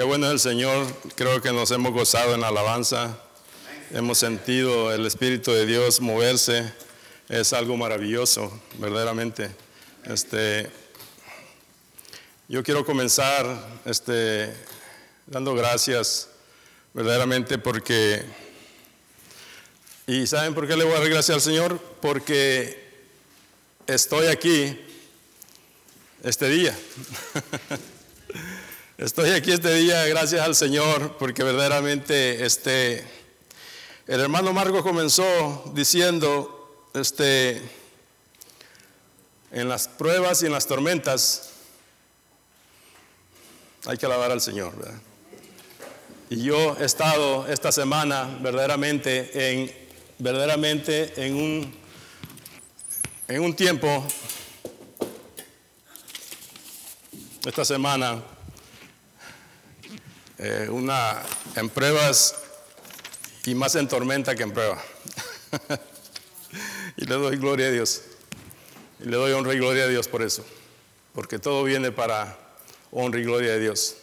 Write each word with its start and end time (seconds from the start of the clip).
Qué 0.00 0.04
bueno 0.04 0.30
el 0.30 0.40
Señor. 0.40 0.86
Creo 1.14 1.42
que 1.42 1.52
nos 1.52 1.70
hemos 1.72 1.92
gozado 1.92 2.32
en 2.32 2.40
la 2.40 2.48
alabanza. 2.48 3.18
Hemos 3.90 4.16
sentido 4.16 4.94
el 4.94 5.04
Espíritu 5.04 5.52
de 5.52 5.66
Dios 5.66 6.00
moverse. 6.00 6.72
Es 7.28 7.52
algo 7.52 7.76
maravilloso, 7.76 8.50
verdaderamente. 8.78 9.50
Este, 10.04 10.70
yo 12.48 12.62
quiero 12.62 12.86
comenzar 12.86 13.44
este, 13.84 14.56
dando 15.26 15.54
gracias, 15.54 16.30
verdaderamente, 16.94 17.58
porque. 17.58 18.24
¿Y 20.06 20.26
saben 20.26 20.54
por 20.54 20.66
qué 20.66 20.78
le 20.78 20.84
voy 20.84 20.94
a 20.94 21.00
dar 21.00 21.10
gracias 21.10 21.34
al 21.34 21.42
Señor? 21.42 21.78
Porque 22.00 23.04
estoy 23.86 24.28
aquí 24.28 24.80
este 26.22 26.48
día. 26.48 26.74
Estoy 29.00 29.30
aquí 29.30 29.50
este 29.50 29.74
día 29.76 30.04
gracias 30.08 30.42
al 30.42 30.54
Señor 30.54 31.16
porque 31.16 31.42
verdaderamente 31.42 32.44
este 32.44 33.02
el 34.06 34.20
hermano 34.20 34.52
Marco 34.52 34.82
comenzó 34.82 35.72
diciendo 35.74 36.86
este 36.92 37.62
en 39.52 39.70
las 39.70 39.88
pruebas 39.88 40.42
y 40.42 40.46
en 40.46 40.52
las 40.52 40.66
tormentas 40.66 41.52
hay 43.86 43.96
que 43.96 44.04
alabar 44.04 44.32
al 44.32 44.42
Señor, 44.42 44.74
Y 46.28 46.42
yo 46.42 46.76
he 46.78 46.84
estado 46.84 47.46
esta 47.46 47.72
semana 47.72 48.28
verdaderamente 48.42 49.50
en 49.50 49.72
verdaderamente 50.18 51.24
en 51.24 51.36
un 51.36 51.74
en 53.28 53.40
un 53.40 53.56
tiempo 53.56 54.06
esta 57.46 57.64
semana 57.64 58.22
eh, 60.42 60.68
una, 60.70 61.20
en 61.54 61.68
pruebas 61.68 62.34
y 63.44 63.54
más 63.54 63.74
en 63.74 63.86
tormenta 63.88 64.34
que 64.34 64.42
en 64.42 64.52
prueba. 64.52 64.82
y 66.96 67.04
le 67.04 67.14
doy 67.14 67.36
gloria 67.36 67.66
a 67.66 67.70
Dios. 67.70 68.00
Y 69.00 69.04
le 69.04 69.18
doy 69.18 69.32
honra 69.32 69.52
y 69.52 69.58
gloria 69.58 69.84
a 69.84 69.88
Dios 69.88 70.08
por 70.08 70.22
eso. 70.22 70.42
Porque 71.12 71.38
todo 71.38 71.62
viene 71.62 71.92
para 71.92 72.38
honra 72.90 73.20
y 73.20 73.24
gloria 73.24 73.52
a 73.52 73.56
Dios. 73.58 73.96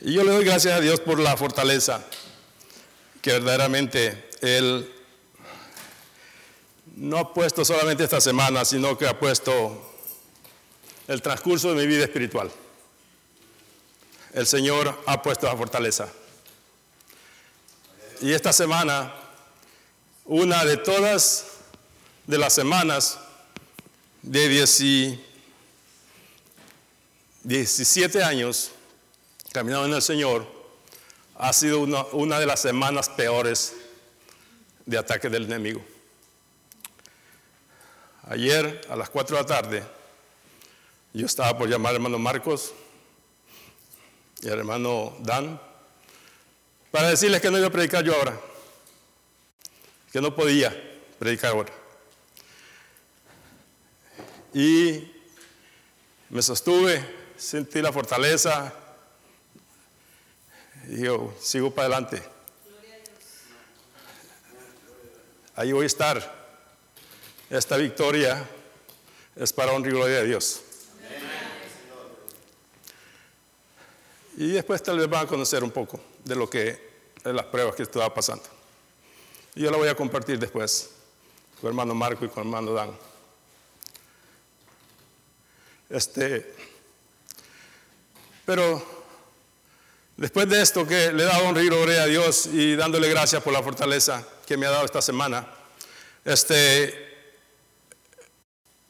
Y 0.00 0.12
yo 0.12 0.22
le 0.22 0.30
doy 0.30 0.44
gracias 0.44 0.74
a 0.74 0.80
Dios 0.80 1.00
por 1.00 1.18
la 1.18 1.36
fortaleza 1.36 2.04
que 3.20 3.32
verdaderamente 3.32 4.30
Él 4.42 4.94
no 6.94 7.18
ha 7.18 7.34
puesto 7.34 7.64
solamente 7.64 8.04
esta 8.04 8.20
semana, 8.20 8.64
sino 8.64 8.96
que 8.96 9.08
ha 9.08 9.18
puesto 9.18 9.92
el 11.08 11.20
transcurso 11.20 11.74
de 11.74 11.80
mi 11.80 11.88
vida 11.88 12.04
espiritual 12.04 12.48
el 14.36 14.46
Señor 14.46 15.02
ha 15.06 15.22
puesto 15.22 15.46
la 15.46 15.56
fortaleza. 15.56 16.08
Y 18.20 18.34
esta 18.34 18.52
semana, 18.52 19.14
una 20.26 20.62
de 20.66 20.76
todas 20.76 21.46
de 22.26 22.36
las 22.36 22.52
semanas 22.52 23.18
de 24.20 24.46
17 27.44 28.22
años 28.22 28.72
caminando 29.52 29.86
en 29.86 29.94
el 29.94 30.02
Señor, 30.02 30.46
ha 31.36 31.54
sido 31.54 31.80
una, 31.80 32.04
una 32.12 32.38
de 32.38 32.44
las 32.44 32.60
semanas 32.60 33.08
peores 33.08 33.72
de 34.84 34.98
ataque 34.98 35.30
del 35.30 35.44
enemigo. 35.44 35.82
Ayer 38.28 38.82
a 38.90 38.96
las 38.96 39.08
4 39.08 39.34
de 39.34 39.42
la 39.42 39.48
tarde, 39.48 39.82
yo 41.14 41.24
estaba 41.24 41.56
por 41.56 41.70
llamar 41.70 41.90
al 41.90 41.96
hermano 41.96 42.18
Marcos 42.18 42.74
y 44.46 44.48
al 44.48 44.60
hermano 44.60 45.16
Dan, 45.18 45.60
para 46.92 47.08
decirles 47.08 47.40
que 47.40 47.50
no 47.50 47.58
iba 47.58 47.66
a 47.66 47.70
predicar 47.70 48.04
yo 48.04 48.14
ahora, 48.14 48.38
que 50.12 50.20
no 50.20 50.36
podía 50.36 50.70
predicar 51.18 51.50
ahora. 51.50 51.72
Y 54.54 55.12
me 56.30 56.40
sostuve, 56.42 57.04
sentí 57.36 57.82
la 57.82 57.92
fortaleza 57.92 58.72
y 60.88 61.02
yo 61.02 61.34
sigo 61.40 61.74
para 61.74 61.88
adelante. 61.88 62.22
Ahí 65.56 65.72
voy 65.72 65.84
a 65.84 65.86
estar. 65.86 66.46
Esta 67.50 67.76
victoria 67.76 68.48
es 69.34 69.52
para 69.52 69.72
honra 69.72 69.90
y 69.90 69.92
gloria 69.92 70.18
de 70.18 70.26
Dios. 70.26 70.62
Y 74.36 74.48
después 74.48 74.82
tal 74.82 74.98
vez 74.98 75.08
van 75.08 75.24
a 75.24 75.28
conocer 75.28 75.64
un 75.64 75.70
poco 75.70 75.98
de 76.24 76.36
lo 76.36 76.48
que 76.48 76.96
de 77.24 77.32
las 77.32 77.46
pruebas 77.46 77.74
que 77.74 77.82
estaba 77.82 78.12
pasando. 78.12 78.44
Y 79.54 79.62
yo 79.62 79.70
la 79.70 79.78
voy 79.78 79.88
a 79.88 79.94
compartir 79.94 80.38
después 80.38 80.90
con 81.60 81.68
hermano 81.68 81.94
Marco 81.94 82.24
y 82.24 82.28
con 82.28 82.44
hermano 82.44 82.72
Dan. 82.72 82.90
Este, 85.88 86.54
pero 88.44 88.84
después 90.16 90.48
de 90.48 90.60
esto 90.60 90.86
que 90.86 91.12
le 91.12 91.22
he 91.22 91.26
dado 91.26 91.60
y 91.60 91.66
gloria 91.66 92.02
a 92.02 92.06
Dios 92.06 92.46
y 92.46 92.76
dándole 92.76 93.08
gracias 93.08 93.42
por 93.42 93.52
la 93.52 93.62
fortaleza 93.62 94.22
que 94.46 94.56
me 94.56 94.66
ha 94.66 94.70
dado 94.70 94.84
esta 94.84 95.00
semana, 95.00 95.48
este, 96.24 97.32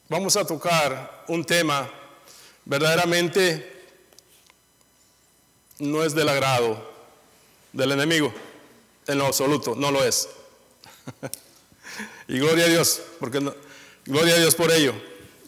vamos 0.09 0.37
a 0.37 0.45
tocar 0.45 1.25
un 1.29 1.45
tema 1.45 1.89
verdaderamente 2.65 3.75
no 5.78 6.03
es 6.04 6.14
del 6.14 6.28
agrado 6.28 6.97
del 7.72 7.92
enemigo, 7.92 8.32
en 9.06 9.19
lo 9.19 9.26
absoluto, 9.26 9.75
no 9.75 9.91
lo 9.91 10.03
es. 10.03 10.28
y 12.28 12.38
gloria 12.38 12.64
a 12.64 12.69
Dios, 12.69 13.03
porque 13.20 13.41
gloria 14.04 14.34
a 14.34 14.38
Dios 14.38 14.54
por 14.54 14.70
ello. 14.72 14.94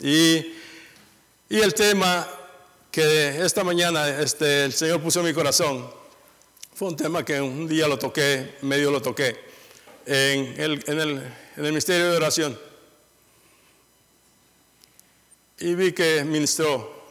Y, 0.00 0.54
el 1.48 1.72
tema 1.74 2.28
que 2.90 3.42
esta 3.42 3.64
mañana 3.64 4.06
este, 4.20 4.66
el 4.66 4.72
Señor 4.72 5.00
puso 5.00 5.20
en 5.20 5.26
mi 5.26 5.32
corazón 5.32 5.90
fue 6.74 6.88
un 6.88 6.96
tema 6.96 7.24
que 7.24 7.40
un 7.40 7.66
día 7.66 7.88
lo 7.88 7.98
toqué, 7.98 8.58
medio 8.62 8.90
lo 8.90 9.00
toqué, 9.00 9.36
en 10.06 10.60
el, 10.60 10.84
en 10.86 11.00
el, 11.00 11.34
en 11.56 11.64
el 11.64 11.72
misterio 11.72 12.10
de 12.10 12.16
oración. 12.16 12.60
Y 15.58 15.74
vi 15.74 15.92
que 15.92 16.22
ministró 16.22 17.02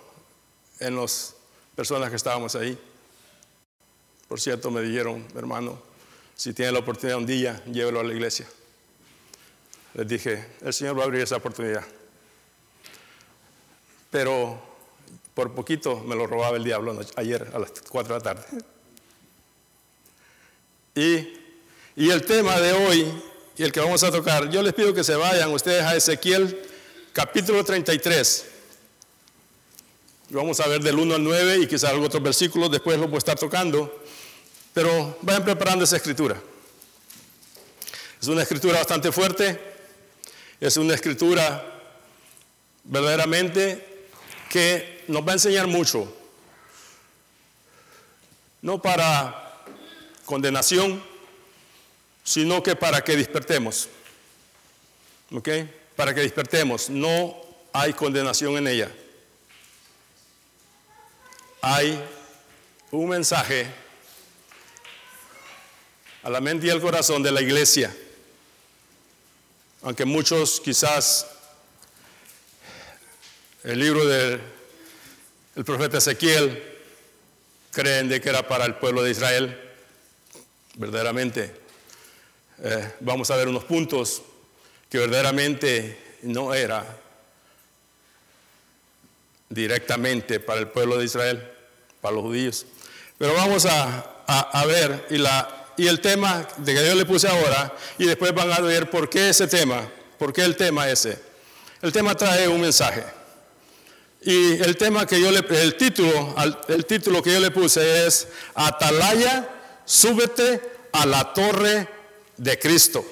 en 0.80 0.96
las 0.96 1.36
personas 1.76 2.10
que 2.10 2.16
estábamos 2.16 2.56
ahí. 2.56 2.78
Por 4.28 4.40
cierto, 4.40 4.72
me 4.72 4.82
dijeron, 4.82 5.26
hermano, 5.36 5.82
si 6.36 6.54
tiene 6.54 6.72
la 6.72 6.80
oportunidad 6.80 7.18
un 7.18 7.26
día, 7.26 7.64
llévelo 7.66 8.00
a 8.00 8.04
la 8.04 8.14
iglesia. 8.14 8.48
Les 9.94 10.08
dije, 10.08 10.46
el 10.62 10.74
Señor 10.74 10.98
va 10.98 11.04
a 11.04 11.06
abrir 11.06 11.22
esa 11.22 11.38
oportunidad. 11.38 11.84
Pero 14.12 14.62
por 15.34 15.54
poquito 15.54 16.00
me 16.02 16.16
lo 16.16 16.28
robaba 16.28 16.58
el 16.58 16.64
diablo 16.64 17.00
ayer 17.16 17.50
a 17.54 17.60
las 17.60 17.72
4 17.90 18.14
de 18.14 18.20
la 18.20 18.24
tarde. 18.24 18.46
Y, 20.96 22.04
y 22.04 22.10
el 22.10 22.24
tema 22.26 22.60
de 22.60 22.74
hoy, 22.74 23.14
y 23.58 23.64
el 23.64 23.72
que 23.72 23.80
vamos 23.80 24.04
a 24.04 24.12
tocar, 24.12 24.50
yo 24.50 24.62
les 24.62 24.74
pido 24.74 24.94
que 24.94 25.04
se 25.04 25.16
vayan 25.16 25.52
ustedes 25.52 25.84
a 25.84 25.96
Ezequiel 25.96 26.68
capítulo 27.14 27.64
33. 27.64 28.57
Vamos 30.30 30.60
a 30.60 30.68
ver 30.68 30.82
del 30.82 31.00
1 31.00 31.16
al 31.16 31.24
9 31.24 31.60
y 31.60 31.68
quizás 31.68 31.92
algún 31.92 32.08
otro 32.08 32.20
versículo, 32.20 32.68
después 32.68 33.00
lo 33.00 33.08
voy 33.08 33.16
a 33.16 33.20
estar 33.20 33.40
tocando. 33.40 34.04
Pero 34.74 35.18
vayan 35.22 35.46
preparando 35.46 35.86
esa 35.86 35.96
escritura. 35.96 36.42
Es 38.22 38.28
una 38.28 38.42
escritura 38.42 38.78
bastante 38.78 39.12
fuerte, 39.14 39.58
es 40.60 40.76
una 40.76 40.96
escritura 40.96 41.64
verdaderamente 42.84 44.08
que 44.50 45.06
nos 45.08 45.26
va 45.26 45.32
a 45.32 45.34
enseñar 45.36 45.68
mucho, 45.68 46.14
no 48.62 48.82
para 48.82 49.64
condenación, 50.26 51.02
sino 52.26 52.62
que 52.62 52.76
para 52.76 53.02
que 53.02 53.16
despertemos. 53.16 53.88
¿Ok? 55.32 55.50
Para 55.96 56.14
que 56.14 56.22
despertemos. 56.22 56.90
No 56.90 57.34
hay 57.72 57.94
condenación 57.94 58.58
en 58.58 58.68
ella. 58.68 58.92
Hay 61.70 62.02
un 62.92 63.10
mensaje 63.10 63.68
a 66.24 66.30
la 66.30 66.40
mente 66.40 66.68
y 66.68 66.70
al 66.70 66.80
corazón 66.80 67.22
de 67.22 67.30
la 67.30 67.42
iglesia. 67.42 67.94
Aunque 69.82 70.06
muchos 70.06 70.62
quizás 70.62 71.28
el 73.66 73.80
libro 73.82 74.06
del 74.06 74.40
profeta 75.66 75.98
Ezequiel 75.98 76.64
creen 77.72 78.08
de 78.08 78.22
que 78.22 78.30
era 78.30 78.48
para 78.48 78.64
el 78.64 78.76
pueblo 78.76 79.04
de 79.04 79.12
Israel, 79.12 79.60
verdaderamente 80.76 81.54
eh, 82.64 82.94
vamos 83.02 83.30
a 83.30 83.36
ver 83.36 83.50
unos 83.50 83.66
puntos 83.66 84.22
que 84.90 85.00
verdaderamente 85.00 86.16
no 86.22 86.54
era 86.54 86.98
directamente 89.50 90.40
para 90.40 90.62
el 90.62 90.70
pueblo 90.70 90.98
de 90.98 91.04
Israel, 91.04 91.57
para 92.08 92.16
los 92.16 92.26
judíos. 92.26 92.66
Pero 93.18 93.34
vamos 93.34 93.66
a, 93.66 94.66
ver, 94.66 95.08
y, 95.10 95.18
la, 95.18 95.74
y 95.76 95.88
el 95.88 96.00
tema 96.00 96.48
de 96.56 96.74
que 96.74 96.88
yo 96.88 96.96
le 96.96 97.06
puse 97.06 97.28
ahora, 97.28 97.76
y 97.98 98.06
después 98.06 98.34
van 98.34 98.50
a 98.54 98.62
ver 98.62 98.90
por 98.90 99.10
qué 99.10 99.30
ese 99.30 99.46
tema, 99.46 99.86
por 100.18 100.32
qué 100.32 100.44
el 100.44 100.56
tema 100.56 100.90
ese. 100.90 101.20
El 101.82 101.92
tema 101.92 102.16
trae 102.16 102.48
un 102.48 102.62
mensaje. 102.62 103.04
Y 104.22 104.54
el 104.54 104.78
tema 104.78 105.06
que 105.06 105.20
yo 105.20 105.32
le, 105.32 105.40
el 105.62 105.76
título, 105.76 106.34
el 106.70 106.86
título 106.86 107.22
que 107.22 107.34
yo 107.34 107.42
le 107.42 107.52
puse 107.52 108.08
es 108.08 108.30
Atalaya, 108.56 109.50
súbete 109.84 110.62
a 110.94 111.06
la 111.06 111.34
torre 111.34 111.90
de 112.38 112.58
Cristo. 112.58 113.06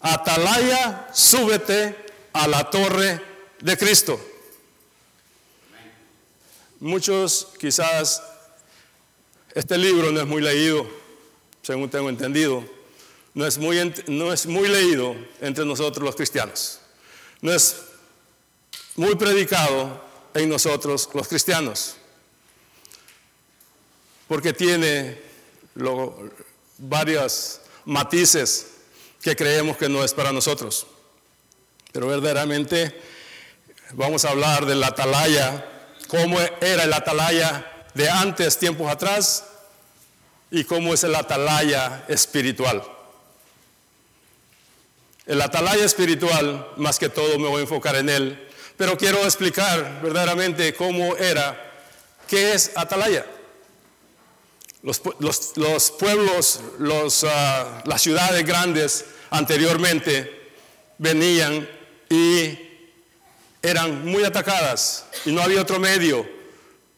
Atalaya, 0.00 1.08
súbete 1.14 1.96
a 2.34 2.46
la 2.48 2.68
torre 2.68 3.18
de 3.60 3.78
Cristo. 3.78 4.20
Muchos 6.84 7.48
quizás 7.58 8.22
este 9.54 9.78
libro 9.78 10.12
no 10.12 10.20
es 10.20 10.26
muy 10.26 10.42
leído, 10.42 10.86
según 11.62 11.88
tengo 11.88 12.10
entendido. 12.10 12.62
No 13.32 13.46
es 13.46 13.56
muy, 13.56 13.94
no 14.06 14.34
es 14.34 14.44
muy 14.44 14.68
leído 14.68 15.16
entre 15.40 15.64
nosotros 15.64 16.04
los 16.04 16.14
cristianos. 16.14 16.80
No 17.40 17.54
es 17.54 17.76
muy 18.96 19.14
predicado 19.14 19.98
en 20.34 20.50
nosotros 20.50 21.08
los 21.14 21.26
cristianos. 21.26 21.96
Porque 24.28 24.52
tiene 24.52 25.22
varios 26.76 27.62
matices 27.86 28.72
que 29.22 29.34
creemos 29.34 29.78
que 29.78 29.88
no 29.88 30.04
es 30.04 30.12
para 30.12 30.32
nosotros. 30.32 30.86
Pero 31.92 32.08
verdaderamente 32.08 33.00
vamos 33.94 34.26
a 34.26 34.32
hablar 34.32 34.66
de 34.66 34.74
la 34.74 34.88
atalaya, 34.88 35.70
cómo 36.14 36.38
era 36.60 36.84
el 36.84 36.92
atalaya 36.92 37.66
de 37.92 38.08
antes, 38.08 38.56
tiempos 38.56 38.88
atrás, 38.88 39.44
y 40.48 40.62
cómo 40.62 40.94
es 40.94 41.02
el 41.02 41.14
atalaya 41.16 42.04
espiritual. 42.06 42.84
El 45.26 45.42
atalaya 45.42 45.84
espiritual, 45.84 46.68
más 46.76 47.00
que 47.00 47.08
todo 47.08 47.36
me 47.38 47.48
voy 47.48 47.58
a 47.58 47.62
enfocar 47.62 47.96
en 47.96 48.08
él, 48.08 48.48
pero 48.76 48.96
quiero 48.96 49.24
explicar 49.24 50.00
verdaderamente 50.02 50.72
cómo 50.74 51.16
era, 51.16 51.72
qué 52.28 52.52
es 52.52 52.70
atalaya. 52.76 53.26
Los, 54.82 55.00
pueblos, 55.00 56.60
los, 56.78 57.24
ah, 57.24 57.82
las 57.86 58.02
ciudades 58.02 58.46
grandes 58.46 59.04
anteriormente 59.30 60.52
venían 60.98 61.68
y 62.08 62.73
eran 63.64 64.04
muy 64.04 64.22
atacadas 64.24 65.06
y 65.24 65.32
no 65.32 65.40
había 65.40 65.62
otro 65.62 65.80
medio, 65.80 66.28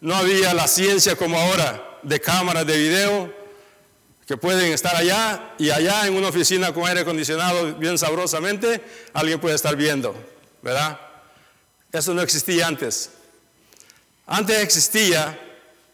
no 0.01 0.17
había 0.17 0.53
la 0.53 0.67
ciencia 0.67 1.15
como 1.15 1.39
ahora 1.39 2.01
de 2.03 2.21
cámaras 2.21 2.67
de 2.67 2.77
video 2.77 3.33
que 4.27 4.37
pueden 4.37 4.73
estar 4.73 4.97
allá 4.97 5.55
y 5.59 5.71
allá 5.71 6.09
en 6.09 6.15
una 6.15 6.29
oficina 6.29 6.75
con 6.75 6.85
aire 6.85 7.03
acondicionado 7.03 7.77
bien 7.77 7.97
sabrosamente, 7.97 8.83
alguien 9.13 9.41
puede 9.41 9.55
estar 9.55 9.77
viendo, 9.77 10.13
¿verdad? 10.61 11.01
Eso 11.93 12.13
no 12.13 12.21
existía 12.21 12.67
antes. 12.67 13.11
Antes 14.27 14.59
existía 14.59 15.39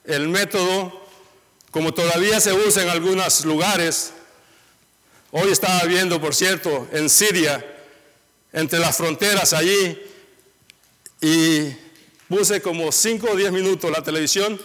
el 0.05 0.29
método 0.29 1.07
como 1.71 1.93
todavía 1.93 2.41
se 2.41 2.55
usa 2.55 2.83
en 2.83 2.89
algunos 2.89 3.45
lugares, 3.45 4.13
hoy 5.33 5.53
estaba 5.53 5.85
viendo, 5.85 6.19
por 6.19 6.35
cierto, 6.35 6.89
en 6.93 7.11
Siria, 7.11 7.63
entre 8.55 8.79
las 8.79 8.97
fronteras 8.97 9.53
allí, 9.53 9.99
y 11.23 11.75
puse 12.29 12.61
como 12.61 12.91
5 12.91 13.29
o 13.31 13.37
10 13.37 13.53
minutos 13.53 13.91
la 13.91 14.03
televisión 14.03 14.61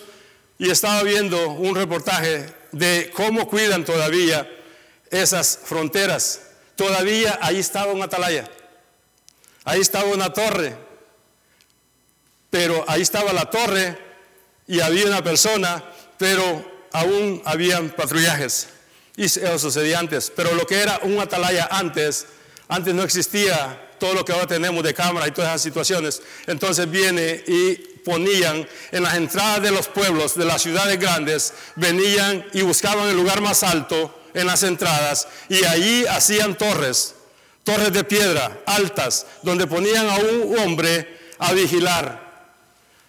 y 0.58 0.72
estaba 0.72 1.04
viendo 1.04 1.52
un 1.52 1.76
reportaje 1.76 2.48
de 2.72 3.12
cómo 3.16 3.48
cuidan 3.48 3.86
todavía 3.86 4.50
esas 5.12 5.60
fronteras. 5.64 6.42
Todavía 6.76 7.38
ahí 7.42 7.60
estaba 7.60 7.94
una 7.94 8.06
atalaya, 8.06 8.50
ahí 9.66 9.82
estaba 9.82 10.10
una 10.10 10.34
torre, 10.34 10.76
pero 12.50 12.84
ahí 12.88 13.04
estaba 13.04 13.34
la 13.34 13.50
torre 13.50 13.98
y 14.68 14.80
había 14.80 15.06
una 15.06 15.24
persona, 15.24 15.84
pero 16.18 16.88
aún 16.92 17.42
habían 17.46 17.90
patrullajes. 17.92 18.70
Y 19.16 19.26
eso 19.26 19.60
sucedía 19.60 20.00
antes. 20.00 20.32
Pero 20.36 20.54
lo 20.54 20.66
que 20.68 20.80
era 20.80 21.00
un 21.04 21.20
atalaya 21.20 21.68
antes, 21.72 22.28
antes 22.68 22.94
no 22.94 23.04
existía 23.04 23.87
todo 24.00 24.14
lo 24.14 24.26
que 24.26 24.34
ahora 24.34 24.48
tenemos 24.48 24.84
de 24.84 24.94
cámara 24.94 25.28
y 25.28 25.32
todas 25.32 25.50
esas 25.50 25.62
situaciones. 25.62 26.22
Entonces 26.46 26.90
viene 26.90 27.44
y 27.48 27.76
ponían 28.06 28.68
en 28.92 29.04
las 29.04 29.16
entradas 29.16 29.62
de 29.62 29.72
los 29.72 29.88
pueblos, 29.88 30.36
de 30.36 30.46
las 30.46 30.62
ciudades 30.62 30.98
grandes, 31.00 31.54
venían 31.76 32.46
y 32.54 32.62
buscaban 32.62 33.10
el 33.10 33.18
lugar 33.18 33.42
más 33.42 33.64
alto 33.64 34.22
en 34.34 34.48
las 34.48 34.64
entradas 34.64 35.28
y 35.50 35.66
allí 35.66 36.06
hacían 36.06 36.58
torres, 36.58 37.16
torres 37.64 37.92
de 37.92 38.04
piedra 38.04 38.60
altas, 38.66 39.26
donde 39.42 39.68
ponían 39.68 40.10
a 40.10 40.16
un 40.18 40.58
hombre 40.60 41.18
a 41.40 41.54
vigilar. 41.54 42.28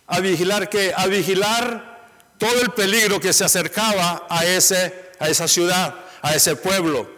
¿A 0.07 0.21
vigilar 0.21 0.69
qué? 0.69 0.93
A 0.97 1.07
vigilar 1.07 1.99
todo 2.39 2.61
el 2.61 2.71
peligro 2.71 3.21
que 3.21 3.33
se 3.33 3.45
acercaba 3.45 4.27
a, 4.29 4.47
ese, 4.47 5.11
a 5.19 5.29
esa 5.29 5.47
ciudad, 5.47 5.95
a 6.23 6.35
ese 6.35 6.57
pueblo. 6.57 7.09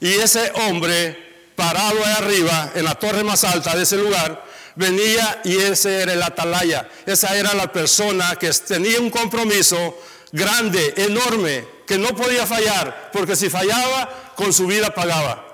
Y 0.00 0.14
ese 0.14 0.50
hombre 0.54 1.27
parado 1.58 2.04
ahí 2.04 2.12
arriba, 2.12 2.70
en 2.76 2.84
la 2.84 2.94
torre 2.94 3.24
más 3.24 3.42
alta 3.42 3.74
de 3.74 3.82
ese 3.82 3.96
lugar, 3.96 4.44
venía 4.76 5.40
y 5.42 5.56
ese 5.56 6.02
era 6.02 6.12
el 6.12 6.22
atalaya. 6.22 6.88
Esa 7.04 7.36
era 7.36 7.52
la 7.52 7.72
persona 7.72 8.36
que 8.36 8.48
tenía 8.52 9.00
un 9.00 9.10
compromiso 9.10 9.98
grande, 10.30 10.94
enorme, 10.96 11.66
que 11.84 11.98
no 11.98 12.14
podía 12.14 12.46
fallar, 12.46 13.10
porque 13.12 13.34
si 13.34 13.50
fallaba, 13.50 14.34
con 14.36 14.52
su 14.52 14.68
vida 14.68 14.94
pagaba. 14.94 15.44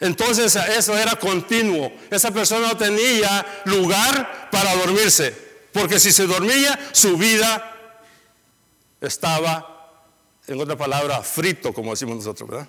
Entonces 0.00 0.56
eso 0.56 0.96
era 0.96 1.16
continuo. 1.16 1.92
Esa 2.10 2.30
persona 2.30 2.68
no 2.68 2.76
tenía 2.78 3.44
lugar 3.66 4.48
para 4.50 4.74
dormirse. 4.76 5.36
Porque 5.70 6.00
si 6.00 6.12
se 6.12 6.26
dormía, 6.26 6.78
su 6.92 7.18
vida 7.18 8.00
estaba, 9.02 10.00
en 10.46 10.58
otra 10.58 10.76
palabra, 10.76 11.20
frito, 11.20 11.74
como 11.74 11.90
decimos 11.90 12.16
nosotros, 12.16 12.48
¿verdad? 12.48 12.68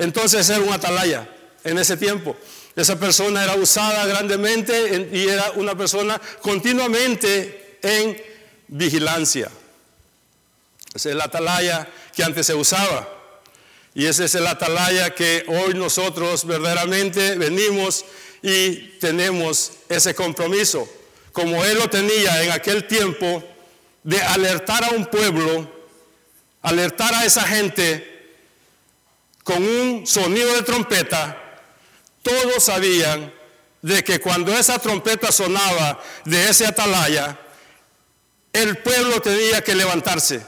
Entonces 0.00 0.48
era 0.50 0.60
un 0.60 0.72
atalaya 0.72 1.28
en 1.62 1.78
ese 1.78 1.96
tiempo. 1.96 2.36
Esa 2.74 2.98
persona 2.98 3.44
era 3.44 3.54
usada 3.54 4.04
grandemente 4.06 5.08
y 5.12 5.28
era 5.28 5.52
una 5.52 5.76
persona 5.76 6.20
continuamente 6.40 7.78
en 7.82 8.20
vigilancia. 8.66 9.48
Es 10.94 11.04
la 11.04 11.24
atalaya 11.24 11.88
que 12.14 12.24
antes 12.24 12.46
se 12.46 12.54
usaba. 12.54 13.08
Y 13.94 14.06
ese 14.06 14.24
es 14.24 14.34
el 14.34 14.46
atalaya 14.46 15.14
que 15.14 15.44
hoy 15.46 15.74
nosotros 15.74 16.44
verdaderamente 16.44 17.36
venimos 17.36 18.04
y 18.42 18.98
tenemos 18.98 19.72
ese 19.88 20.14
compromiso 20.14 20.88
como 21.32 21.64
él 21.64 21.78
lo 21.78 21.88
tenía 21.88 22.42
en 22.42 22.50
aquel 22.50 22.86
tiempo, 22.86 23.42
de 24.02 24.20
alertar 24.20 24.84
a 24.84 24.90
un 24.90 25.06
pueblo, 25.06 25.70
alertar 26.62 27.14
a 27.14 27.24
esa 27.24 27.42
gente 27.42 28.19
con 29.42 29.62
un 29.62 30.06
sonido 30.06 30.54
de 30.54 30.62
trompeta, 30.62 31.36
todos 32.22 32.62
sabían 32.62 33.32
de 33.82 34.04
que 34.04 34.20
cuando 34.20 34.52
esa 34.56 34.78
trompeta 34.78 35.32
sonaba 35.32 36.02
de 36.24 36.48
ese 36.48 36.66
atalaya, 36.66 37.38
el 38.52 38.78
pueblo 38.78 39.20
tenía 39.20 39.62
que 39.62 39.74
levantarse 39.74 40.42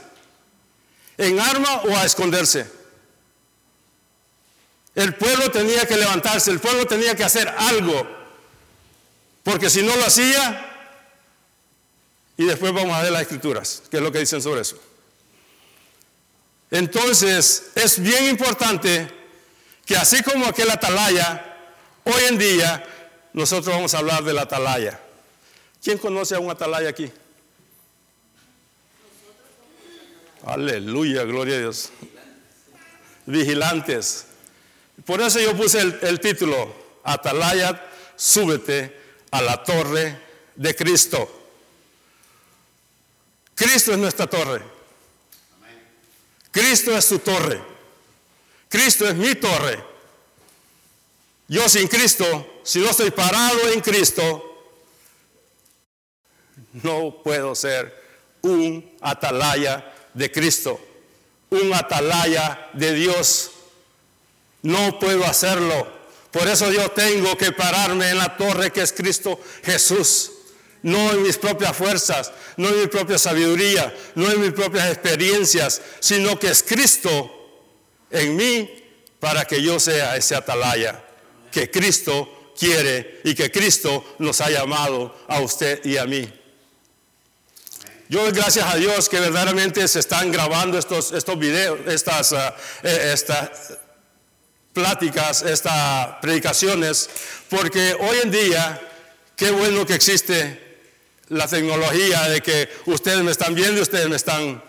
en 1.17 1.39
arma 1.39 1.81
o 1.83 1.95
a 1.95 2.05
esconderse. 2.05 2.67
El 4.95 5.15
pueblo 5.15 5.49
tenía 5.49 5.87
que 5.87 5.97
levantarse, 5.97 6.51
el 6.51 6.59
pueblo 6.59 6.85
tenía 6.85 7.15
que 7.15 7.23
hacer 7.23 7.47
algo, 7.57 8.07
porque 9.41 9.69
si 9.69 9.81
no 9.81 9.95
lo 9.95 10.05
hacía, 10.05 10.69
y 12.37 12.45
después 12.45 12.73
vamos 12.73 12.95
a 12.95 13.01
ver 13.01 13.11
las 13.11 13.23
escrituras, 13.23 13.83
qué 13.89 13.97
es 13.97 14.03
lo 14.03 14.11
que 14.11 14.19
dicen 14.19 14.41
sobre 14.41 14.61
eso. 14.61 14.77
Entonces, 16.73 17.71
es 17.75 17.99
bien 17.99 18.29
importante 18.29 19.07
que 19.85 19.95
así 19.95 20.23
como 20.23 20.47
aquel 20.47 20.71
atalaya, 20.71 21.55
hoy 22.03 22.23
en 22.27 22.39
día 22.39 22.83
nosotros 23.31 23.75
vamos 23.75 23.93
a 23.93 23.99
hablar 23.99 24.23
del 24.23 24.39
atalaya. 24.39 24.99
¿Quién 25.83 25.99
conoce 25.99 26.33
a 26.33 26.39
un 26.39 26.49
atalaya 26.49 26.89
aquí? 26.89 27.11
Aleluya, 30.43 31.23
gloria 31.25 31.57
a 31.57 31.59
Dios. 31.59 31.91
Vigilantes. 33.27 34.25
Por 35.05 35.21
eso 35.21 35.39
yo 35.39 35.55
puse 35.55 35.79
el, 35.79 36.19
título, 36.19 36.73
Atalaya, 37.03 37.85
súbete 38.15 38.99
a 39.29 39.43
la 39.43 39.63
torre 39.63 40.17
de 40.55 40.75
Cristo. 40.75 41.51
Cristo 43.53 43.91
es 43.91 43.99
nuestra 43.99 44.25
torre. 44.25 44.73
Cristo 46.53 46.95
es 46.95 47.03
su 47.03 47.17
torre. 47.17 47.59
Cristo 48.69 49.07
es 49.07 49.15
mi 49.15 49.33
torre. 49.33 49.83
Yo 51.47 51.67
sin 51.67 51.87
Cristo, 51.87 52.61
si 52.63 52.77
no 52.79 52.91
estoy 52.91 53.09
parado 53.09 53.69
en 53.69 53.81
Cristo, 53.81 54.71
no 56.73 57.23
puedo 57.23 57.55
ser 57.55 58.03
un 58.43 58.95
atalaya 59.01 59.93
de 60.13 60.31
Cristo, 60.31 60.79
un 61.49 61.73
atalaya 61.73 62.69
de 62.73 62.93
Dios. 62.93 63.49
No 64.61 64.99
puedo 64.99 65.25
hacerlo. 65.25 65.87
Por 66.29 66.47
eso 66.47 66.71
yo 66.71 66.91
tengo 66.91 67.35
que 67.35 67.51
pararme 67.51 68.11
en 68.11 68.19
la 68.19 68.37
torre 68.37 68.71
que 68.71 68.83
es 68.83 68.93
Cristo 68.93 69.39
Jesús. 69.63 70.32
No 70.83 71.11
en 71.11 71.23
mis 71.23 71.37
propias 71.37 71.75
fuerzas, 71.75 72.31
no 72.57 72.69
en 72.69 72.81
mi 72.81 72.87
propia 72.87 73.17
sabiduría, 73.17 73.93
no 74.15 74.29
en 74.29 74.41
mis 74.41 74.51
propias 74.51 74.89
experiencias, 74.91 75.81
sino 75.99 76.37
que 76.37 76.49
es 76.49 76.61
Cristo 76.61 77.31
en 78.11 78.35
mí 78.35 78.83
para 79.19 79.45
que 79.45 79.61
yo 79.61 79.79
sea 79.79 80.15
ese 80.17 80.35
atalaya 80.35 81.01
que 81.53 81.69
Cristo 81.69 82.53
quiere 82.57 83.21
y 83.23 83.35
que 83.35 83.51
Cristo 83.51 84.15
nos 84.19 84.41
ha 84.41 84.49
llamado 84.49 85.15
a 85.27 85.39
usted 85.39 85.85
y 85.85 85.97
a 85.97 86.05
mí. 86.05 86.27
Yo 88.09 88.29
gracias 88.31 88.65
a 88.65 88.75
Dios 88.75 89.07
que 89.07 89.19
verdaderamente 89.19 89.87
se 89.87 89.99
están 89.99 90.31
grabando 90.31 90.77
estos, 90.77 91.13
estos 91.13 91.37
videos, 91.39 91.79
estas, 91.87 92.33
ah, 92.33 92.55
eh, 92.83 93.11
estas 93.13 93.77
pláticas, 94.73 95.43
estas 95.43 96.15
predicaciones, 96.21 97.09
porque 97.49 97.95
hoy 97.99 98.17
en 98.23 98.31
día, 98.31 98.81
qué 99.35 99.51
bueno 99.51 99.85
que 99.85 99.93
existe 99.93 100.72
la 101.33 101.47
tecnología 101.47 102.29
de 102.29 102.41
que 102.41 102.69
ustedes 102.85 103.23
me 103.23 103.31
están 103.31 103.55
viendo 103.55 103.79
y 103.79 103.81
ustedes 103.81 104.07
me 104.07 104.15
están 104.15 104.63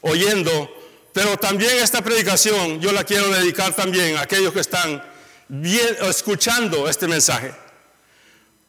oyendo, 0.00 0.72
pero 1.12 1.36
también 1.36 1.78
esta 1.78 2.02
predicación 2.02 2.80
yo 2.80 2.92
la 2.92 3.04
quiero 3.04 3.28
dedicar 3.30 3.74
también 3.74 4.16
a 4.16 4.22
aquellos 4.22 4.52
que 4.52 4.60
están 4.60 5.02
escuchando 6.08 6.88
este 6.88 7.08
mensaje. 7.08 7.52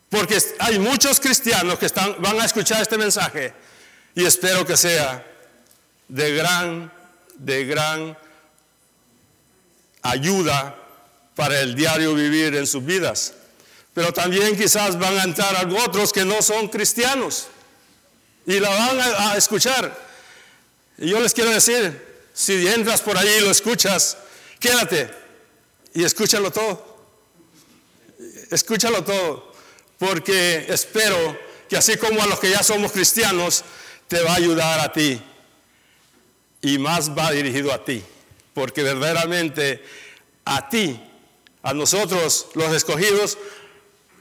Porque 0.10 0.38
hay 0.60 0.80
muchos 0.80 1.20
cristianos 1.20 1.78
que 1.78 1.86
están, 1.86 2.16
van 2.20 2.40
a 2.40 2.46
escuchar 2.46 2.82
este 2.82 2.98
mensaje 2.98 3.54
y 4.16 4.26
espero 4.26 4.66
que 4.66 4.78
sea 4.78 5.26
de 6.08 6.36
gran, 6.36 6.92
de 7.36 7.66
gran 7.66 8.18
ayuda 10.02 10.76
para 11.36 11.60
el 11.60 11.76
diario 11.76 12.16
vivir 12.16 12.56
en 12.56 12.66
sus 12.66 12.84
vidas. 12.84 13.34
Pero 13.98 14.14
también 14.14 14.56
quizás 14.56 15.00
van 15.00 15.18
a 15.18 15.24
entrar 15.24 15.68
otros 15.74 16.14
que 16.14 16.24
no 16.24 16.40
son 16.44 16.68
cristianos 16.68 17.48
y 18.46 18.60
la 18.60 18.70
van 18.70 19.00
a, 19.02 19.36
escuchar. 19.36 19.92
Y 21.00 21.10
yo 21.10 21.20
les 21.20 21.34
quiero 21.34 21.50
decir, 21.50 22.00
si 22.32 22.68
entras 22.68 23.02
por 23.02 23.18
ahí 23.18 23.28
y 23.40 23.42
lo 23.42 23.50
escuchas, 23.50 24.16
quédate 24.60 25.10
y 25.96 26.04
escúchalo 26.04 26.52
todo. 26.52 27.08
Escúchalo 28.52 29.04
todo, 29.04 29.52
porque 29.98 30.68
espero 30.70 31.36
que 31.68 31.78
así 31.78 31.98
como 31.98 32.22
a 32.22 32.28
los 32.28 32.40
que 32.40 32.52
ya 32.52 32.62
somos 32.62 32.92
cristianos, 32.92 33.64
te 34.08 34.22
va 34.22 34.34
a 34.34 34.36
ayudar 34.36 34.80
a 34.80 34.94
ti 34.94 35.20
y 36.62 36.78
más 36.78 37.18
va 37.18 37.32
dirigido 37.32 37.74
a 37.74 37.84
ti, 37.84 38.04
porque 38.54 38.84
verdaderamente 38.84 39.84
a 40.46 40.70
ti, 40.70 41.02
a 41.64 41.74
nosotros 41.74 42.50
los 42.54 42.76
escogidos, 42.76 43.40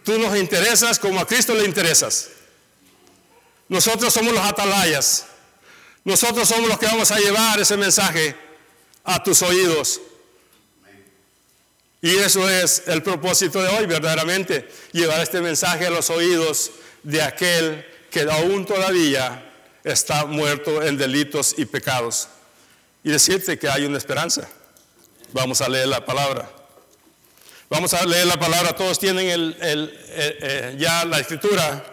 tú 0.07 0.17
nos 0.21 0.39
interesas 0.39 1.01
como 1.01 1.19
a 1.19 1.27
Cristo 1.27 1.53
le 1.53 1.65
interesas. 1.65 2.29
Nosotros 3.69 4.15
somos 4.15 4.33
los 4.33 4.45
atalayas, 4.45 5.27
nosotros 6.05 6.49
somos 6.49 6.69
los 6.69 6.79
que 6.79 6.87
vamos 6.87 7.11
a 7.11 7.19
llevar 7.19 7.59
ese 7.59 7.77
mensaje 7.77 8.37
a 9.03 9.21
tus 9.21 9.43
oídos. 9.43 10.01
Y 12.01 12.15
eso 12.19 12.49
es 12.49 12.85
el 12.87 13.03
propósito 13.03 13.61
de 13.61 13.69
hoy, 13.69 13.87
verdaderamente, 13.87 14.71
llevar 14.93 15.21
este 15.21 15.41
mensaje 15.41 15.87
a 15.87 15.91
los 15.91 16.09
oídos 16.11 16.71
de 17.03 17.21
aquel 17.21 17.85
que 18.09 18.21
aún 18.31 18.65
todavía 18.65 19.53
está 19.83 20.25
muerto 20.25 20.85
en 20.85 20.97
delitos 20.97 21.57
y 21.59 21.65
pecados. 21.65 22.29
Y 23.03 23.11
decirte 23.11 23.59
que 23.59 23.69
hay 23.69 23.85
una 23.85 23.99
esperanza. 23.99 24.49
Vamos 25.33 25.61
a 25.61 25.69
leer 25.69 25.89
la 25.89 26.05
palabra. 26.05 26.56
Vamos 27.69 27.93
a 27.95 28.05
leer 28.07 28.27
la 28.27 28.39
palabra. 28.39 28.75
Todos 28.77 28.99
tienen 28.99 29.29
el, 29.29 29.57
eh, 29.61 30.77
ya 30.79 31.05
la 31.05 31.19
escritura. 31.19 31.85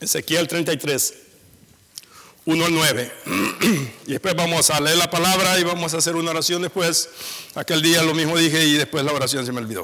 Ezequiel 0.00 0.46
33, 0.46 1.14
1 2.44 2.64
al 2.64 2.74
9. 2.74 3.12
Y 4.06 4.12
después 4.12 4.34
vamos 4.36 4.68
a 4.70 4.80
leer 4.80 4.98
la 4.98 5.10
palabra 5.10 5.58
y 5.58 5.64
vamos 5.64 5.94
a 5.94 5.96
hacer 5.96 6.14
una 6.14 6.30
oración 6.30 6.60
después. 6.60 7.08
Aquel 7.54 7.80
día 7.80 8.02
lo 8.02 8.14
mismo 8.14 8.36
dije 8.36 8.62
y 8.64 8.74
después 8.74 9.02
la 9.02 9.12
oración 9.12 9.46
se 9.46 9.52
me 9.52 9.60
olvidó. 9.60 9.82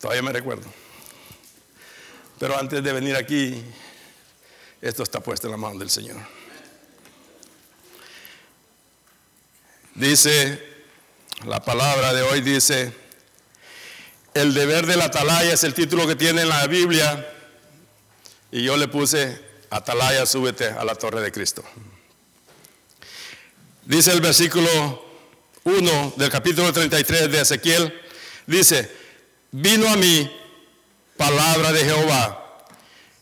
Todavía 0.00 0.22
me 0.22 0.32
recuerdo. 0.32 0.66
Pero 2.40 2.58
antes 2.58 2.82
de 2.82 2.92
venir 2.92 3.14
aquí, 3.14 3.62
esto 4.80 5.04
está 5.04 5.20
puesto 5.20 5.46
en 5.46 5.52
la 5.52 5.56
mano 5.56 5.78
del 5.78 5.90
Señor. 5.90 6.16
Dice, 9.94 10.62
la 11.44 11.62
palabra 11.62 12.14
de 12.14 12.22
hoy 12.22 12.40
dice, 12.40 12.92
el 14.32 14.54
deber 14.54 14.86
de 14.86 14.96
la 14.96 15.04
atalaya 15.04 15.52
es 15.52 15.64
el 15.64 15.74
título 15.74 16.06
que 16.06 16.16
tiene 16.16 16.42
en 16.42 16.48
la 16.48 16.66
Biblia. 16.66 17.28
Y 18.50 18.62
yo 18.62 18.76
le 18.76 18.88
puse, 18.88 19.38
atalaya, 19.68 20.24
súbete 20.24 20.66
a 20.66 20.84
la 20.84 20.94
torre 20.94 21.20
de 21.20 21.30
Cristo. 21.30 21.62
Dice 23.84 24.12
el 24.12 24.20
versículo 24.20 25.04
1 25.64 26.14
del 26.16 26.30
capítulo 26.30 26.72
33 26.72 27.30
de 27.30 27.40
Ezequiel, 27.40 28.00
dice, 28.46 28.90
vino 29.50 29.88
a 29.88 29.96
mí 29.96 30.30
palabra 31.16 31.72
de 31.72 31.84
Jehová, 31.84 32.64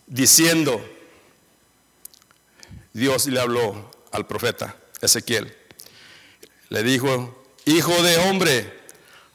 diciendo, 0.06 0.84
Dios 2.92 3.26
le 3.26 3.40
habló 3.40 3.90
al 4.12 4.26
profeta 4.26 4.76
Ezequiel. 5.00 5.59
Le 6.70 6.82
dijo, 6.82 7.44
hijo 7.66 8.02
de 8.02 8.16
hombre, 8.16 8.80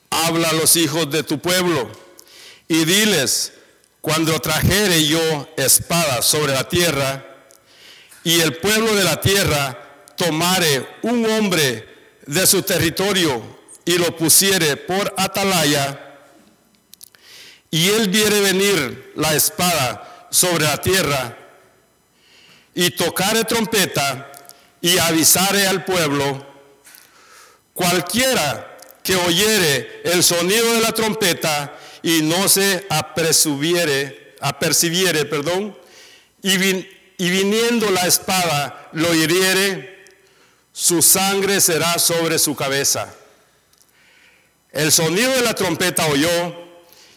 habla 0.09 0.49
a 0.49 0.53
los 0.53 0.75
hijos 0.75 1.09
de 1.11 1.23
tu 1.23 1.39
pueblo 1.39 1.91
y 2.67 2.85
diles, 2.85 3.53
cuando 4.01 4.39
trajere 4.39 5.05
yo 5.05 5.49
espada 5.57 6.21
sobre 6.21 6.53
la 6.53 6.67
tierra 6.67 7.25
y 8.23 8.39
el 8.39 8.57
pueblo 8.57 8.95
de 8.95 9.03
la 9.03 9.19
tierra 9.19 9.77
tomare 10.15 10.87
un 11.03 11.25
hombre 11.25 11.87
de 12.25 12.47
su 12.47 12.61
territorio 12.61 13.43
y 13.83 13.97
lo 13.97 14.15
pusiere 14.15 14.77
por 14.77 15.13
atalaya, 15.17 16.01
y 17.69 17.89
él 17.89 18.09
viere 18.09 18.39
venir 18.39 19.11
la 19.15 19.35
espada 19.35 20.27
sobre 20.31 20.65
la 20.65 20.77
tierra 20.77 21.37
y 22.73 22.91
tocare 22.91 23.43
trompeta 23.43 24.31
y 24.81 24.97
avisare 24.97 25.67
al 25.67 25.83
pueblo, 25.83 26.54
cualquiera 27.75 28.77
que 29.03 29.17
oyere 29.17 30.01
el 30.05 30.23
sonido 30.23 30.73
de 30.73 30.81
la 30.81 30.93
trompeta 30.93 31.77
y 32.01 32.21
no 32.21 32.47
se 32.47 32.87
apercibiere, 32.89 34.35
apercibiere, 34.39 35.25
perdón, 35.25 35.77
y, 36.41 36.53
y 36.53 37.29
viniendo 37.29 37.91
la 37.91 38.07
espada 38.07 38.89
lo 38.93 39.13
hiriere, 39.13 40.05
su 40.71 41.01
sangre 41.01 41.59
será 41.59 41.99
sobre 41.99 42.39
su 42.39 42.55
cabeza. 42.55 43.13
El 44.71 44.91
sonido 44.91 45.31
de 45.33 45.41
la 45.41 45.53
trompeta 45.53 46.07
oyó 46.07 46.55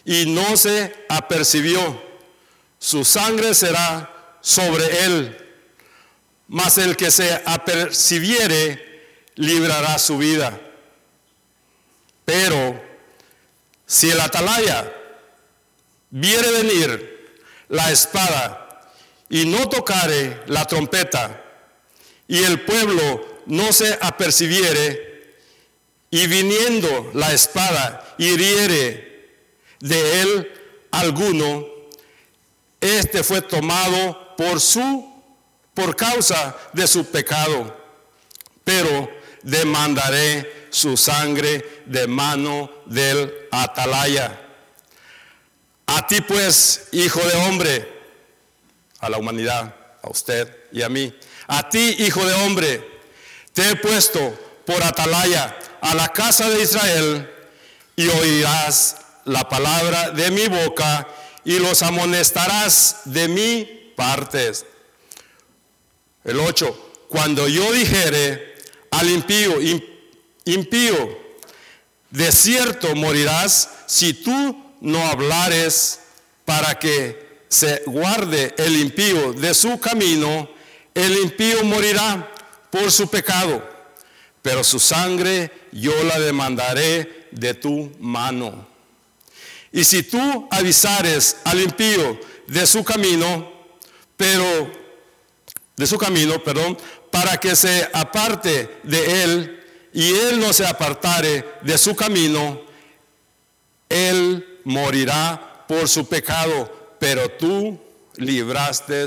y 0.03 0.25
no 0.25 0.57
se 0.57 1.05
apercibió. 1.07 2.03
Su 2.79 3.05
sangre 3.05 3.55
será 3.55 4.37
sobre 4.41 5.05
él, 5.05 5.37
mas 6.47 6.77
el 6.77 6.97
que 6.97 7.11
se 7.11 7.41
apercibiere 7.45 8.88
librará 9.39 9.97
su 9.97 10.17
vida. 10.17 10.59
Pero 12.25 12.83
si 13.85 14.11
el 14.11 14.19
atalaya 14.19 14.93
viere 16.09 16.51
venir 16.51 17.41
la 17.69 17.89
espada 17.89 18.91
y 19.29 19.45
no 19.45 19.69
tocare 19.69 20.43
la 20.47 20.65
trompeta, 20.65 21.43
y 22.27 22.43
el 22.43 22.61
pueblo 22.61 23.41
no 23.45 23.71
se 23.71 23.97
apercibiere, 24.01 25.37
y 26.11 26.27
viniendo 26.27 27.11
la 27.13 27.31
espada 27.31 28.15
hiriere 28.17 29.37
de 29.79 30.21
él 30.21 30.51
alguno, 30.91 31.65
este 32.81 33.23
fue 33.23 33.41
tomado 33.41 34.35
por 34.35 34.59
su 34.59 35.07
por 35.73 35.95
causa 35.95 36.57
de 36.73 36.85
su 36.87 37.05
pecado, 37.05 37.73
pero 38.65 39.18
demandaré 39.43 40.67
su 40.69 40.97
sangre 40.97 41.83
de 41.85 42.07
mano 42.07 42.69
del 42.85 43.33
atalaya. 43.51 44.39
A 45.87 46.05
ti 46.07 46.21
pues, 46.21 46.89
hijo 46.91 47.19
de 47.19 47.35
hombre, 47.47 47.99
a 48.99 49.09
la 49.09 49.17
humanidad, 49.17 49.75
a 50.01 50.09
usted 50.09 50.55
y 50.71 50.81
a 50.81 50.89
mí, 50.89 51.13
a 51.47 51.67
ti, 51.69 51.95
hijo 51.99 52.25
de 52.25 52.33
hombre, 52.45 53.01
te 53.53 53.69
he 53.69 53.75
puesto 53.75 54.37
por 54.65 54.83
atalaya 54.83 55.57
a 55.81 55.95
la 55.95 56.09
casa 56.09 56.49
de 56.49 56.61
Israel 56.61 57.29
y 57.95 58.07
oirás 58.07 58.97
la 59.25 59.47
palabra 59.49 60.11
de 60.11 60.31
mi 60.31 60.47
boca 60.47 61.07
y 61.43 61.59
los 61.59 61.81
amonestarás 61.81 63.01
de 63.05 63.27
mi 63.27 63.93
parte. 63.95 64.51
El 66.23 66.39
8. 66.39 67.07
Cuando 67.09 67.47
yo 67.47 67.71
dijere 67.71 68.48
al 68.91 69.09
impío, 69.09 69.55
impío, 70.45 71.19
de 72.09 72.31
cierto 72.31 72.95
morirás 72.95 73.69
si 73.85 74.13
tú 74.13 74.75
no 74.81 75.05
hablares 75.05 75.99
para 76.45 76.79
que 76.79 77.43
se 77.47 77.83
guarde 77.85 78.53
el 78.57 78.79
impío 78.79 79.33
de 79.33 79.53
su 79.53 79.79
camino, 79.79 80.49
el 80.93 81.17
impío 81.17 81.63
morirá 81.63 82.31
por 82.69 82.91
su 82.91 83.07
pecado, 83.09 83.67
pero 84.41 84.63
su 84.63 84.79
sangre 84.79 85.51
yo 85.71 86.03
la 86.03 86.19
demandaré 86.19 87.27
de 87.31 87.53
tu 87.53 87.91
mano. 87.99 88.67
Y 89.71 89.83
si 89.83 90.03
tú 90.03 90.47
avisares 90.49 91.37
al 91.43 91.61
impío 91.61 92.19
de 92.47 92.65
su 92.65 92.83
camino, 92.83 93.51
pero 94.17 94.71
de 95.75 95.87
su 95.87 95.97
camino, 95.97 96.43
perdón, 96.43 96.77
para 97.11 97.37
que 97.37 97.55
se 97.55 97.87
aparte 97.93 98.79
de 98.83 99.23
él 99.23 99.63
y 99.93 100.13
él 100.13 100.39
no 100.39 100.53
se 100.53 100.65
apartare 100.65 101.45
de 101.61 101.77
su 101.77 101.95
camino, 101.95 102.61
él 103.89 104.59
morirá 104.63 105.65
por 105.67 105.87
su 105.87 106.07
pecado, 106.07 106.95
pero 106.99 107.29
tú 107.29 107.79
libraste 108.17 109.05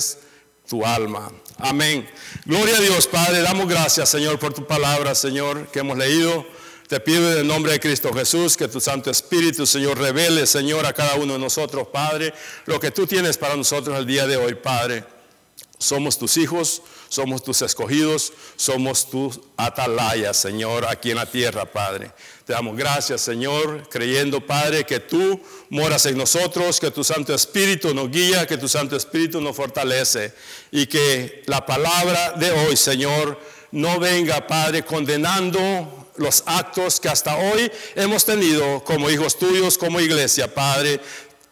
tu 0.69 0.85
alma. 0.85 1.31
Amén. 1.59 2.09
Gloria 2.45 2.77
a 2.77 2.81
Dios, 2.81 3.07
Padre. 3.07 3.41
Damos 3.41 3.69
gracias, 3.69 4.09
Señor, 4.09 4.39
por 4.39 4.53
tu 4.53 4.67
palabra, 4.67 5.15
Señor, 5.15 5.69
que 5.69 5.81
hemos 5.81 5.97
leído. 5.97 6.45
Te 6.89 7.01
pido 7.01 7.33
en 7.33 7.39
el 7.39 7.47
nombre 7.47 7.73
de 7.73 7.81
Cristo 7.81 8.13
Jesús 8.13 8.57
que 8.57 8.69
tu 8.69 8.81
Santo 8.81 9.11
Espíritu, 9.11 9.67
Señor, 9.67 9.99
revele, 9.99 10.47
Señor, 10.47 10.85
a 10.85 10.93
cada 10.93 11.15
uno 11.15 11.35
de 11.35 11.39
nosotros, 11.39 11.89
Padre, 11.91 12.35
lo 12.67 12.79
que 12.79 12.91
tú 12.91 13.07
tienes 13.07 13.39
para 13.39 13.57
nosotros 13.57 13.99
el 13.99 14.05
día 14.05 14.27
de 14.27 14.37
hoy, 14.37 14.55
Padre. 14.55 15.05
Somos 15.83 16.17
tus 16.17 16.37
hijos, 16.37 16.81
somos 17.09 17.43
tus 17.43 17.61
escogidos, 17.61 18.33
somos 18.55 19.11
tus 19.11 19.41
atalayas, 19.57 20.37
Señor, 20.37 20.87
aquí 20.87 21.11
en 21.11 21.17
la 21.17 21.27
tierra, 21.27 21.65
Padre. 21.65 22.13
Te 22.47 22.53
damos 22.53 22.77
gracias, 22.77 23.21
Señor, 23.21 23.89
creyendo, 23.91 24.47
Padre, 24.47 24.85
que 24.85 25.01
tú 25.01 25.41
moras 25.71 26.07
en 26.07 26.17
nosotros, 26.17 26.79
que 26.79 26.93
tu 26.93 27.03
Santo 27.03 27.35
Espíritu 27.35 27.93
nos 27.93 28.13
guía, 28.13 28.47
que 28.47 28.59
tu 28.59 28.69
Santo 28.69 28.95
Espíritu 28.95 29.41
nos 29.41 29.57
fortalece 29.57 30.33
y 30.71 30.87
que 30.87 31.43
la 31.47 31.67
palabra 31.67 32.35
de 32.37 32.53
hoy, 32.53 32.77
Señor, 32.77 33.41
no 33.73 33.99
venga, 33.99 34.47
Padre, 34.47 34.85
condenando 34.85 36.07
los 36.17 36.45
actos 36.47 37.01
que 37.01 37.09
hasta 37.09 37.37
hoy 37.37 37.73
hemos 37.97 38.25
tenido 38.25 38.85
como 38.85 39.11
hijos 39.11 39.37
tuyos, 39.37 39.77
como 39.79 39.99
iglesia, 39.99 40.55
Padre 40.55 41.01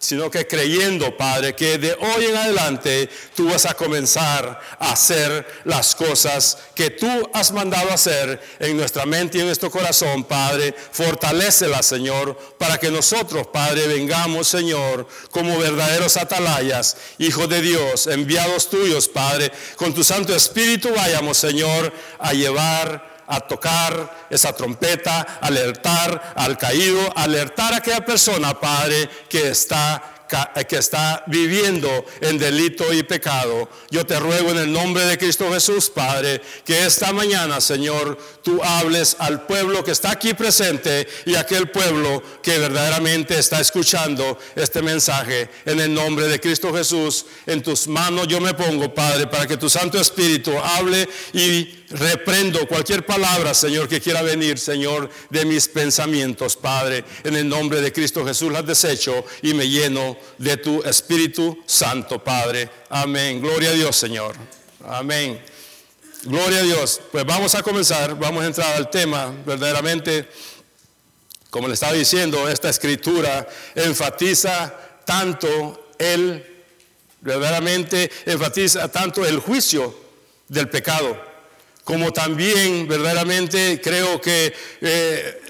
sino 0.00 0.30
que 0.30 0.46
creyendo, 0.46 1.14
Padre, 1.14 1.54
que 1.54 1.76
de 1.76 1.92
hoy 1.92 2.24
en 2.24 2.36
adelante 2.36 3.10
tú 3.36 3.50
vas 3.50 3.66
a 3.66 3.74
comenzar 3.74 4.58
a 4.78 4.92
hacer 4.92 5.46
las 5.64 5.94
cosas 5.94 6.56
que 6.74 6.88
tú 6.88 7.06
has 7.34 7.52
mandado 7.52 7.92
hacer 7.92 8.40
en 8.60 8.78
nuestra 8.78 9.04
mente 9.04 9.36
y 9.36 9.40
en 9.42 9.48
nuestro 9.48 9.70
corazón, 9.70 10.24
Padre. 10.24 10.74
Fortalecela, 10.90 11.82
Señor, 11.82 12.34
para 12.58 12.78
que 12.78 12.90
nosotros, 12.90 13.48
Padre, 13.48 13.88
vengamos, 13.88 14.48
Señor, 14.48 15.06
como 15.30 15.58
verdaderos 15.58 16.16
atalayas, 16.16 16.96
hijos 17.18 17.50
de 17.50 17.60
Dios, 17.60 18.06
enviados 18.06 18.70
tuyos, 18.70 19.06
Padre, 19.06 19.52
con 19.76 19.92
tu 19.92 20.02
Santo 20.02 20.34
Espíritu 20.34 20.88
vayamos, 20.96 21.36
Señor, 21.36 21.92
a 22.18 22.32
llevar 22.32 23.09
a 23.30 23.40
tocar 23.40 24.26
esa 24.28 24.52
trompeta, 24.52 25.38
alertar 25.40 26.34
al 26.36 26.58
caído, 26.58 27.00
alertar 27.16 27.72
a 27.72 27.76
aquella 27.78 28.04
persona, 28.04 28.58
Padre, 28.60 29.08
que 29.28 29.48
está 29.48 30.20
que 30.68 30.76
está 30.76 31.24
viviendo 31.26 32.04
en 32.20 32.38
delito 32.38 32.92
y 32.92 33.02
pecado. 33.02 33.68
Yo 33.90 34.06
te 34.06 34.18
ruego 34.18 34.50
en 34.50 34.58
el 34.58 34.72
nombre 34.72 35.04
de 35.04 35.18
Cristo 35.18 35.52
Jesús, 35.52 35.90
Padre, 35.90 36.40
que 36.64 36.84
esta 36.84 37.12
mañana, 37.12 37.60
Señor, 37.60 38.16
tú 38.42 38.62
hables 38.62 39.16
al 39.18 39.46
pueblo 39.46 39.82
que 39.82 39.90
está 39.90 40.12
aquí 40.12 40.34
presente 40.34 41.08
y 41.26 41.34
aquel 41.34 41.70
pueblo 41.70 42.22
que 42.42 42.58
verdaderamente 42.58 43.38
está 43.38 43.60
escuchando 43.60 44.38
este 44.54 44.82
mensaje. 44.82 45.50
En 45.64 45.80
el 45.80 45.92
nombre 45.92 46.28
de 46.28 46.40
Cristo 46.40 46.72
Jesús, 46.72 47.26
en 47.46 47.62
tus 47.62 47.88
manos 47.88 48.28
yo 48.28 48.40
me 48.40 48.54
pongo, 48.54 48.94
Padre, 48.94 49.26
para 49.26 49.46
que 49.46 49.56
tu 49.56 49.68
Santo 49.68 50.00
Espíritu 50.00 50.56
hable 50.58 51.08
y 51.32 51.79
reprendo 51.90 52.66
cualquier 52.66 53.04
palabra, 53.04 53.52
Señor, 53.52 53.88
que 53.88 54.00
quiera 54.00 54.22
venir, 54.22 54.58
Señor, 54.58 55.10
de 55.28 55.44
mis 55.44 55.68
pensamientos, 55.68 56.56
Padre. 56.56 57.04
En 57.24 57.36
el 57.36 57.48
nombre 57.48 57.80
de 57.80 57.92
Cristo 57.92 58.24
Jesús 58.24 58.52
las 58.52 58.66
desecho 58.66 59.24
y 59.42 59.54
me 59.54 59.68
lleno 59.68 60.16
de 60.38 60.56
tu 60.56 60.82
Espíritu 60.84 61.58
Santo, 61.66 62.22
Padre. 62.22 62.70
Amén. 62.88 63.40
Gloria 63.40 63.70
a 63.70 63.74
Dios, 63.74 63.96
Señor. 63.96 64.36
Amén. 64.86 65.40
Gloria 66.24 66.60
a 66.60 66.62
Dios. 66.62 67.00
Pues 67.10 67.24
vamos 67.24 67.54
a 67.54 67.62
comenzar, 67.62 68.16
vamos 68.18 68.44
a 68.44 68.46
entrar 68.46 68.76
al 68.76 68.90
tema 68.90 69.34
verdaderamente. 69.44 70.28
Como 71.50 71.66
le 71.66 71.74
estaba 71.74 71.94
diciendo, 71.94 72.48
esta 72.48 72.68
escritura 72.68 73.48
enfatiza 73.74 74.72
tanto 75.04 75.90
el, 75.98 76.46
verdaderamente 77.20 78.08
enfatiza 78.26 78.86
tanto 78.92 79.26
el 79.26 79.40
juicio 79.40 79.92
del 80.46 80.68
pecado, 80.68 81.29
como 81.90 82.12
también 82.12 82.86
verdaderamente 82.86 83.80
creo 83.82 84.20
que 84.20 84.54
eh, 84.80 85.40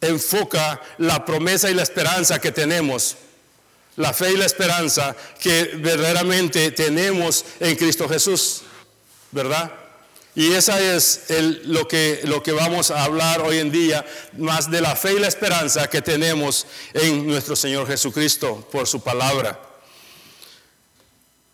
enfoca 0.00 0.80
la 0.96 1.26
promesa 1.26 1.70
y 1.70 1.74
la 1.74 1.82
esperanza 1.82 2.40
que 2.40 2.52
tenemos 2.52 3.18
la 3.96 4.14
fe 4.14 4.32
y 4.32 4.38
la 4.38 4.46
esperanza 4.46 5.14
que 5.38 5.72
verdaderamente 5.74 6.70
tenemos 6.70 7.44
en 7.60 7.76
Cristo 7.76 8.08
Jesús, 8.08 8.62
¿verdad? 9.30 9.74
Y 10.34 10.54
esa 10.54 10.80
es 10.80 11.26
lo, 11.64 11.86
que, 11.86 12.22
lo 12.24 12.42
que 12.42 12.52
vamos 12.52 12.90
a 12.90 13.04
hablar 13.04 13.42
hoy 13.42 13.58
en 13.58 13.70
día, 13.70 14.06
más 14.38 14.70
de 14.70 14.80
la 14.80 14.96
fe 14.96 15.12
y 15.12 15.18
la 15.18 15.28
esperanza 15.28 15.90
que 15.90 16.00
tenemos 16.00 16.66
en 16.94 17.26
nuestro 17.26 17.54
Señor 17.54 17.86
Jesucristo 17.86 18.66
por 18.72 18.86
su 18.86 19.02
palabra. 19.02 19.73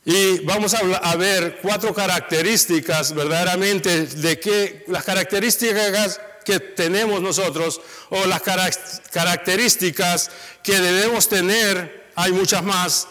Y 0.04 0.38
vamos 0.40 0.74
a, 0.74 1.16
ver 1.16 1.58
cuatro 1.60 1.92
características 1.92 3.14
verdaderamente 3.14 4.06
de 4.06 4.40
qué 4.40 4.84
las 4.88 5.04
características 5.04 6.20
que 6.42 6.58
tenemos 6.58 7.20
nosotros 7.20 7.80
o 8.08 8.24
las 8.24 8.40
características 8.40 10.30
que 10.62 10.80
debemos 10.80 11.28
tener 11.28 12.08
hay 12.16 12.32
muchas 12.32 12.62
más, 12.64 13.08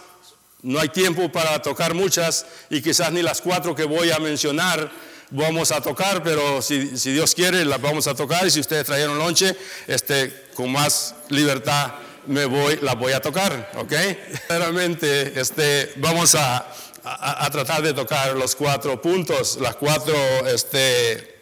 no 0.63 0.79
hay 0.79 0.89
tiempo 0.89 1.31
para 1.31 1.61
tocar 1.61 1.93
muchas 1.93 2.45
y 2.71 2.81
quizás 2.81 3.11
ni 3.11 3.21
las 3.21 3.39
cuatro 3.39 3.75
que 3.75 3.83
voy 3.83 4.09
a 4.11 4.17
mencionar 4.17 4.91
vamos 5.29 5.71
a 5.71 5.81
tocar, 5.81 6.23
pero 6.23 6.59
si, 6.59 6.85
Dios 6.85 7.35
quiere 7.35 7.65
las 7.65 7.79
vamos 7.79 8.07
a 8.07 8.15
tocar 8.15 8.47
y 8.47 8.51
si 8.51 8.59
ustedes 8.59 8.87
trajeron 8.87 9.19
lonche, 9.19 9.55
este, 9.87 10.47
con 10.55 10.71
más 10.71 11.13
libertad 11.29 11.93
me 12.29 12.45
voy, 12.45 12.79
las 12.81 12.95
voy 12.95 13.13
a 13.13 13.19
tocar, 13.19 13.71
¿ok? 13.75 13.91
Realmente 14.49 15.39
este, 15.39 15.93
vamos 15.97 16.35
a, 16.35 16.71
a, 17.03 17.49
tratar 17.51 17.81
de 17.81 17.93
tocar 17.93 18.35
los 18.35 18.55
cuatro 18.55 19.01
puntos, 19.01 19.57
las 19.59 19.75
cuatro 19.75 20.15
este, 20.47 21.39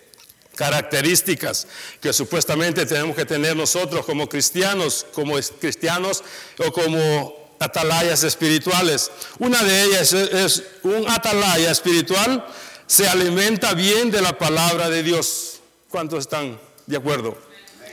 características 0.55 1.67
que 1.99 2.13
supuestamente 2.13 2.85
tenemos 2.85 3.15
que 3.15 3.25
tener 3.25 3.55
nosotros 3.55 4.05
como 4.05 4.29
cristianos, 4.29 5.05
como 5.13 5.35
cristianos 5.59 6.23
o 6.57 6.71
como 6.71 7.55
atalayas 7.59 8.23
espirituales. 8.23 9.11
Una 9.39 9.63
de 9.63 9.83
ellas 9.83 10.13
es, 10.13 10.63
un 10.83 11.09
atalaya 11.09 11.69
espiritual, 11.69 12.45
se 12.85 13.09
alimenta 13.09 13.73
bien 13.73 14.09
de 14.09 14.21
la 14.21 14.37
palabra 14.37 14.89
de 14.89 15.03
Dios. 15.03 15.59
¿Cuántos 15.89 16.19
están 16.19 16.57
de 16.85 16.95
acuerdo? 16.95 17.37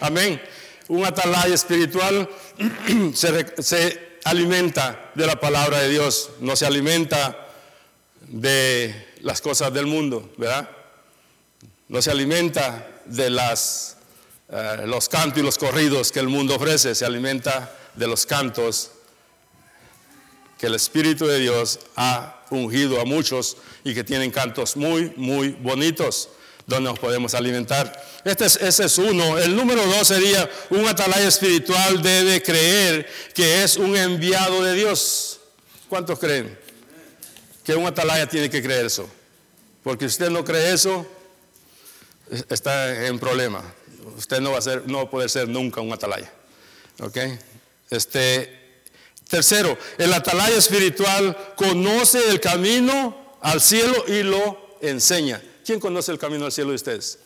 Amén. 0.00 0.40
Un 0.88 1.04
atalaya 1.04 1.54
espiritual 1.54 2.28
se, 3.14 3.62
se 3.62 4.18
alimenta 4.24 5.10
de 5.14 5.26
la 5.26 5.38
palabra 5.38 5.80
de 5.80 5.90
Dios, 5.90 6.30
no 6.40 6.56
se 6.56 6.66
alimenta 6.66 7.48
de 8.28 9.14
las 9.20 9.40
cosas 9.40 9.72
del 9.72 9.86
mundo, 9.86 10.32
¿verdad? 10.36 10.68
No 11.88 12.02
se 12.02 12.10
alimenta 12.10 12.86
de 13.04 13.30
las, 13.30 13.96
eh, 14.48 14.84
los 14.86 15.08
cantos 15.08 15.38
y 15.38 15.42
los 15.42 15.58
corridos 15.58 16.10
que 16.10 16.20
el 16.20 16.28
mundo 16.28 16.56
ofrece, 16.56 16.94
se 16.94 17.04
alimenta 17.04 17.74
de 17.94 18.06
los 18.06 18.26
cantos 18.26 18.90
que 20.58 20.66
el 20.66 20.74
Espíritu 20.74 21.26
de 21.26 21.38
Dios 21.38 21.80
ha 21.96 22.44
ungido 22.50 23.00
a 23.00 23.04
muchos 23.04 23.56
y 23.84 23.94
que 23.94 24.04
tienen 24.04 24.30
cantos 24.30 24.76
muy, 24.76 25.12
muy 25.16 25.50
bonitos 25.50 26.30
donde 26.66 26.90
nos 26.90 26.98
podemos 26.98 27.34
alimentar. 27.34 27.92
Este 28.24 28.46
es, 28.46 28.98
uno. 28.98 29.38
El 29.38 29.54
número 29.54 29.84
dos 29.86 30.08
sería 30.08 30.48
un 30.70 30.86
atalaya 30.86 31.28
espiritual 31.28 32.02
debe 32.02 32.42
creer 32.42 33.06
que 33.34 33.62
es 33.62 33.76
un 33.76 33.96
enviado 33.96 34.62
de 34.62 34.74
Dios. 34.74 35.40
¿Cuántos 35.88 36.18
creen? 36.18 36.58
Que 37.64 37.74
un 37.74 37.86
atalaya 37.86 38.26
tiene 38.26 38.48
que 38.48 38.62
creer 38.62 38.86
eso. 38.86 39.08
Porque 39.82 40.08
si 40.08 40.14
usted 40.14 40.30
no 40.30 40.44
cree 40.44 40.72
eso, 40.72 41.06
está 42.48 43.06
en 43.06 43.18
problema. 43.18 43.62
Usted 44.16 44.40
no 44.40 44.52
va 44.52 44.58
a 44.58 44.62
ser, 44.62 44.82
no 44.86 44.98
va 44.98 45.04
a 45.04 45.10
poder 45.10 45.28
ser 45.28 45.48
nunca 45.48 45.80
un 45.80 45.92
atalaya. 45.92 46.32
¿Ok? 47.00 47.18
Este, 47.90 48.64
Tercero, 49.28 49.76
el 49.98 50.12
atalaya 50.12 50.56
espiritual 50.56 51.36
conoce 51.56 52.30
el 52.30 52.40
camino 52.40 53.36
al 53.40 53.60
cielo 53.60 54.04
y 54.06 54.22
lo 54.22 54.76
enseña. 54.80 55.42
¿Quién 55.64 55.80
conoce 55.80 56.12
el 56.12 56.18
camino 56.18 56.44
al 56.44 56.52
cielo 56.52 56.70
de 56.70 56.76
ustedes? 56.76 57.18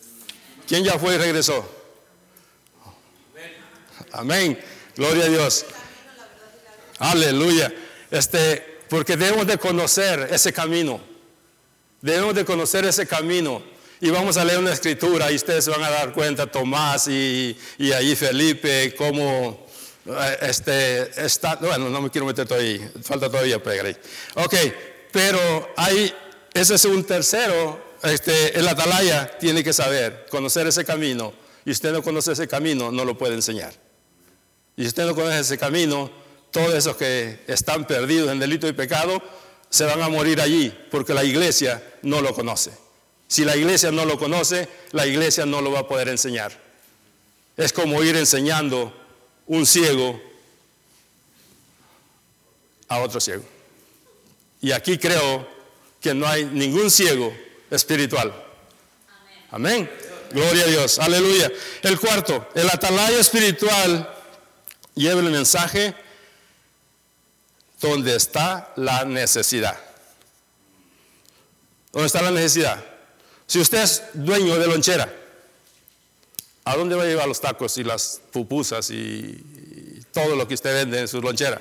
¿Quién 0.67 0.85
ya 0.85 0.99
fue 0.99 1.15
y 1.15 1.19
regresó? 1.19 1.69
Amén. 4.13 4.59
Gloria 4.97 5.25
a 5.25 5.29
Dios. 5.29 5.67
Aleluya. 6.99 7.73
Este, 8.11 8.81
porque 8.89 9.17
debemos 9.17 9.47
de 9.47 9.59
conocer 9.59 10.29
ese 10.31 10.53
camino. 10.53 11.01
Debemos 12.01 12.35
de 12.35 12.45
conocer 12.45 12.85
ese 12.85 13.07
camino. 13.07 13.63
Y 14.01 14.11
vamos 14.11 14.37
a 14.37 14.45
leer 14.45 14.61
una 14.61 14.73
escritura 14.73 15.31
y 15.33 15.35
ustedes 15.35 15.65
se 15.65 15.71
van 15.71 15.83
a 15.83 15.91
dar 15.91 16.13
cuenta, 16.13 16.47
Tomás 16.47 17.09
y, 17.09 17.59
y 17.79 17.91
ahí 17.91 18.15
Felipe, 18.15 18.95
cómo 18.97 19.67
eh, 20.07 20.39
este, 20.43 21.25
está, 21.25 21.57
bueno, 21.57 21.91
no 21.91 22.01
me 22.01 22.09
quiero 22.09 22.25
meter 22.25 22.47
todavía, 22.47 22.93
falta 23.03 23.29
todavía 23.29 23.61
pegar 23.61 23.87
ahí. 23.87 23.97
Ok, 24.37 24.55
pero 25.11 25.73
hay, 25.77 26.15
ese 26.55 26.77
es 26.77 26.85
un 26.85 27.03
tercero, 27.03 27.88
este, 28.03 28.59
el 28.59 28.69
atalaya 28.69 29.39
tiene 29.39 29.65
que 29.65 29.73
saber, 29.73 30.27
conocer 30.31 30.67
ese 30.67 30.85
camino, 30.85 31.33
y 31.65 31.71
usted 31.71 31.93
no 31.93 32.03
conoce 32.03 32.33
ese 32.33 32.49
camino, 32.49 32.91
no 32.91 33.05
lo 33.05 33.19
puede 33.19 33.35
enseñar. 33.35 33.75
Y 34.77 34.83
si 34.83 34.89
usted 34.89 35.07
no 35.07 35.15
conoce 35.15 35.41
ese 35.41 35.59
camino, 35.59 36.11
todos 36.51 36.75
esos 36.75 36.97
que 36.97 37.41
están 37.47 37.87
perdidos 37.87 38.31
en 38.31 38.39
delito 38.39 38.69
y 38.69 38.73
pecado, 38.73 39.23
se 39.71 39.85
van 39.85 40.01
a 40.03 40.09
morir 40.09 40.41
allí, 40.41 40.73
porque 40.91 41.13
la 41.13 41.25
iglesia 41.25 41.83
no 42.03 42.21
lo 42.21 42.35
conoce. 42.35 42.71
Si 43.27 43.45
la 43.45 43.57
iglesia 43.57 43.91
no 43.91 44.05
lo 44.07 44.19
conoce, 44.19 44.69
la 44.93 45.07
iglesia 45.07 45.45
no 45.45 45.61
lo 45.61 45.71
va 45.73 45.81
a 45.81 45.89
poder 45.89 46.09
enseñar. 46.09 46.59
Es 47.57 47.73
como 47.73 48.03
ir 48.03 48.17
enseñando 48.17 48.95
un 49.47 49.67
ciego 49.67 50.21
a 52.89 53.01
otro 53.01 53.21
ciego. 53.21 53.45
Y 54.61 54.73
aquí 54.73 54.97
creo 54.97 55.47
que 56.01 56.15
no 56.15 56.27
hay 56.27 56.45
ningún 56.47 56.91
ciego 56.91 57.33
espiritual. 57.71 58.33
Amén. 59.51 59.91
Gloria 60.31 60.65
a 60.65 60.67
Dios. 60.67 60.99
Aleluya. 60.99 61.51
El 61.83 61.99
cuarto, 61.99 62.49
el 62.55 62.69
atalaya 62.69 63.19
espiritual 63.19 64.15
lleva 64.95 65.21
el 65.21 65.31
mensaje 65.31 65.95
donde 67.81 68.17
está 68.17 68.73
la 68.77 69.05
necesidad. 69.05 69.79
¿Dónde 71.93 72.07
está 72.07 72.23
la 72.23 72.31
necesidad? 72.31 72.85
Si 73.47 73.59
usted 73.59 73.83
es 73.83 74.03
dueño 74.13 74.59
de 74.59 74.67
lonchera, 74.67 75.11
¿a 76.65 76.77
dónde 76.77 76.97
va 76.97 77.05
a 77.05 77.07
llevar 77.07 77.27
los 77.27 77.41
tacos 77.41 77.79
y 77.79 77.85
las 77.85 78.21
pupusas 78.31 78.91
y 78.91 80.03
todo 80.13 80.37
lo 80.37 80.47
que 80.47 80.55
usted 80.55 80.75
vende 80.75 81.01
en 81.01 81.09
su 81.09 81.23
lonchera? 81.23 81.61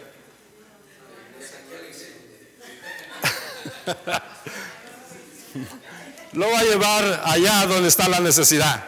lo 6.33 6.51
va 6.51 6.59
a 6.59 6.63
llevar 6.63 7.21
allá 7.25 7.65
donde 7.65 7.89
está 7.89 8.07
la 8.07 8.19
necesidad. 8.19 8.83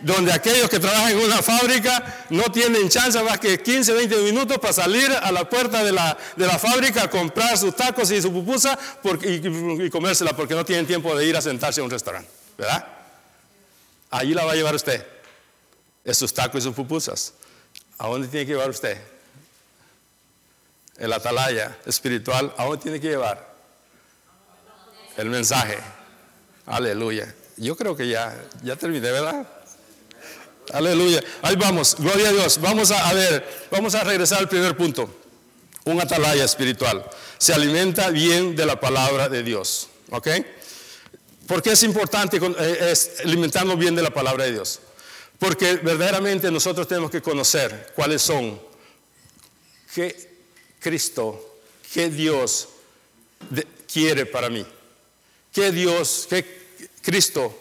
Donde 0.00 0.32
aquellos 0.32 0.68
que 0.68 0.78
trabajan 0.78 1.12
en 1.12 1.18
una 1.18 1.40
fábrica 1.42 2.26
no 2.28 2.44
tienen 2.44 2.88
chance 2.88 3.22
más 3.22 3.38
que 3.38 3.62
15, 3.62 3.92
20 3.92 4.16
minutos 4.22 4.58
para 4.58 4.72
salir 4.72 5.10
a 5.10 5.32
la 5.32 5.48
puerta 5.48 5.82
de 5.82 5.92
la, 5.92 6.16
de 6.36 6.46
la 6.46 6.58
fábrica 6.58 7.04
a 7.04 7.10
comprar 7.10 7.56
sus 7.56 7.74
tacos 7.74 8.10
y 8.10 8.20
su 8.20 8.32
pupusa 8.32 8.78
y, 9.22 9.88
comérsela 9.88 10.34
porque 10.36 10.54
no 10.54 10.64
tienen 10.64 10.86
tiempo 10.86 11.16
de 11.16 11.26
ir 11.26 11.36
a 11.36 11.40
sentarse 11.40 11.80
a 11.80 11.84
un 11.84 11.90
restaurante. 11.90 12.28
¿Verdad? 12.58 12.86
Allí 14.10 14.34
la 14.34 14.44
va 14.44 14.52
a 14.52 14.54
llevar 14.56 14.74
usted. 14.74 15.06
Esos 16.04 16.34
tacos 16.34 16.60
y 16.60 16.64
sus 16.64 16.74
pupusas. 16.74 17.32
¿A 17.96 18.06
dónde 18.08 18.28
tiene 18.28 18.44
que 18.44 18.52
llevar 18.52 18.70
usted? 18.70 19.00
El 20.98 21.12
atalaya 21.12 21.78
espiritual, 21.86 22.52
¿a 22.56 22.64
dónde 22.64 22.82
tiene 22.82 23.00
que 23.00 23.08
llevar? 23.08 23.54
El 25.16 25.30
mensaje. 25.30 25.78
Aleluya. 26.66 27.34
Yo 27.56 27.76
creo 27.76 27.96
que 27.96 28.08
ya, 28.08 28.34
ya 28.62 28.76
terminé, 28.76 29.10
¿verdad? 29.10 29.46
Aleluya. 30.72 31.22
Ahí 31.42 31.56
vamos. 31.56 31.96
Gloria 31.98 32.30
a 32.30 32.32
Dios. 32.32 32.60
Vamos 32.60 32.90
a, 32.90 33.12
ver, 33.12 33.66
vamos 33.70 33.94
a 33.94 34.02
regresar 34.04 34.38
al 34.38 34.48
primer 34.48 34.76
punto. 34.76 35.08
Un 35.84 36.00
atalaya 36.00 36.44
espiritual. 36.44 37.04
Se 37.38 37.52
alimenta 37.52 38.10
bien 38.10 38.56
de 38.56 38.66
la 38.66 38.80
palabra 38.80 39.28
de 39.28 39.42
Dios. 39.42 39.88
¿Ok? 40.10 40.28
¿Por 41.46 41.62
qué 41.62 41.72
es 41.72 41.82
importante 41.82 42.38
eh, 42.58 42.94
alimentarnos 43.24 43.78
bien 43.78 43.94
de 43.94 44.02
la 44.02 44.10
palabra 44.10 44.44
de 44.44 44.52
Dios? 44.52 44.80
Porque 45.38 45.74
verdaderamente 45.76 46.50
nosotros 46.50 46.88
tenemos 46.88 47.10
que 47.10 47.20
conocer 47.20 47.92
cuáles 47.94 48.22
son, 48.22 48.58
qué 49.94 50.38
Cristo, 50.80 51.58
qué 51.92 52.08
Dios 52.08 52.68
quiere 53.92 54.24
para 54.24 54.48
mí, 54.48 54.64
qué 55.54 55.70
Dios, 55.70 56.26
qué 56.28 56.44
Cristo, 57.00 57.58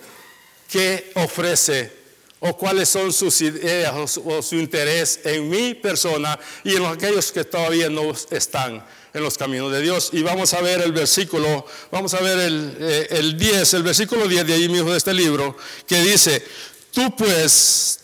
qué 0.68 1.12
ofrece 1.16 2.04
o 2.40 2.58
cuáles 2.58 2.90
son 2.90 3.14
sus 3.14 3.40
ideas 3.42 4.18
o 4.18 4.42
su 4.42 4.56
interés 4.56 5.22
en 5.24 5.48
mi 5.48 5.76
persona 5.76 6.38
y 6.64 6.76
en 6.76 6.86
aquellos 6.86 7.32
que 7.32 7.46
todavía 7.46 7.90
no 7.90 8.12
están 8.32 8.84
en 9.14 9.24
los 9.24 9.38
caminos 9.38 9.72
de 9.72 9.82
Dios. 9.82 10.10
Y 10.12 10.24
vamos 10.24 10.54
a 10.54 10.62
ver 10.62 10.82
el 10.82 10.92
versículo, 10.92 11.66
vamos 11.92 12.14
a 12.16 12.20
ver 12.20 12.40
el, 12.40 13.38
10, 13.38 13.74
eh, 13.74 13.78
el 13.78 13.84
versículo 13.84 14.28
10 14.28 14.48
de 14.48 14.54
ahí 14.56 14.68
mismo 14.68 14.92
de 14.92 14.98
este 14.98 15.14
libro, 15.14 15.56
que 15.88 16.02
dice, 16.02 16.44
tú 16.92 17.16
pues, 17.16 18.00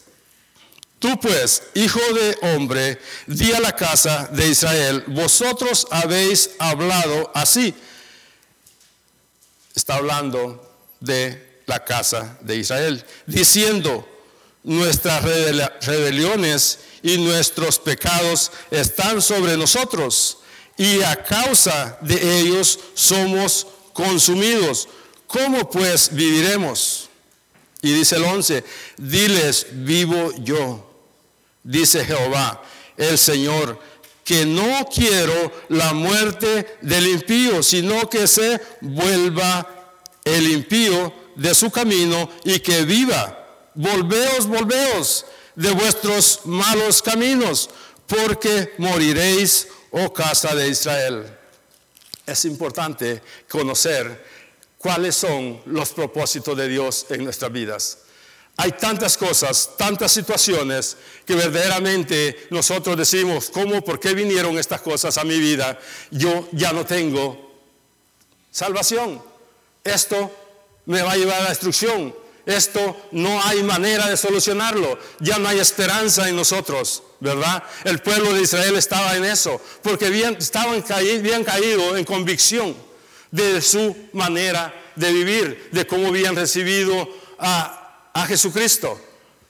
tú 1.00 1.20
pues, 1.20 1.64
hijo 1.74 2.00
de 2.14 2.38
hombre, 2.54 3.00
di 3.28 3.52
a 3.52 3.60
la 3.60 3.76
casa 3.76 4.30
de 4.32 4.48
Israel, 4.48 5.04
vosotros 5.08 5.88
habéis 5.90 6.52
hablado 6.60 7.32
así. 7.34 7.74
Está 9.80 9.96
hablando 9.96 10.62
de 11.00 11.62
la 11.66 11.86
casa 11.86 12.38
de 12.42 12.58
Israel, 12.58 13.06
diciendo, 13.26 14.06
nuestras 14.62 15.24
rebeliones 15.24 16.80
y 17.02 17.18
nuestros 17.18 17.80
pecados 17.80 18.52
están 18.72 19.22
sobre 19.22 19.56
nosotros 19.56 20.40
y 20.76 21.02
a 21.02 21.24
causa 21.24 21.98
de 22.02 22.42
ellos 22.42 22.78
somos 22.94 23.68
consumidos. 23.94 24.90
¿Cómo 25.28 25.70
pues 25.70 26.10
viviremos? 26.14 27.10
Y 27.82 27.94
dice 27.94 28.18
el 28.18 28.26
11, 28.26 28.66
diles, 28.98 29.68
vivo 29.72 30.34
yo, 30.40 30.92
dice 31.64 32.04
Jehová, 32.04 32.62
el 32.98 33.18
Señor, 33.18 33.80
que 34.30 34.46
no 34.46 34.86
quiero 34.86 35.52
la 35.70 35.92
muerte 35.92 36.78
del 36.84 37.08
impío, 37.08 37.64
sino 37.64 38.08
que 38.08 38.28
se 38.28 38.62
vuelva 38.80 39.68
el 40.24 40.52
impío 40.52 41.12
de 41.36 41.56
su 41.56 41.72
camino 41.72 42.30
y 42.44 42.60
que 42.60 42.84
viva 42.84 43.72
volveos, 43.74 44.46
volveos 44.46 45.26
de 45.56 45.72
vuestros 45.72 46.42
malos 46.46 47.02
caminos, 47.02 47.72
porque 48.06 48.76
moriréis, 48.78 49.68
oh 49.90 50.14
casa 50.14 50.54
de 50.54 50.68
Israel. 50.68 51.26
Es 52.24 52.46
importante 52.46 53.24
conocer 53.50 54.24
cuáles 54.78 55.16
son 55.16 55.60
los 55.66 55.90
propósitos 55.90 56.56
de 56.56 56.68
Dios 56.68 57.08
en 57.10 57.24
nuestras 57.24 57.52
vidas. 57.52 57.98
Hay 58.62 58.74
tantas 58.74 59.16
cosas, 59.18 59.72
tantas 59.78 60.12
situaciones 60.12 60.98
que 61.26 61.34
verdaderamente 61.34 62.48
nosotros 62.50 62.98
decimos, 62.98 63.50
¿cómo, 63.50 63.82
por 63.84 64.00
qué 64.00 64.14
vinieron 64.14 64.60
estas 64.60 64.82
cosas 64.82 65.18
a 65.18 65.24
mi 65.24 65.40
vida? 65.40 65.80
Yo 66.12 66.48
ya 66.52 66.74
no 66.74 66.86
tengo 66.86 67.56
salvación. 68.52 69.22
Esto 69.84 70.32
me 70.86 71.02
va 71.02 71.14
a 71.14 71.18
llevar 71.18 71.40
a 71.40 71.44
la 71.44 71.50
destrucción 71.50 72.14
esto 72.50 72.98
no 73.12 73.42
hay 73.44 73.62
manera 73.62 74.08
de 74.08 74.18
solucionarlo. 74.18 74.98
Ya 75.20 75.38
no 75.38 75.48
hay 75.48 75.60
esperanza 75.60 76.28
en 76.28 76.36
nosotros, 76.36 77.04
¿verdad? 77.20 77.62
El 77.84 78.00
pueblo 78.00 78.34
de 78.34 78.42
Israel 78.42 78.76
estaba 78.76 79.16
en 79.16 79.26
eso, 79.26 79.62
porque 79.84 80.10
bien, 80.10 80.36
estaban 80.40 80.82
caído 80.82 81.96
en 81.96 82.06
convicción 82.06 82.76
de 83.30 83.62
su 83.62 83.96
manera 84.14 84.74
de 84.96 85.14
vivir, 85.14 85.70
de 85.72 85.86
cómo 85.86 86.08
habían 86.08 86.36
recibido 86.36 87.08
a, 87.38 87.79
a 88.22 88.26
Jesucristo 88.28 89.00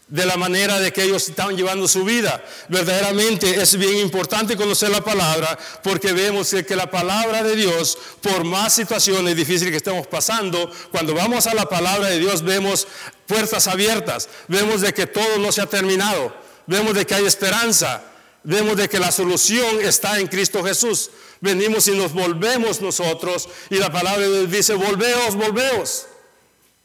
de 0.10 0.26
la 0.26 0.38
manera 0.38 0.80
de 0.80 0.92
que 0.92 1.04
ellos 1.04 1.30
estaban 1.30 1.56
llevando 1.56 1.88
su 1.88 2.04
vida. 2.04 2.44
Verdaderamente 2.68 3.62
es 3.62 3.78
bien 3.78 3.98
importante 3.98 4.58
conocer 4.58 4.90
la 4.90 5.04
palabra 5.04 5.58
porque 5.84 6.12
vemos 6.12 6.54
que 6.68 6.76
la 6.76 6.90
palabra 6.90 7.44
de 7.44 7.56
Dios, 7.56 7.98
por 8.22 8.44
más 8.44 8.74
situaciones 8.74 9.36
difíciles 9.36 9.72
que 9.72 9.78
estemos 9.78 10.08
pasando, 10.08 10.72
cuando 10.92 11.14
vamos 11.14 11.46
a 11.48 11.54
la 11.54 11.68
palabra 11.68 12.10
de 12.10 12.20
Dios 12.20 12.42
vemos 12.42 12.88
puertas 13.28 13.68
abiertas, 13.68 14.28
vemos 14.48 14.82
de 14.82 14.94
que 14.94 15.06
todo 15.06 15.38
no 15.38 15.52
se 15.52 15.62
ha 15.62 15.68
terminado, 15.68 16.36
vemos 16.66 16.96
de 16.96 17.06
que 17.06 17.14
hay 17.14 17.26
esperanza, 17.26 18.04
vemos 18.44 18.78
de 18.78 18.90
que 18.90 19.00
la 19.00 19.12
solución 19.12 19.80
está 19.82 20.20
en 20.20 20.28
Cristo 20.28 20.64
Jesús. 20.64 21.12
Venimos 21.42 21.88
y 21.88 21.92
nos 21.92 22.12
volvemos 22.14 22.82
nosotros 22.82 23.48
y 23.70 23.76
la 23.76 23.92
palabra 23.92 24.28
de 24.28 24.40
Dios 24.40 24.52
dice, 24.52 24.74
volveos, 24.74 25.36
volveos, 25.36 26.08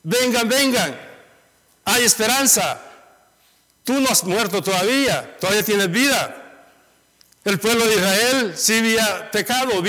vengan, 0.05 0.49
vengan, 0.49 1.14
hay 1.85 2.05
esperanza. 2.05 2.81
Tú 3.85 4.01
no 4.01 4.09
has 4.09 4.25
muerto 4.25 4.63
todavía, 4.63 5.37
todavía 5.39 5.63
tienes 5.63 5.91
vida. 5.91 6.41
El 7.45 7.59
pueblo 7.59 7.87
de 7.87 7.95
Israel 7.97 8.55
sí 8.57 8.79
había 8.79 9.31
pecado, 9.31 9.83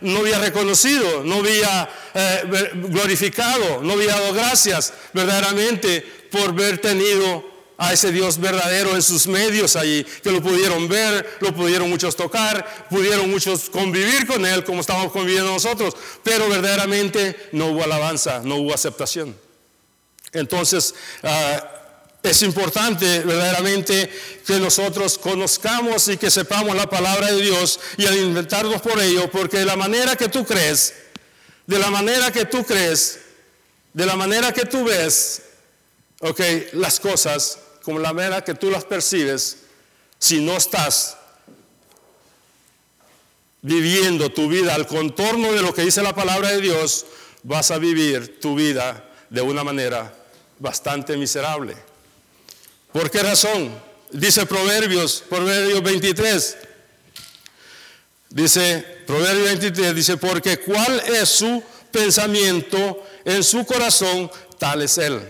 no 0.00 0.18
había 0.18 0.38
reconocido, 0.40 1.22
no 1.22 1.36
había 1.36 1.88
eh, 2.14 2.70
glorificado, 2.74 3.80
no 3.80 3.92
había 3.92 4.14
dado 4.14 4.32
gracias 4.32 4.92
verdaderamente 5.12 6.00
por 6.32 6.50
haber 6.50 6.78
tenido 6.78 7.48
a 7.78 7.92
ese 7.92 8.10
Dios 8.10 8.38
verdadero 8.38 8.96
en 8.96 9.02
sus 9.02 9.28
medios 9.28 9.76
allí, 9.76 10.04
que 10.04 10.32
lo 10.32 10.42
pudieron 10.42 10.88
ver, 10.88 11.38
lo 11.40 11.54
pudieron 11.54 11.88
muchos 11.88 12.16
tocar, 12.16 12.88
pudieron 12.90 13.30
muchos 13.30 13.70
convivir 13.70 14.26
con 14.26 14.44
Él 14.44 14.64
como 14.64 14.80
estamos 14.80 15.12
conviviendo 15.12 15.52
nosotros, 15.52 15.94
pero 16.24 16.48
verdaderamente 16.48 17.48
no 17.52 17.68
hubo 17.68 17.84
alabanza, 17.84 18.42
no 18.44 18.56
hubo 18.56 18.74
aceptación. 18.74 19.34
Entonces, 20.32 20.94
ah, 21.22 21.80
es 22.22 22.42
importante 22.42 23.20
verdaderamente 23.20 24.10
que 24.46 24.58
nosotros 24.58 25.16
conozcamos 25.18 26.08
y 26.08 26.16
que 26.16 26.30
sepamos 26.30 26.76
la 26.76 26.88
palabra 26.88 27.32
de 27.32 27.40
Dios 27.40 27.80
y 27.96 28.06
alimentarnos 28.06 28.82
por 28.82 29.00
ello, 29.00 29.30
porque 29.30 29.58
de 29.58 29.64
la 29.64 29.76
manera 29.76 30.16
que 30.16 30.28
tú 30.28 30.44
crees, 30.44 30.94
de 31.66 31.78
la 31.78 31.90
manera 31.90 32.30
que 32.30 32.44
tú 32.44 32.64
crees, 32.64 33.20
de 33.92 34.06
la 34.06 34.16
manera 34.16 34.52
que 34.52 34.66
tú 34.66 34.84
ves, 34.84 35.42
ok, 36.20 36.40
las 36.72 37.00
cosas, 37.00 37.58
como 37.82 37.98
la 37.98 38.12
manera 38.12 38.44
que 38.44 38.54
tú 38.54 38.70
las 38.70 38.84
percibes, 38.84 39.56
si 40.18 40.40
no 40.40 40.56
estás 40.56 41.16
viviendo 43.62 44.30
tu 44.30 44.48
vida 44.48 44.74
al 44.74 44.86
contorno 44.86 45.52
de 45.52 45.62
lo 45.62 45.74
que 45.74 45.82
dice 45.82 46.02
la 46.02 46.14
palabra 46.14 46.50
de 46.50 46.60
Dios, 46.60 47.06
vas 47.42 47.70
a 47.70 47.78
vivir 47.78 48.40
tu 48.40 48.54
vida 48.54 49.08
de 49.30 49.40
una 49.40 49.64
manera 49.64 50.19
bastante 50.60 51.16
miserable. 51.16 51.74
¿Por 52.92 53.10
qué 53.10 53.22
razón? 53.22 53.74
Dice 54.12 54.46
Proverbios, 54.46 55.24
Proverbios 55.28 55.82
23. 55.82 56.56
Dice, 58.28 58.84
Proverbios 59.06 59.46
23, 59.48 59.94
dice, 59.94 60.16
porque 60.16 60.58
cuál 60.58 61.00
es 61.00 61.28
su 61.28 61.62
pensamiento 61.90 63.04
en 63.24 63.42
su 63.42 63.66
corazón, 63.66 64.30
tal 64.58 64.82
es 64.82 64.98
él. 64.98 65.20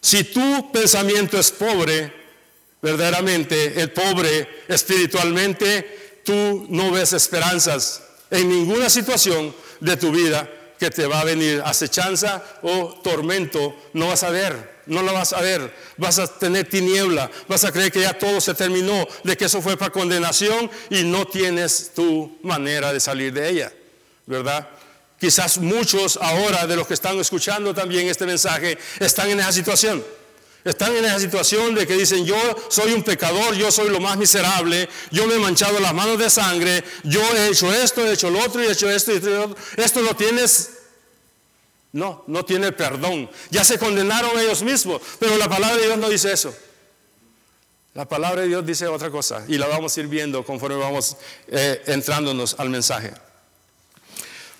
Si 0.00 0.22
tu 0.24 0.70
pensamiento 0.70 1.38
es 1.38 1.50
pobre, 1.50 2.12
verdaderamente, 2.80 3.80
el 3.80 3.90
pobre 3.90 4.64
espiritualmente, 4.68 6.20
tú 6.24 6.66
no 6.68 6.92
ves 6.92 7.12
esperanzas 7.12 8.02
en 8.30 8.48
ninguna 8.48 8.88
situación 8.88 9.54
de 9.80 9.96
tu 9.96 10.12
vida 10.12 10.48
que 10.78 10.90
te 10.90 11.06
va 11.06 11.20
a 11.20 11.24
venir 11.24 11.62
acechanza 11.64 12.42
o 12.62 13.00
tormento, 13.02 13.74
no 13.92 14.08
vas 14.08 14.22
a 14.22 14.30
ver, 14.30 14.76
no 14.86 15.02
la 15.02 15.12
vas 15.12 15.32
a 15.32 15.40
ver, 15.40 15.74
vas 15.96 16.18
a 16.18 16.26
tener 16.26 16.68
tiniebla, 16.68 17.30
vas 17.48 17.64
a 17.64 17.72
creer 17.72 17.90
que 17.90 18.00
ya 18.00 18.18
todo 18.18 18.40
se 18.40 18.54
terminó, 18.54 19.06
de 19.24 19.36
que 19.36 19.46
eso 19.46 19.60
fue 19.62 19.76
para 19.76 19.90
condenación 19.90 20.70
y 20.90 21.02
no 21.02 21.26
tienes 21.26 21.92
tu 21.94 22.38
manera 22.42 22.92
de 22.92 23.00
salir 23.00 23.32
de 23.32 23.48
ella, 23.48 23.72
¿verdad? 24.26 24.68
Quizás 25.18 25.58
muchos 25.58 26.18
ahora 26.20 26.66
de 26.66 26.76
los 26.76 26.86
que 26.86 26.94
están 26.94 27.18
escuchando 27.18 27.74
también 27.74 28.06
este 28.06 28.26
mensaje 28.26 28.78
están 29.00 29.30
en 29.30 29.40
esa 29.40 29.52
situación. 29.52 30.04
Están 30.66 30.96
en 30.96 31.04
esa 31.04 31.20
situación 31.20 31.76
de 31.76 31.86
que 31.86 31.94
dicen, 31.94 32.26
yo 32.26 32.36
soy 32.68 32.92
un 32.92 33.04
pecador, 33.04 33.54
yo 33.54 33.70
soy 33.70 33.88
lo 33.88 34.00
más 34.00 34.16
miserable, 34.16 34.88
yo 35.12 35.24
me 35.28 35.36
he 35.36 35.38
manchado 35.38 35.78
las 35.78 35.94
manos 35.94 36.18
de 36.18 36.28
sangre, 36.28 36.82
yo 37.04 37.22
he 37.36 37.48
hecho 37.50 37.72
esto, 37.72 38.04
he 38.04 38.12
hecho 38.12 38.30
lo 38.30 38.40
otro 38.40 38.60
he 38.60 38.72
hecho 38.72 38.90
esto 38.90 39.12
y 39.12 39.16
esto. 39.16 39.56
Esto 39.76 40.02
lo 40.02 40.16
tienes 40.16 40.70
no, 41.92 42.24
no 42.26 42.44
tiene 42.44 42.72
perdón. 42.72 43.30
Ya 43.50 43.64
se 43.64 43.78
condenaron 43.78 44.38
ellos 44.38 44.62
mismos, 44.62 45.00
pero 45.20 45.36
la 45.38 45.48
palabra 45.48 45.76
de 45.76 45.86
Dios 45.86 45.98
no 45.98 46.08
dice 46.08 46.32
eso. 46.32 46.54
La 47.94 48.06
palabra 48.06 48.42
de 48.42 48.48
Dios 48.48 48.66
dice 48.66 48.88
otra 48.88 49.10
cosa 49.10 49.44
y 49.46 49.56
la 49.56 49.68
vamos 49.68 49.96
a 49.96 50.00
ir 50.00 50.08
viendo 50.08 50.44
conforme 50.44 50.76
vamos 50.76 51.16
eh, 51.46 51.80
entrándonos 51.86 52.56
al 52.58 52.70
mensaje. 52.70 53.14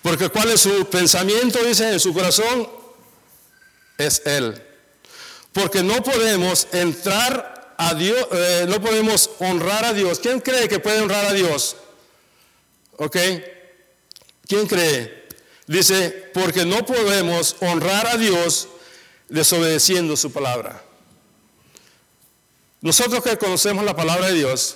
Porque 0.01 0.29
cuál 0.29 0.51
es 0.51 0.61
su 0.61 0.85
pensamiento, 0.89 1.61
dice, 1.63 1.91
en 1.91 1.99
su 1.99 2.13
corazón, 2.13 2.69
es 3.97 4.21
Él. 4.25 4.63
Porque 5.57 5.81
no 5.81 6.03
podemos 6.03 6.67
entrar 6.71 7.73
a 7.79 7.95
Dios, 7.95 8.27
eh, 8.31 8.65
no 8.69 8.79
podemos 8.79 9.31
honrar 9.39 9.85
a 9.85 9.93
Dios. 9.93 10.19
¿Quién 10.19 10.39
cree 10.39 10.69
que 10.69 10.77
puede 10.77 11.01
honrar 11.01 11.25
a 11.25 11.33
Dios? 11.33 11.75
¿Ok? 12.97 13.17
¿Quién 14.47 14.67
cree? 14.67 15.27
Dice, 15.65 16.29
porque 16.31 16.63
no 16.63 16.85
podemos 16.85 17.55
honrar 17.61 18.05
a 18.05 18.17
Dios 18.17 18.67
desobedeciendo 19.29 20.15
su 20.15 20.31
palabra. 20.31 20.79
Nosotros 22.81 23.23
que 23.23 23.35
conocemos 23.39 23.83
la 23.83 23.95
palabra 23.95 24.27
de 24.27 24.35
Dios, 24.35 24.75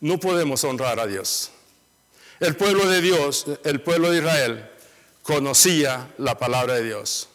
no 0.00 0.18
podemos 0.18 0.64
honrar 0.64 0.98
a 0.98 1.06
Dios. 1.06 1.50
El 2.40 2.56
pueblo 2.56 2.88
de 2.88 3.02
Dios, 3.02 3.44
el 3.64 3.82
pueblo 3.82 4.10
de 4.10 4.20
Israel, 4.20 4.70
conocía 5.22 6.10
la 6.16 6.38
palabra 6.38 6.76
de 6.76 6.84
Dios 6.84 7.28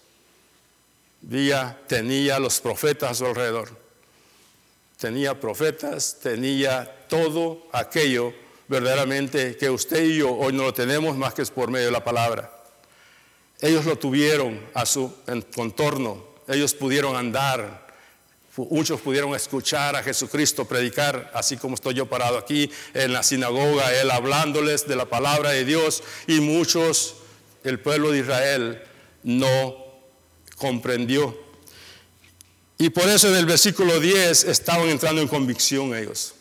día 1.28 1.78
tenía 1.88 2.40
los 2.40 2.62
profetas 2.62 3.12
a 3.12 3.16
su 3.16 3.26
alrededor. 3.26 3.70
Tenía 4.98 5.40
profetas, 5.40 6.18
tenía 6.22 7.06
todo 7.08 7.68
aquello 7.72 8.34
verdaderamente 8.68 9.56
que 9.58 9.70
usted 9.70 10.04
y 10.04 10.18
yo 10.18 10.34
hoy 10.34 10.54
no 10.54 10.63
lo 10.63 10.74
tenemos 10.74 11.16
más 11.18 11.34
que 11.34 11.42
es 11.42 11.52
por 11.52 11.70
medio 11.70 11.88
de 11.88 11.92
la 11.92 12.04
palabra. 12.04 12.52
Ellos 13.60 13.86
lo 13.86 13.98
tuvieron 13.98 14.60
a 14.74 14.86
su 14.86 15.13
contorno, 15.54 16.26
ellos 16.48 16.74
pudieron 16.74 17.16
andar, 17.16 17.88
muchos 18.56 19.02
pudieron 19.02 19.36
escuchar 19.36 19.96
a 19.96 20.04
Jesucristo 20.04 20.66
predicar, 20.66 21.32
así 21.34 21.58
como 21.58 21.76
estoy 21.76 21.96
yo 21.96 22.06
parado 22.08 22.38
aquí 22.38 22.72
en 22.94 23.13
la 23.13 23.24
sinagoga, 23.24 23.94
él 24.00 24.12
hablándoles 24.12 24.88
de 24.88 24.96
la 24.96 25.06
palabra 25.06 25.52
de 25.52 25.66
Dios 25.66 26.04
y 26.28 26.40
muchos, 26.40 27.16
el 27.63 27.80
pueblo 27.80 28.12
de 28.12 28.20
Israel, 28.20 28.84
no 29.24 29.87
comprendió. 30.58 31.38
Y 32.78 32.89
por 32.89 33.08
eso 33.10 33.30
en 33.30 33.36
el 33.36 33.46
versículo 33.46 34.00
10 34.00 34.43
estaban 34.46 34.89
entrando 34.89 35.22
en 35.22 35.28
convicción 35.28 35.96
ellos. 35.96 36.34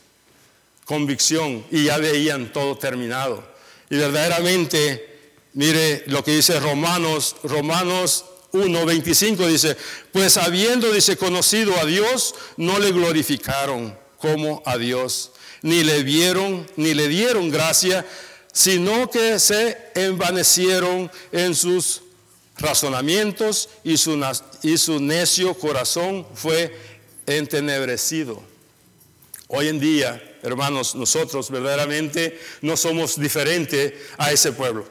Convicción 0.85 1.65
y 1.71 1.85
ya 1.85 1.99
veían 1.99 2.53
todo 2.53 2.77
terminado. 2.77 3.47
Y 3.89 3.97
verdaderamente, 3.97 5.39
mire 5.55 6.05
lo 6.07 6.23
que 6.23 6.37
dice 6.37 6.61
Romanos, 6.61 7.37
Romanos 7.43 8.25
1.25 8.53 9.47
dice, 9.47 9.77
pues 10.13 10.37
habiendo, 10.37 10.93
dice, 10.93 11.17
conocido 11.17 11.79
a 11.79 11.85
Dios, 11.85 12.35
no 12.57 12.79
le 12.79 12.93
glorificaron 12.93 13.97
como 14.19 14.63
a 14.67 14.79
Dios, 14.79 15.33
ni 15.63 15.83
le 15.83 16.03
vieron, 16.03 16.67
ni 16.77 16.95
le 16.95 17.09
dieron 17.09 17.51
gracia, 17.51 18.07
sino 18.53 19.11
que 19.11 19.39
se 19.39 19.77
envanecieron 19.95 21.11
en 21.33 21.55
sus 21.55 22.03
razonamientos 22.59 23.69
y 23.85 23.97
su, 23.97 24.23
y 24.63 24.79
su 24.79 25.01
necio 25.01 25.55
corazón 25.55 26.27
fue 26.35 26.77
entenebrecido. 27.27 28.43
Hoy 29.49 29.69
en 29.69 29.79
día, 29.79 30.39
hermanos, 30.43 30.95
nosotros 30.95 31.51
verdaderamente 31.51 32.41
no 32.63 32.77
somos 32.77 33.19
diferentes 33.21 33.93
a 34.19 34.33
ese 34.33 34.53
pueblo. 34.53 34.87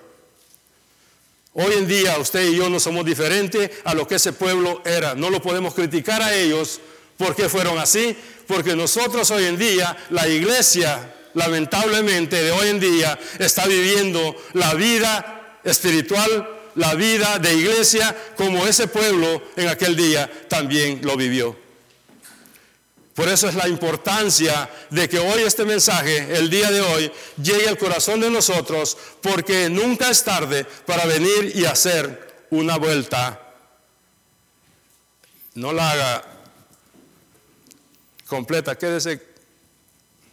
Hoy 1.53 1.73
en 1.73 1.87
día 1.87 2.17
usted 2.19 2.49
y 2.49 2.57
yo 2.57 2.69
no 2.69 2.79
somos 2.79 3.05
diferentes 3.05 3.71
a 3.85 3.93
lo 3.93 4.07
que 4.07 4.15
ese 4.15 4.33
pueblo 4.33 4.81
era. 4.85 5.15
No 5.15 5.29
lo 5.29 5.41
podemos 5.41 5.73
criticar 5.73 6.21
a 6.21 6.35
ellos 6.35 6.79
porque 7.17 7.47
fueron 7.47 7.77
así, 7.79 8.15
porque 8.45 8.75
nosotros 8.75 9.31
hoy 9.31 9.45
en 9.45 9.57
día, 9.57 9.95
la 10.09 10.27
iglesia, 10.27 11.15
lamentablemente 11.33 12.43
de 12.43 12.51
hoy 12.51 12.69
en 12.69 12.79
día, 12.79 13.17
está 13.39 13.65
viviendo 13.67 14.35
la 14.53 14.73
vida 14.73 15.59
espiritual 15.63 16.54
la 16.75 16.93
vida 16.95 17.39
de 17.39 17.53
iglesia 17.53 18.15
como 18.35 18.65
ese 18.65 18.87
pueblo 18.87 19.41
en 19.55 19.67
aquel 19.67 19.95
día 19.95 20.29
también 20.47 21.01
lo 21.03 21.15
vivió. 21.17 21.55
Por 23.15 23.29
eso 23.29 23.47
es 23.47 23.55
la 23.55 23.69
importancia 23.69 24.69
de 24.89 25.07
que 25.07 25.19
hoy 25.19 25.43
este 25.43 25.63
mensaje, 25.63 26.37
el 26.37 26.49
día 26.49 26.69
de 26.69 26.81
hoy, 26.81 27.11
llegue 27.41 27.69
al 27.69 27.77
corazón 27.77 28.19
de 28.19 28.29
nosotros, 28.29 28.97
porque 29.21 29.69
nunca 29.69 30.09
es 30.09 30.21
tarde 30.25 30.65
para 30.85 31.05
venir 31.05 31.53
y 31.55 31.63
hacer 31.63 32.45
una 32.49 32.77
vuelta. 32.77 33.41
No 35.53 35.71
la 35.71 35.91
haga 35.91 36.23
completa, 38.27 38.77
quédese, 38.77 39.21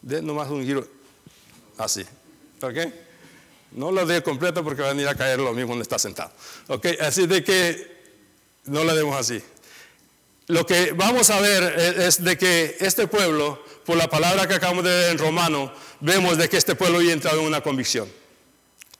de 0.02 0.20
nomás 0.20 0.50
un 0.50 0.64
giro 0.64 0.85
así. 1.78 2.05
¿Ok? 2.61 2.78
No 3.74 3.90
lo 3.90 4.04
dé 4.04 4.22
completa 4.22 4.62
porque 4.62 4.82
va 4.82 4.88
a 4.88 4.92
venir 4.92 5.08
a 5.08 5.14
caer 5.14 5.38
lo 5.38 5.52
mismo 5.52 5.70
donde 5.70 5.82
está 5.82 5.98
sentado. 5.98 6.32
Así 7.00 7.26
de 7.26 7.42
que 7.42 8.02
no 8.64 8.85
la 8.85 8.94
demos 8.94 9.16
así. 9.16 9.42
Lo 10.48 10.66
que 10.66 10.92
vamos 10.92 11.30
a 11.30 11.40
ver 11.40 11.62
es 11.98 12.22
de 12.22 12.37
que 12.37 12.76
este 12.80 13.06
pueblo, 13.06 13.64
por 13.87 13.96
la 13.96 14.08
palabra 14.08 14.46
que 14.46 14.54
acabamos 14.54 14.85
de 14.85 14.90
ver 14.90 15.12
en 15.12 15.18
Romano, 15.18 15.72
vemos 16.00 16.37
de 16.37 16.48
que 16.48 16.56
este 16.56 16.74
pueblo 16.74 16.98
ha 16.98 17.12
entrado 17.12 17.40
en 17.40 17.46
una 17.46 17.62
convicción. 17.62 18.11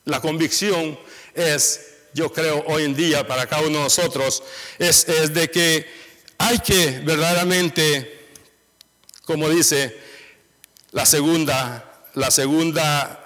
La 0.05 0.19
convicción 0.19 0.97
es, 1.33 1.81
yo 2.13 2.31
creo, 2.31 2.63
hoy 2.67 2.83
en 2.83 2.95
día 2.95 3.27
para 3.27 3.45
cada 3.45 3.61
uno 3.61 3.77
de 3.77 3.83
nosotros, 3.83 4.43
es, 4.79 5.07
es 5.07 5.33
de 5.33 5.49
que 5.51 5.85
hay 6.37 6.59
que 6.59 7.01
verdaderamente, 7.05 8.29
como 9.25 9.49
dice, 9.49 9.97
la 10.91 11.05
segunda, 11.05 12.03
la 12.15 12.31
segunda 12.31 13.22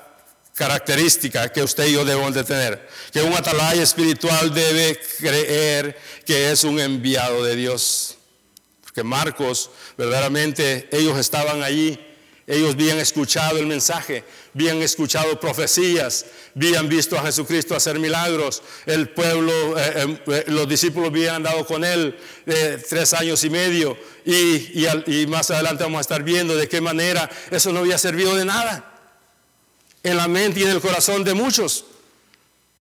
característica 0.58 1.50
que 1.50 1.62
usted 1.62 1.86
y 1.86 1.94
yo 1.94 2.04
debemos 2.04 2.34
de 2.34 2.44
tener, 2.44 2.90
que 3.14 3.22
un 3.22 3.34
atalaya 3.34 3.84
espiritual 3.84 4.52
debe 4.52 5.00
creer 5.20 5.96
que 6.26 6.52
es 6.52 6.64
un 6.64 6.80
enviado 6.80 7.44
de 7.44 7.56
Dios. 7.56 8.18
Porque 8.82 9.04
Marcos, 9.04 9.70
verdaderamente, 9.98 10.90
ellos 10.92 11.18
estaban 11.20 11.62
allí, 11.62 12.00
ellos 12.48 12.74
habían 12.74 12.98
escuchado 12.98 13.60
el 13.60 13.68
mensaje, 13.68 14.24
habían 14.56 14.82
escuchado 14.82 15.40
profecías, 15.40 16.26
habían 16.56 16.90
visto 16.90 17.20
a 17.20 17.22
Jesucristo 17.22 17.76
hacer 17.76 18.00
milagros, 18.00 18.64
el 18.88 19.10
pueblo, 19.10 19.78
eh, 19.78 20.20
eh, 20.26 20.44
los 20.48 20.68
discípulos 20.68 21.10
habían 21.10 21.36
andado 21.36 21.68
con 21.68 21.84
él 21.84 22.18
eh, 22.48 22.82
tres 22.90 23.14
años 23.14 23.44
y 23.44 23.52
medio 23.52 23.96
y, 24.26 24.88
y 25.06 25.28
más 25.28 25.52
adelante 25.52 25.84
vamos 25.84 26.00
a 26.00 26.02
estar 26.02 26.24
viendo 26.24 26.56
de 26.56 26.68
qué 26.68 26.82
manera 26.82 27.30
eso 27.52 27.72
no 27.72 27.80
había 27.80 28.00
servido 28.00 28.34
de 28.36 28.46
nada 28.46 28.97
en 30.08 30.18
la 30.18 30.28
mente 30.28 30.62
y 30.62 30.64
en 30.64 30.70
el 30.70 30.82
corazón 30.82 31.24
de 31.24 31.34
muchos, 31.34 31.86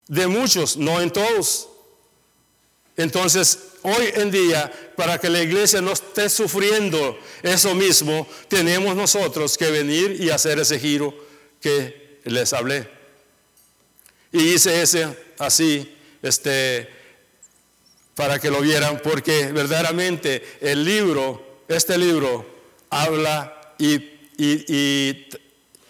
de 0.07 0.27
muchos, 0.27 0.77
no 0.77 1.01
en 1.01 1.09
todos. 1.09 1.69
Entonces, 2.97 3.59
hoy 3.81 4.09
en 4.15 4.29
día, 4.29 4.71
para 4.95 5.17
que 5.17 5.29
la 5.29 5.41
iglesia 5.41 5.81
no 5.81 5.93
esté 5.93 6.29
sufriendo 6.29 7.17
eso 7.41 7.73
mismo, 7.73 8.27
tenemos 8.49 8.95
nosotros 8.95 9.57
que 9.57 9.71
venir 9.71 10.17
y 10.19 10.29
hacer 10.29 10.59
ese 10.59 10.79
giro 10.79 11.13
que 11.61 12.19
les 12.25 12.51
hablé. 12.51 12.89
Y 14.31 14.53
hice 14.53 14.81
ese 14.81 15.17
así, 15.39 15.95
este, 16.21 16.89
para 18.15 18.37
que 18.39 18.51
lo 18.51 18.59
vieran, 18.59 18.99
porque 19.01 19.51
verdaderamente 19.51 20.57
el 20.59 20.83
libro, 20.83 21.61
este 21.69 21.97
libro, 21.97 22.45
habla 22.89 23.75
y, 23.79 23.95
y, 24.37 25.27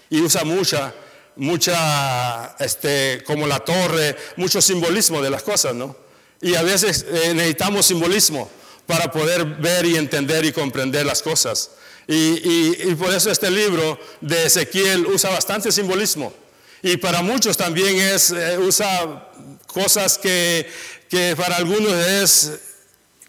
y 0.10 0.22
usa 0.22 0.44
mucha 0.44 0.94
mucha, 1.36 2.56
este, 2.60 3.24
como 3.26 3.48
la 3.48 3.60
torre, 3.60 4.16
mucho 4.38 4.62
simbolismo 4.62 5.22
de 5.22 5.30
las 5.30 5.44
cosas, 5.44 5.74
¿no? 5.74 5.96
Y 6.42 6.56
a 6.56 6.62
veces 6.62 7.06
eh, 7.10 7.34
necesitamos 7.34 7.86
simbolismo 7.86 8.50
para 8.86 9.12
poder 9.12 9.46
ver 9.46 9.86
y 9.86 9.96
entender 9.96 10.46
y 10.46 10.52
comprender 10.52 11.06
las 11.06 11.22
cosas. 11.22 11.72
Y, 12.08 12.94
por 12.96 13.14
eso 13.14 13.32
este 13.32 13.50
libro 13.50 13.98
de 14.20 14.46
Ezequiel 14.46 15.06
usa 15.06 15.30
bastante 15.30 15.72
simbolismo. 15.72 16.34
Y 16.82 16.98
para 16.98 17.22
muchos 17.22 17.56
también 17.56 17.96
es, 17.98 18.32
eh, 18.32 18.58
usa 18.58 19.30
cosas 19.68 20.18
que, 20.18 20.70
que 21.10 21.34
para 21.38 21.56
algunos 21.56 21.94
es 21.94 22.52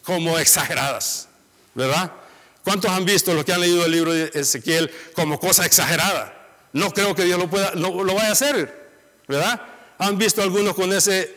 como 0.03 0.39
exageradas, 0.39 1.29
¿verdad? 1.73 2.11
¿Cuántos 2.65 2.91
han 2.91 3.05
visto 3.05 3.33
los 3.33 3.45
que 3.45 3.53
han 3.53 3.61
leído 3.61 3.85
el 3.85 3.93
libro 3.93 4.13
de 4.13 4.31
Ezequiel 4.35 4.91
como 5.15 5.39
cosa 5.39 5.65
exagerada? 5.67 6.34
No 6.75 6.91
creo 6.91 7.15
que 7.15 7.23
Dios 7.23 7.39
lo, 7.39 7.49
pueda, 7.49 7.73
lo, 7.77 8.05
vaya 8.05 8.31
a 8.31 8.33
hacer, 8.33 8.91
¿verdad? 9.29 9.63
¿Han 9.97 10.19
visto 10.19 10.43
algunos 10.43 10.75
con 10.75 10.93
ese 10.93 11.33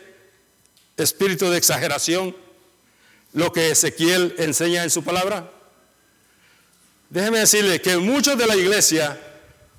espíritu 0.96 1.48
de 1.48 1.56
exageración 1.56 2.36
lo 3.34 3.52
que 3.52 3.70
Ezequiel 3.70 4.34
enseña 4.38 4.82
en 4.82 4.90
su 4.90 5.04
palabra? 5.04 5.48
Déjeme 7.08 7.38
decirle 7.38 7.80
que 7.80 7.98
muchos 7.98 8.36
de 8.36 8.48
la 8.48 8.56
iglesia, 8.56 9.16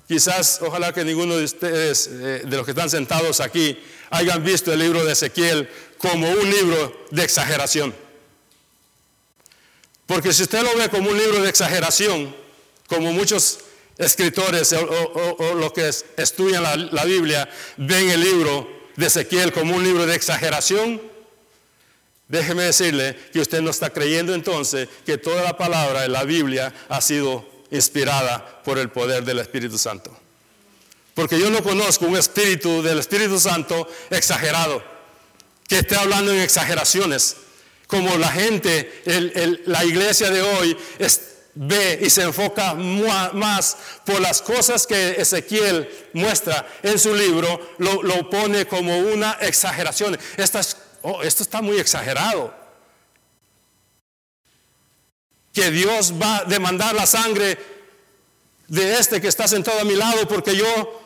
quizás, 0.08 0.60
ojalá 0.62 0.94
que 0.94 1.04
ninguno 1.04 1.36
de 1.36 1.44
ustedes, 1.44 2.06
eh, 2.10 2.42
de 2.46 2.56
los 2.56 2.64
que 2.64 2.70
están 2.70 2.88
sentados 2.88 3.40
aquí, 3.40 3.78
hayan 4.08 4.42
visto 4.42 4.72
el 4.72 4.78
libro 4.78 5.04
de 5.04 5.12
Ezequiel 5.12 5.68
como 5.98 6.26
un 6.26 6.50
libro 6.50 7.06
de 7.10 7.22
exageración. 7.22 7.94
Porque 10.06 10.32
si 10.32 10.42
usted 10.42 10.62
lo 10.62 10.74
ve 10.78 10.88
como 10.88 11.10
un 11.10 11.18
libro 11.18 11.42
de 11.42 11.50
exageración, 11.50 12.34
como 12.88 13.12
muchos 13.12 13.58
escritores 14.00 14.72
o, 14.72 15.54
los 15.54 15.72
que 15.72 15.88
estudian 16.16 16.62
la, 16.90 17.04
Biblia 17.04 17.48
ven 17.76 18.10
el 18.10 18.20
libro 18.20 18.68
de 18.96 19.06
Ezequiel 19.06 19.52
como 19.52 19.76
un 19.76 19.84
libro 19.84 20.06
de 20.06 20.16
exageración, 20.16 21.00
déjeme 22.26 22.64
decirle 22.64 23.16
que 23.32 23.40
usted 23.40 23.60
no 23.60 23.70
está 23.70 23.90
creyendo 23.90 24.34
entonces 24.34 24.88
que 25.04 25.18
toda 25.18 25.42
la 25.42 25.56
palabra 25.56 26.02
de 26.02 26.08
la 26.08 26.24
Biblia 26.24 26.72
ha 26.88 27.00
sido 27.02 27.46
inspirada 27.70 28.62
por 28.64 28.78
el 28.78 28.88
poder 28.88 29.22
del 29.22 29.38
Espíritu 29.38 29.76
Santo. 29.76 30.16
Porque 31.14 31.38
yo 31.38 31.50
no 31.50 31.62
conozco 31.62 32.06
un 32.06 32.16
espíritu 32.16 32.82
del 32.82 33.00
Espíritu 33.00 33.38
Santo 33.38 33.86
exagerado, 34.08 34.82
que 35.68 35.80
esté 35.80 35.96
hablando 35.96 36.32
en 36.32 36.40
exageraciones, 36.40 37.36
como 37.86 38.16
la 38.16 38.30
gente, 38.30 39.02
la 39.66 39.84
iglesia 39.84 40.30
de 40.30 40.40
hoy 40.40 40.76
es 40.98 41.29
ve 41.62 41.98
y 42.00 42.08
se 42.08 42.22
enfoca 42.22 42.72
más 42.74 43.76
por 44.06 44.18
las 44.18 44.40
cosas 44.40 44.86
que 44.86 45.20
Ezequiel 45.20 46.08
muestra 46.14 46.66
en 46.82 46.98
su 46.98 47.14
libro, 47.14 47.74
lo, 47.78 48.30
pone 48.30 48.66
como 48.66 48.98
una 48.98 49.32
exageración. 49.32 50.18
Oh, 51.02 51.22
esto 51.22 51.42
está 51.42 51.60
muy 51.60 51.78
exagerado. 51.78 52.54
Que 55.52 55.70
Dios 55.70 56.14
va 56.20 56.38
a 56.38 56.44
demandar 56.44 56.94
la 56.94 57.06
sangre 57.06 57.58
de 58.68 58.98
este 58.98 59.20
que 59.20 59.28
está 59.28 59.46
sentado 59.46 59.80
a 59.80 59.84
mi 59.84 59.96
lado 59.96 60.26
porque 60.28 60.56
yo 60.56 60.98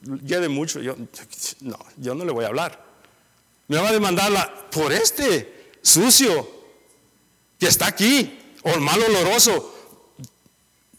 de 0.00 0.48
mucho, 0.48 0.80
yo 0.80 0.96
no, 1.60 1.78
yo 1.96 2.14
no 2.16 2.24
le 2.24 2.32
voy 2.32 2.44
a 2.44 2.48
hablar. 2.48 2.84
Me 3.68 3.78
va 3.78 3.90
a 3.90 3.92
demandarla 3.92 4.68
por 4.70 4.92
este 4.92 5.70
sucio 5.82 6.50
que 7.58 7.66
está 7.66 7.86
aquí 7.86 8.37
o 8.62 8.70
el 8.70 8.80
mal 8.80 9.02
oloroso, 9.02 9.74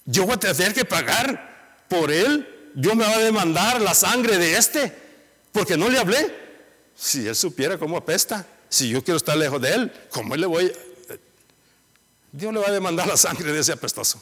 yo 0.06 0.26
voy 0.26 0.34
a 0.34 0.38
tener 0.38 0.74
que 0.74 0.86
pagar 0.86 1.86
por 1.88 2.12
él. 2.12 2.72
Yo 2.76 2.96
me 2.96 3.04
va 3.04 3.16
a 3.16 3.20
demandar 3.20 3.82
la 3.82 3.94
sangre 3.94 4.38
de 4.38 4.58
este, 4.58 4.96
porque 5.52 5.78
no 5.78 5.90
le 5.90 6.00
hablé. 6.00 6.36
Si 6.96 7.28
él 7.28 7.36
supiera 7.36 7.78
cómo 7.78 7.98
apesta, 7.98 8.46
si 8.70 8.90
yo 8.90 9.04
quiero 9.04 9.18
estar 9.18 9.38
lejos 9.38 9.62
de 9.62 9.74
él, 9.74 9.92
¿cómo 10.10 10.36
le 10.36 10.46
voy? 10.46 10.72
Dios 12.32 12.54
le 12.54 12.60
va 12.60 12.68
a 12.68 12.72
demandar 12.72 13.08
la 13.08 13.18
sangre 13.18 13.52
de 13.52 13.60
ese 13.60 13.72
apestoso. 13.72 14.22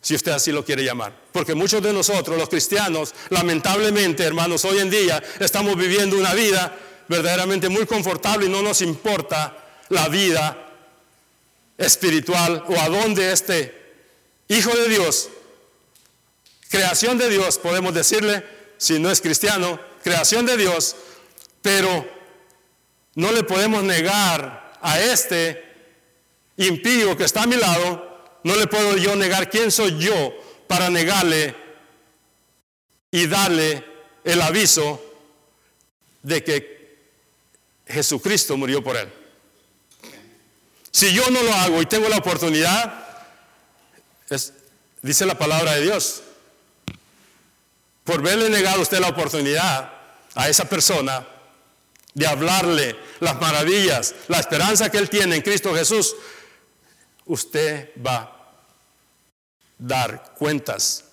Si 0.00 0.14
usted 0.14 0.32
así 0.32 0.52
lo 0.52 0.64
quiere 0.64 0.84
llamar. 0.84 1.14
Porque 1.32 1.54
muchos 1.54 1.82
de 1.82 1.92
nosotros, 1.92 2.38
los 2.38 2.48
cristianos, 2.48 3.14
lamentablemente, 3.30 4.24
hermanos, 4.24 4.64
hoy 4.64 4.78
en 4.78 4.90
día 4.90 5.22
estamos 5.40 5.76
viviendo 5.76 6.16
una 6.16 6.32
vida 6.32 6.76
verdaderamente 7.08 7.68
muy 7.68 7.86
confortable 7.86 8.46
y 8.46 8.48
no 8.48 8.62
nos 8.62 8.82
importa 8.82 9.56
la 9.88 10.08
vida 10.08 10.65
espiritual 11.78 12.64
o 12.68 12.78
a 12.78 12.88
dónde 12.88 13.32
este 13.32 13.86
Hijo 14.48 14.70
de 14.76 14.88
Dios, 14.88 15.28
creación 16.68 17.18
de 17.18 17.28
Dios, 17.28 17.58
podemos 17.58 17.92
decirle, 17.92 18.44
si 18.76 18.98
no 19.00 19.10
es 19.10 19.20
cristiano, 19.20 19.80
creación 20.04 20.46
de 20.46 20.56
Dios, 20.56 20.94
pero 21.62 22.08
no 23.16 23.32
le 23.32 23.42
podemos 23.42 23.82
negar 23.82 24.78
a 24.80 25.00
este 25.00 25.64
impío 26.58 27.16
que 27.16 27.24
está 27.24 27.42
a 27.42 27.46
mi 27.48 27.56
lado, 27.56 28.38
no 28.44 28.54
le 28.54 28.68
puedo 28.68 28.96
yo 28.96 29.16
negar 29.16 29.50
quién 29.50 29.72
soy 29.72 29.98
yo 29.98 30.32
para 30.68 30.90
negarle 30.90 31.56
y 33.10 33.26
darle 33.26 33.84
el 34.22 34.40
aviso 34.42 35.02
de 36.22 36.44
que 36.44 36.98
Jesucristo 37.88 38.56
murió 38.56 38.82
por 38.82 38.96
él. 38.96 39.25
Si 40.96 41.12
yo 41.12 41.28
no 41.28 41.42
lo 41.42 41.52
hago 41.52 41.82
y 41.82 41.84
tengo 41.84 42.08
la 42.08 42.16
oportunidad, 42.16 42.90
dice 45.02 45.26
la 45.26 45.36
palabra 45.36 45.74
de 45.74 45.82
Dios, 45.82 46.22
por 48.02 48.22
verle 48.22 48.48
negado 48.48 48.80
usted 48.80 48.98
la 49.00 49.10
oportunidad 49.10 49.92
a 50.34 50.48
esa 50.48 50.64
persona 50.64 51.28
de 52.14 52.26
hablarle 52.26 52.96
las 53.20 53.38
maravillas, 53.38 54.14
la 54.28 54.38
esperanza 54.38 54.90
que 54.90 54.96
él 54.96 55.10
tiene 55.10 55.36
en 55.36 55.42
Cristo 55.42 55.74
Jesús, 55.74 56.16
usted 57.26 57.90
va 58.02 58.16
a 58.16 58.32
dar 59.76 60.32
cuentas. 60.38 61.04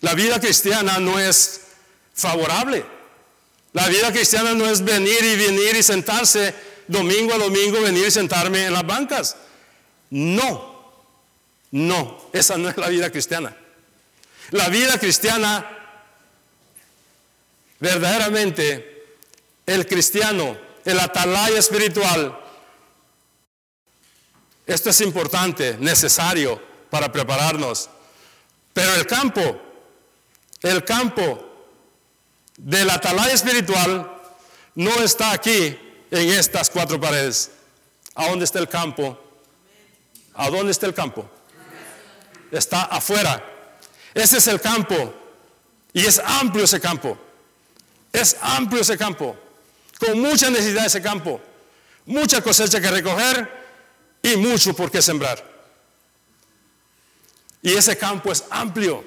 La 0.00 0.12
vida 0.12 0.38
cristiana 0.38 0.98
no 0.98 1.18
es 1.18 1.68
favorable. 2.12 2.84
La 3.72 3.88
vida 3.88 4.12
cristiana 4.12 4.52
no 4.52 4.66
es 4.66 4.84
venir 4.84 5.24
y 5.24 5.36
venir 5.36 5.74
y 5.74 5.82
sentarse 5.82 6.73
domingo 6.88 7.34
a 7.34 7.38
domingo 7.38 7.80
venir 7.80 8.06
y 8.06 8.10
sentarme 8.10 8.66
en 8.66 8.72
las 8.72 8.86
bancas. 8.86 9.36
No, 10.10 10.74
no, 11.70 12.28
esa 12.32 12.56
no 12.56 12.68
es 12.68 12.76
la 12.76 12.88
vida 12.88 13.10
cristiana. 13.10 13.56
La 14.50 14.68
vida 14.68 14.98
cristiana, 14.98 15.66
verdaderamente, 17.80 19.06
el 19.66 19.86
cristiano, 19.86 20.56
el 20.84 21.00
atalaya 21.00 21.58
espiritual, 21.58 22.38
esto 24.66 24.90
es 24.90 25.00
importante, 25.00 25.76
necesario 25.78 26.60
para 26.90 27.12
prepararnos. 27.12 27.90
Pero 28.72 28.94
el 28.94 29.06
campo, 29.06 29.60
el 30.62 30.84
campo 30.84 31.50
del 32.56 32.88
atalaya 32.90 33.34
espiritual 33.34 34.10
no 34.74 34.90
está 35.02 35.32
aquí 35.32 35.78
en 36.14 36.30
estas 36.30 36.70
cuatro 36.70 37.00
paredes. 37.00 37.50
¿A 38.14 38.28
dónde 38.28 38.44
está 38.44 38.60
el 38.60 38.68
campo? 38.68 39.18
¿A 40.34 40.48
dónde 40.48 40.70
está 40.72 40.86
el 40.86 40.94
campo? 40.94 41.28
está 42.50 42.82
afuera. 42.82 43.44
Ese 44.14 44.38
es 44.38 44.46
el 44.46 44.60
campo. 44.60 45.14
Y 45.92 46.06
es 46.06 46.20
amplio 46.24 46.64
ese 46.64 46.80
campo. 46.80 47.18
Es 48.12 48.36
amplio 48.40 48.82
ese 48.82 48.96
campo. 48.96 49.36
Con 49.98 50.20
mucha 50.20 50.50
necesidad 50.50 50.86
ese 50.86 51.02
campo. 51.02 51.40
Mucha 52.06 52.42
cosecha 52.42 52.80
que 52.80 52.90
recoger 52.90 53.64
y 54.22 54.36
mucho 54.36 54.74
por 54.74 54.90
qué 54.90 55.02
sembrar. 55.02 55.42
Y 57.62 57.72
ese 57.72 57.96
campo 57.96 58.30
es 58.30 58.44
amplio. 58.50 59.04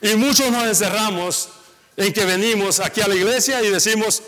Y 0.00 0.14
muchos 0.14 0.50
nos 0.50 0.64
encerramos 0.64 1.48
en 1.96 2.12
que 2.12 2.24
venimos 2.24 2.80
aquí 2.80 3.00
a 3.00 3.08
la 3.08 3.14
iglesia 3.14 3.62
y 3.62 3.70
decimos, 3.70 4.22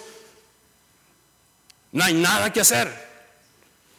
no 1.93 2.05
hay 2.05 2.15
nada 2.15 2.53
que 2.53 2.61
hacer. 2.61 3.09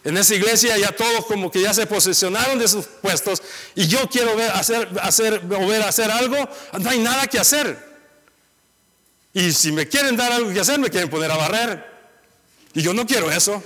En 0.04 0.16
esa 0.16 0.34
iglesia 0.34 0.78
ya 0.78 0.92
todos 0.92 1.26
como 1.26 1.52
que 1.52 1.62
ya 1.62 1.74
se 1.74 1.86
posicionaron 1.86 2.58
de 2.58 2.68
sus 2.68 2.86
puestos 2.86 3.42
y 3.76 3.88
yo 3.88 4.10
quiero 4.10 4.36
ver, 4.36 4.50
hacer, 4.52 4.88
hacer, 5.02 5.42
volver 5.42 5.82
a 5.82 5.90
hacer 5.90 6.10
algo, 6.10 6.38
no 6.80 6.90
hay 6.90 7.00
nada 7.00 7.28
que 7.28 7.38
hacer. 7.38 7.90
Y 9.34 9.52
si 9.52 9.72
me 9.72 9.88
quieren 9.88 10.16
dar 10.16 10.32
algo 10.32 10.52
que 10.54 10.60
hacer, 10.60 10.80
me 10.80 10.90
quieren 10.90 11.10
poner 11.10 11.30
a 11.32 11.38
barrer. 11.38 11.86
Y 12.74 12.82
yo 12.82 12.94
no 12.94 13.06
quiero 13.06 13.30
eso. 13.32 13.62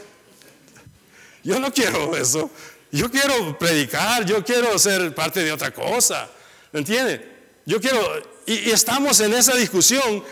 Yo 1.44 1.60
no 1.60 1.72
quiero 1.72 2.18
eso. 2.18 2.50
Yo 2.92 3.10
quiero 3.10 3.58
predicar, 3.58 4.26
yo 4.26 4.44
quiero 4.44 4.78
ser 4.78 5.14
parte 5.14 5.44
de 5.44 5.52
otra 5.52 5.72
cosa. 5.72 6.30
¿Me 6.72 6.80
entiende? 6.80 7.32
Yo 7.66 7.80
quiero, 7.80 8.02
y, 8.46 8.70
y 8.70 8.72
estamos 8.72 9.20
en 9.20 9.34
esa 9.34 9.56
discusión 9.56 10.24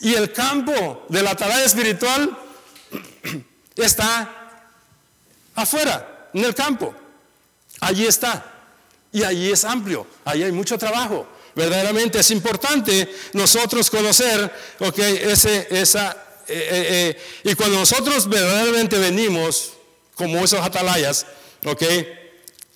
y 0.00 0.14
el 0.14 0.32
campo 0.32 1.06
de 1.08 1.22
la 1.22 1.34
tarea 1.34 1.64
espiritual 1.64 2.36
está 3.76 4.62
afuera, 5.54 6.28
en 6.32 6.44
el 6.44 6.54
campo. 6.54 6.94
Allí 7.80 8.06
está. 8.06 8.52
Y 9.12 9.22
allí 9.22 9.50
es 9.50 9.64
amplio. 9.64 10.06
Allí 10.24 10.42
hay 10.42 10.52
mucho 10.52 10.78
trabajo. 10.78 11.26
Verdaderamente 11.54 12.18
es 12.18 12.30
importante 12.30 13.08
nosotros 13.32 13.88
conocer, 13.88 14.52
ok, 14.78 14.98
ese, 14.98 15.66
esa, 15.70 16.12
eh, 16.46 16.68
eh, 16.70 17.16
eh, 17.44 17.50
y 17.50 17.54
cuando 17.54 17.78
nosotros 17.78 18.28
verdaderamente 18.28 18.98
venimos 18.98 19.72
como 20.14 20.44
esos 20.44 20.60
atalayas, 20.60 21.26
ok, 21.64 21.82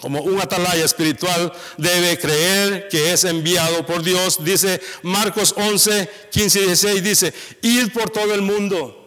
como 0.00 0.22
un 0.22 0.40
atalaya 0.40 0.84
espiritual 0.84 1.52
debe 1.76 2.18
creer 2.18 2.88
que 2.88 3.12
es 3.12 3.24
enviado 3.24 3.84
por 3.84 4.02
Dios. 4.02 4.42
Dice 4.42 4.80
Marcos 5.02 5.54
11, 5.56 6.08
15 6.30 6.60
y 6.60 6.64
16, 6.64 7.02
dice, 7.02 7.34
id 7.62 7.92
por 7.92 8.08
todo 8.10 8.34
el 8.34 8.40
mundo. 8.40 8.99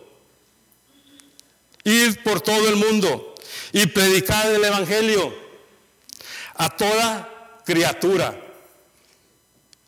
Id 1.84 2.20
por 2.24 2.42
todo 2.42 2.70
el 2.70 2.76
mundo 2.76 3.36
y 3.72 3.86
predicar 3.88 4.48
el 4.52 4.64
Evangelio 4.64 5.36
a 6.56 6.76
toda 6.76 7.62
criatura. 7.66 8.40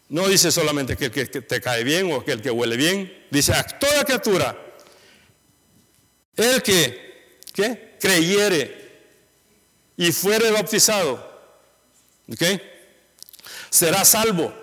No 0.10 0.28
dice 0.28 0.52
solamente 0.52 0.98
que 0.98 1.06
el 1.06 1.12
que 1.12 1.26
te 1.26 1.62
cae 1.62 1.84
bien 1.84 2.12
o 2.12 2.24
que 2.24 2.34
el 2.34 2.42
que 2.42 2.52
huele 2.52 2.78
bien, 2.78 3.26
dice 3.32 3.54
a 3.54 3.64
toda 3.64 4.06
criatura. 4.06 4.58
El 6.36 6.62
que 6.62 7.98
creyere 8.00 8.86
y 9.98 10.12
fuere 10.12 10.52
bautizado, 10.52 11.14
¿ok? 12.32 12.44
Será 13.70 14.04
salvo. 14.04 14.54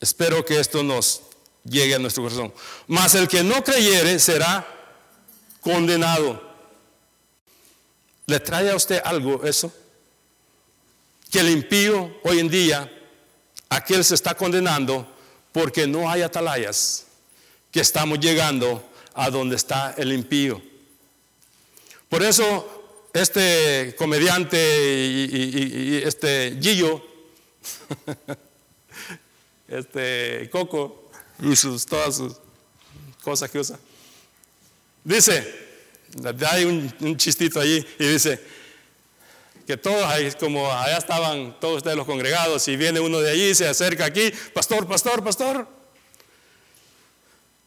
Espero 0.00 0.44
que 0.44 0.58
esto 0.58 0.82
nos 0.82 1.22
llegue 1.64 1.94
a 1.94 1.98
nuestro 1.98 2.24
corazón. 2.24 2.52
Mas 2.88 3.14
el 3.14 3.28
que 3.28 3.44
no 3.44 3.62
creyere 3.62 4.18
será 4.18 4.66
condenado. 5.62 6.42
¿Le 8.26 8.38
trae 8.40 8.70
a 8.70 8.76
usted 8.76 9.00
algo 9.02 9.42
eso? 9.44 9.72
Que 11.30 11.40
el 11.40 11.48
impío 11.48 12.14
hoy 12.24 12.40
en 12.40 12.50
día, 12.50 12.92
aquel 13.70 14.04
se 14.04 14.14
está 14.14 14.34
condenando 14.34 15.06
porque 15.52 15.86
no 15.86 16.10
hay 16.10 16.20
atalayas, 16.20 17.06
que 17.70 17.80
estamos 17.80 18.20
llegando 18.20 18.84
a 19.14 19.30
donde 19.30 19.56
está 19.56 19.94
el 19.96 20.12
impío. 20.12 20.60
Por 22.08 22.22
eso 22.22 23.08
este 23.12 23.94
comediante 23.96 24.58
y, 24.58 26.02
este 26.04 26.58
Gillo, 26.60 27.02
este 29.68 30.50
Coco 30.50 31.10
y 31.40 31.54
sus, 31.56 31.86
todas 31.86 32.16
sus 32.16 32.34
cosas 33.22 33.50
que 33.50 33.58
usa, 33.58 33.78
dice, 35.04 35.62
hay 36.50 36.64
un, 36.64 37.16
chistito 37.16 37.60
allí 37.60 37.84
y 37.98 38.06
dice 38.06 38.40
que 39.66 39.76
todos, 39.76 40.04
como 40.36 40.72
allá 40.72 40.98
estaban 40.98 41.58
todos 41.60 41.78
ustedes 41.78 41.96
los 41.96 42.06
congregados 42.06 42.66
y 42.68 42.76
viene 42.76 43.00
uno 43.00 43.20
de 43.20 43.30
allí, 43.30 43.54
se 43.54 43.68
acerca 43.68 44.06
aquí, 44.06 44.32
pastor, 44.52 44.86
pastor, 44.86 45.22
pastor. 45.22 45.68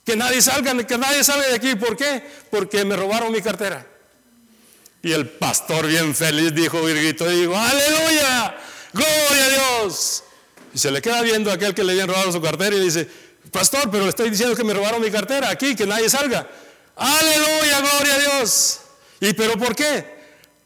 Que 0.06 0.16
nadie 0.16 0.42
salga, 0.42 0.76
que 0.86 0.98
nadie 0.98 1.24
salga 1.24 1.48
de 1.48 1.56
aquí. 1.56 1.76
¿Por 1.76 1.98
qué? 1.98 2.22
Porque 2.52 2.86
me 2.86 2.96
robaron 2.96 3.32
mi 3.32 3.42
cartera. 3.42 3.88
Y 5.02 5.12
el 5.12 5.28
pastor 5.28 5.88
bien 5.88 6.14
feliz 6.14 6.54
dijo, 6.54 6.82
Virguito, 6.84 7.28
dijo, 7.28 7.56
aleluya, 7.56 8.56
gloria 8.94 9.46
a 9.46 9.50
Dios. 9.50 10.24
Y 10.74 10.78
se 10.78 10.92
le 10.92 11.02
queda 11.02 11.22
viendo 11.22 11.50
a 11.50 11.56
aquel 11.56 11.74
que 11.74 11.84
le 11.84 11.94
habían 11.94 12.08
robado 12.08 12.32
su 12.32 12.42
cartera 12.42 12.76
y 12.76 12.80
dice, 12.82 13.08
pastor, 13.52 13.90
pero 13.90 14.04
le 14.04 14.10
estoy 14.10 14.30
diciendo 14.30 14.56
que 14.56 14.64
me 14.64 14.74
robaron 14.74 15.02
mi 15.02 15.10
cartera 15.10 15.50
aquí, 15.50 15.76
que 15.76 15.88
nadie 15.88 16.10
salga. 16.10 16.48
Aleluya, 16.96 17.82
gloria 17.82 18.16
a 18.16 18.20
Dios. 18.20 18.80
¿Y 19.20 19.34
pero 19.34 19.58
por 19.58 19.76
qué? 19.76 20.16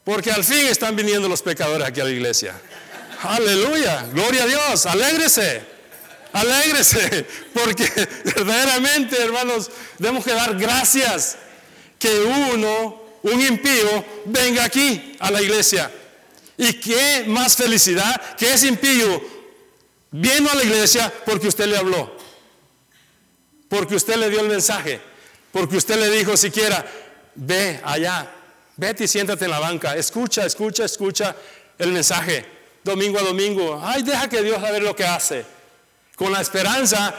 Porque 0.04 0.32
al 0.32 0.44
fin 0.44 0.68
están 0.68 0.96
viniendo 0.96 1.28
los 1.28 1.42
pecadores 1.42 1.88
aquí 1.88 2.00
a 2.00 2.04
la 2.04 2.12
iglesia. 2.12 2.60
Aleluya, 3.22 4.08
gloria 4.14 4.44
a 4.44 4.48
Dios, 4.48 4.86
alégrese, 4.86 5.62
alégrese, 6.32 7.28
porque 7.54 7.86
verdaderamente, 8.36 9.22
hermanos, 9.22 9.70
debemos 9.98 10.24
que 10.24 10.34
dar 10.34 10.56
gracias 10.58 11.38
que 11.98 12.22
uno, 12.22 13.04
un 13.24 13.42
impío, 13.42 14.06
venga 14.26 14.64
aquí 14.64 15.18
a 15.20 15.32
la 15.32 15.42
iglesia. 15.42 15.92
Y 16.58 16.74
qué 16.74 17.26
más 17.28 17.56
felicidad 17.56 18.36
que 18.36 18.54
ese 18.54 18.68
impío 18.68 19.22
vino 20.12 20.50
a 20.50 20.56
la 20.56 20.64
iglesia 20.64 21.12
porque 21.26 21.48
usted 21.48 21.68
le 21.68 21.78
habló, 21.78 22.18
porque 23.68 23.96
usted 23.96 24.16
le 24.16 24.30
dio 24.30 24.40
el 24.42 24.48
mensaje. 24.48 25.09
Porque 25.52 25.78
usted 25.78 26.00
le 26.00 26.10
dijo 26.10 26.38
siquiera, 26.38 26.86
ve 27.36 27.80
allá, 27.84 28.30
vete 28.78 29.06
y 29.06 29.08
siéntate 29.08 29.46
en 29.46 29.52
la 29.52 29.60
banca, 29.60 29.96
escucha, 29.96 30.46
escucha, 30.46 30.86
escucha 30.86 31.36
el 31.78 31.92
mensaje, 31.92 32.46
domingo 32.84 33.20
a 33.20 33.24
domingo. 33.24 33.82
Ay, 33.84 34.04
deja 34.04 34.30
que 34.30 34.42
Dios 34.42 34.64
a 34.64 34.72
ver 34.72 34.84
lo 34.84 34.96
que 34.96 35.06
hace. 35.06 35.46
Con 36.16 36.32
la 36.32 36.42
esperanza 36.42 37.16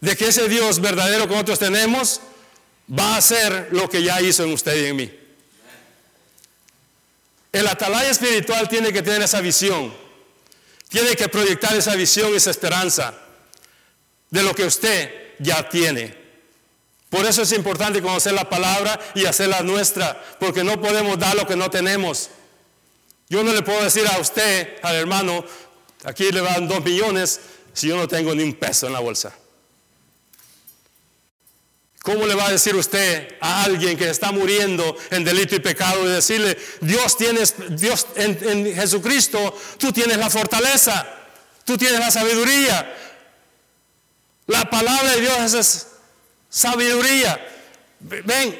de 0.00 0.16
que 0.16 0.28
ese 0.28 0.48
Dios 0.48 0.80
verdadero 0.80 1.26
que 1.26 1.32
nosotros 1.32 1.58
tenemos 1.58 2.20
va 2.88 3.14
a 3.14 3.16
hacer 3.18 3.68
lo 3.72 3.88
que 3.88 4.02
ya 4.02 4.20
hizo 4.20 4.44
en 4.44 4.52
usted 4.52 4.82
y 4.82 4.86
en 4.86 4.96
mí. 4.96 5.18
El 7.52 7.66
atalaya 7.66 8.10
espiritual 8.10 8.68
tiene 8.68 8.92
que 8.92 9.02
tener 9.02 9.22
esa 9.22 9.40
visión, 9.40 9.92
tiene 10.88 11.16
que 11.16 11.28
proyectar 11.28 11.74
esa 11.76 11.94
visión 11.96 12.34
esa 12.34 12.50
esperanza 12.50 13.14
de 14.30 14.42
lo 14.42 14.54
que 14.54 14.64
usted 14.64 15.34
ya 15.38 15.68
tiene. 15.68 16.17
Por 17.10 17.24
eso 17.24 17.42
es 17.42 17.52
importante 17.52 18.02
conocer 18.02 18.34
la 18.34 18.48
palabra 18.48 18.98
y 19.14 19.24
hacerla 19.24 19.62
nuestra, 19.62 20.22
porque 20.38 20.62
no 20.62 20.80
podemos 20.80 21.18
dar 21.18 21.34
lo 21.34 21.46
que 21.46 21.56
no 21.56 21.70
tenemos. 21.70 22.28
Yo 23.30 23.42
no 23.42 23.52
le 23.52 23.62
puedo 23.62 23.82
decir 23.82 24.06
a 24.06 24.18
usted, 24.18 24.76
al 24.82 24.96
hermano, 24.96 25.44
aquí 26.04 26.30
le 26.30 26.42
dan 26.42 26.68
dos 26.68 26.84
millones 26.84 27.40
si 27.72 27.88
yo 27.88 27.96
no 27.96 28.08
tengo 28.08 28.34
ni 28.34 28.42
un 28.42 28.54
peso 28.54 28.86
en 28.86 28.92
la 28.92 29.00
bolsa. 29.00 29.34
¿Cómo 32.02 32.26
le 32.26 32.34
va 32.34 32.46
a 32.46 32.52
decir 32.52 32.74
usted 32.74 33.36
a 33.40 33.64
alguien 33.64 33.96
que 33.96 34.08
está 34.08 34.32
muriendo 34.32 34.96
en 35.10 35.24
delito 35.24 35.56
y 35.56 35.60
pecado 35.60 36.04
y 36.06 36.08
decirle, 36.08 36.56
Dios 36.80 37.16
tienes, 37.16 37.54
Dios 37.70 38.06
en, 38.16 38.38
en 38.48 38.74
Jesucristo, 38.74 39.58
tú 39.78 39.92
tienes 39.92 40.16
la 40.16 40.30
fortaleza, 40.30 41.06
tú 41.64 41.76
tienes 41.76 42.00
la 42.00 42.10
sabiduría? 42.10 42.94
La 44.46 44.70
palabra 44.70 45.12
de 45.12 45.20
Dios 45.20 45.54
es 45.54 45.86
sabiduría. 46.48 47.46
Ven. 48.00 48.58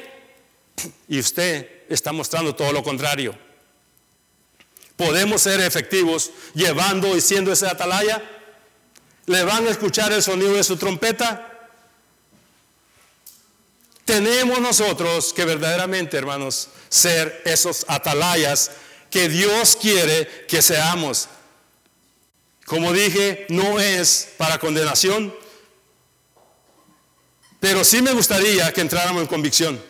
Y 1.07 1.19
usted 1.19 1.83
está 1.89 2.11
mostrando 2.11 2.55
todo 2.55 2.71
lo 2.71 2.83
contrario. 2.83 3.37
Podemos 4.95 5.41
ser 5.41 5.61
efectivos 5.61 6.31
llevando 6.53 7.15
y 7.15 7.21
siendo 7.21 7.51
ese 7.51 7.67
atalaya. 7.67 8.21
¿Le 9.25 9.43
van 9.43 9.67
a 9.67 9.69
escuchar 9.69 10.11
el 10.11 10.23
sonido 10.23 10.53
de 10.53 10.63
su 10.63 10.77
trompeta? 10.77 11.69
Tenemos 14.05 14.59
nosotros 14.59 15.33
que 15.33 15.45
verdaderamente, 15.45 16.17
hermanos, 16.17 16.69
ser 16.89 17.43
esos 17.45 17.85
atalayas 17.87 18.71
que 19.11 19.29
Dios 19.29 19.75
quiere 19.75 20.45
que 20.47 20.61
seamos. 20.61 21.27
Como 22.65 22.91
dije, 22.91 23.45
no 23.49 23.79
es 23.79 24.29
para 24.37 24.59
condenación, 24.59 25.33
pero 27.59 27.83
sí 27.83 28.01
me 28.01 28.13
gustaría 28.13 28.71
que 28.71 28.81
entráramos 28.81 29.21
en 29.21 29.27
convicción. 29.27 29.89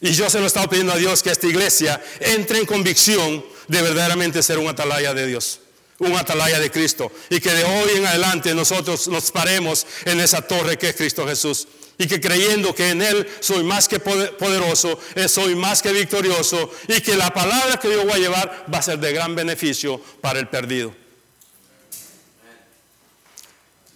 Y 0.00 0.12
yo 0.12 0.28
se 0.28 0.38
lo 0.38 0.44
he 0.44 0.46
estado 0.48 0.68
pidiendo 0.68 0.92
a 0.92 0.98
Dios 0.98 1.22
que 1.22 1.30
esta 1.30 1.46
iglesia 1.46 2.02
entre 2.20 2.58
en 2.58 2.66
convicción 2.66 3.42
de 3.68 3.80
verdaderamente 3.80 4.42
ser 4.42 4.58
un 4.58 4.68
atalaya 4.68 5.14
de 5.14 5.26
Dios, 5.26 5.60
un 5.98 6.14
atalaya 6.14 6.60
de 6.60 6.70
Cristo. 6.70 7.10
Y 7.30 7.40
que 7.40 7.50
de 7.54 7.64
hoy 7.64 7.96
en 7.96 8.06
adelante 8.06 8.54
nosotros 8.54 9.08
nos 9.08 9.30
paremos 9.30 9.86
en 10.04 10.20
esa 10.20 10.42
torre 10.42 10.76
que 10.76 10.90
es 10.90 10.96
Cristo 10.96 11.26
Jesús. 11.26 11.66
Y 11.96 12.06
que 12.06 12.20
creyendo 12.20 12.74
que 12.74 12.90
en 12.90 13.00
Él 13.00 13.26
soy 13.40 13.62
más 13.62 13.88
que 13.88 13.98
poderoso, 13.98 14.98
eh, 15.14 15.28
soy 15.28 15.54
más 15.54 15.80
que 15.80 15.92
victorioso 15.92 16.70
y 16.88 17.00
que 17.00 17.16
la 17.16 17.32
palabra 17.32 17.78
que 17.78 17.88
yo 17.90 18.02
voy 18.02 18.12
a 18.12 18.18
llevar 18.18 18.66
va 18.72 18.78
a 18.78 18.82
ser 18.82 18.98
de 18.98 19.12
gran 19.12 19.34
beneficio 19.34 19.98
para 20.20 20.40
el 20.40 20.48
perdido. 20.48 21.03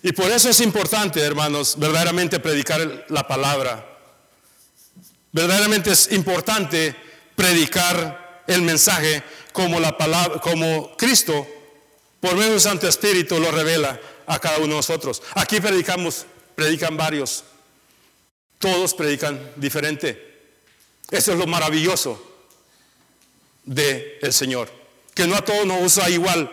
Y 0.03 0.13
por 0.13 0.31
eso 0.31 0.49
es 0.49 0.61
importante, 0.61 1.21
hermanos, 1.21 1.77
verdaderamente 1.79 2.39
predicar 2.39 3.07
la 3.09 3.27
palabra. 3.27 3.85
Verdaderamente 5.33 5.91
es 5.91 6.13
importante 6.13 6.95
predicar 7.35 8.45
el 8.47 8.63
mensaje 8.63 9.23
como 9.53 9.81
la 9.81 9.97
palabra, 9.99 10.41
como 10.41 10.97
Cristo, 10.97 11.47
por 12.21 12.35
medio 12.35 12.53
del 12.53 12.61
Santo 12.61 12.89
Espíritu, 12.89 13.39
lo 13.39 13.51
revela 13.51 14.01
a 14.27 14.39
cada 14.39 14.59
uno 14.59 14.69
de 14.69 14.75
nosotros. 14.75 15.23
Aquí 15.35 15.61
predicamos, 15.61 16.27
predican 16.55 16.97
varios. 16.97 17.45
Todos 18.59 18.95
predican 18.95 19.53
diferente. 19.57 20.53
Eso 21.11 21.33
es 21.33 21.39
lo 21.39 21.47
maravilloso 21.47 22.21
del 23.65 24.19
el 24.21 24.33
Señor. 24.33 24.71
Que 25.15 25.27
no 25.27 25.37
a 25.37 25.45
todos 25.45 25.67
nos 25.67 25.83
usa 25.83 26.11
igual. 26.11 26.51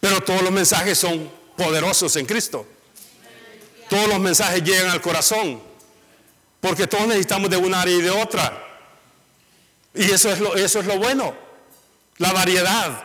Pero 0.00 0.20
todos 0.22 0.42
los 0.42 0.52
mensajes 0.52 0.98
son 0.98 1.37
poderosos 1.58 2.16
en 2.16 2.24
Cristo. 2.24 2.66
Todos 3.90 4.08
los 4.08 4.20
mensajes 4.20 4.62
llegan 4.62 4.88
al 4.88 5.02
corazón. 5.02 5.60
Porque 6.60 6.86
todos 6.86 7.06
necesitamos 7.06 7.50
de 7.50 7.56
una 7.56 7.82
área 7.82 7.96
y 7.96 8.00
de 8.00 8.10
otra. 8.10 8.64
Y 9.94 10.10
eso 10.10 10.30
es 10.30 10.40
lo, 10.40 10.54
eso 10.56 10.80
es 10.80 10.86
lo 10.86 10.98
bueno. 10.98 11.36
La 12.16 12.32
variedad. 12.32 13.04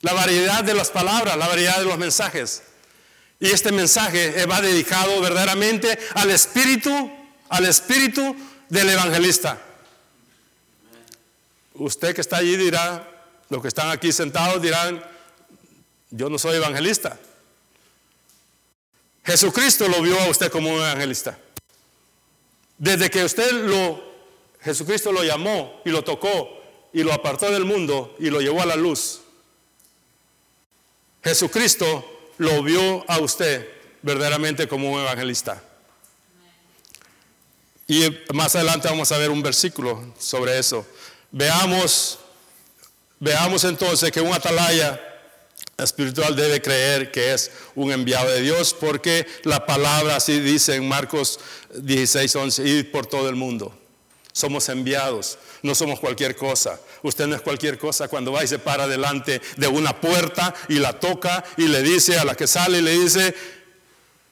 La 0.00 0.12
variedad 0.12 0.64
de 0.64 0.74
las 0.74 0.90
palabras, 0.90 1.36
la 1.36 1.46
variedad 1.46 1.78
de 1.78 1.84
los 1.84 1.98
mensajes. 1.98 2.62
Y 3.40 3.50
este 3.50 3.72
mensaje 3.72 4.44
va 4.46 4.60
dedicado 4.60 5.20
verdaderamente 5.20 5.98
al 6.14 6.30
espíritu, 6.30 7.10
al 7.48 7.64
espíritu 7.66 8.36
del 8.68 8.90
evangelista. 8.90 9.58
Usted 11.74 12.14
que 12.14 12.20
está 12.20 12.36
allí 12.36 12.56
dirá, 12.56 13.08
los 13.48 13.60
que 13.60 13.68
están 13.68 13.90
aquí 13.90 14.12
sentados 14.12 14.62
dirán, 14.62 15.02
yo 16.10 16.28
no 16.28 16.38
soy 16.38 16.56
evangelista. 16.56 17.18
Jesucristo 19.24 19.88
lo 19.88 20.02
vio 20.02 20.20
a 20.20 20.28
usted 20.28 20.50
como 20.50 20.70
un 20.70 20.80
evangelista. 20.80 21.38
Desde 22.76 23.10
que 23.10 23.24
usted 23.24 23.52
lo, 23.52 24.02
Jesucristo 24.60 25.12
lo 25.12 25.24
llamó 25.24 25.80
y 25.84 25.90
lo 25.90 26.04
tocó 26.04 26.60
y 26.92 27.02
lo 27.02 27.12
apartó 27.12 27.50
del 27.50 27.64
mundo 27.64 28.14
y 28.18 28.28
lo 28.28 28.40
llevó 28.40 28.60
a 28.60 28.66
la 28.66 28.76
luz. 28.76 29.20
Jesucristo 31.22 32.32
lo 32.38 32.62
vio 32.62 33.04
a 33.08 33.18
usted 33.18 33.68
verdaderamente 34.02 34.68
como 34.68 34.92
un 34.92 35.00
evangelista. 35.00 35.62
Y 37.86 38.02
más 38.34 38.54
adelante 38.54 38.88
vamos 38.88 39.10
a 39.12 39.18
ver 39.18 39.30
un 39.30 39.42
versículo 39.42 40.14
sobre 40.18 40.58
eso. 40.58 40.86
Veamos, 41.30 42.18
veamos 43.20 43.64
entonces 43.64 44.10
que 44.10 44.20
un 44.20 44.32
atalaya 44.32 45.13
espiritual 45.78 46.36
debe 46.36 46.62
creer 46.62 47.10
que 47.10 47.34
es 47.34 47.50
un 47.74 47.90
enviado 47.92 48.30
de 48.30 48.40
Dios, 48.40 48.74
porque 48.78 49.26
la 49.42 49.66
palabra 49.66 50.16
así 50.16 50.40
dice 50.40 50.76
en 50.76 50.88
Marcos 50.88 51.40
16, 51.74 52.36
11, 52.36 52.68
ir 52.68 52.92
por 52.92 53.06
todo 53.06 53.28
el 53.28 53.34
mundo. 53.34 53.76
Somos 54.32 54.68
enviados, 54.68 55.38
no 55.62 55.74
somos 55.74 56.00
cualquier 56.00 56.34
cosa. 56.34 56.80
Usted 57.02 57.26
no 57.26 57.36
es 57.36 57.42
cualquier 57.42 57.78
cosa 57.78 58.08
cuando 58.08 58.32
va 58.32 58.42
y 58.42 58.48
se 58.48 58.58
para 58.58 58.88
delante 58.88 59.40
de 59.56 59.68
una 59.68 60.00
puerta 60.00 60.54
y 60.68 60.74
la 60.74 60.98
toca 60.98 61.44
y 61.56 61.68
le 61.68 61.82
dice 61.82 62.18
a 62.18 62.24
la 62.24 62.34
que 62.34 62.46
sale 62.46 62.78
y 62.78 62.82
le 62.82 62.98
dice, 62.98 63.34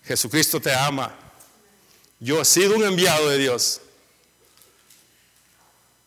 Jesucristo 0.05 0.61
te 0.61 0.74
ama. 0.74 1.16
Yo 2.18 2.40
he 2.40 2.45
sido 2.45 2.76
un 2.76 2.84
enviado 2.84 3.28
de 3.28 3.38
Dios. 3.38 3.80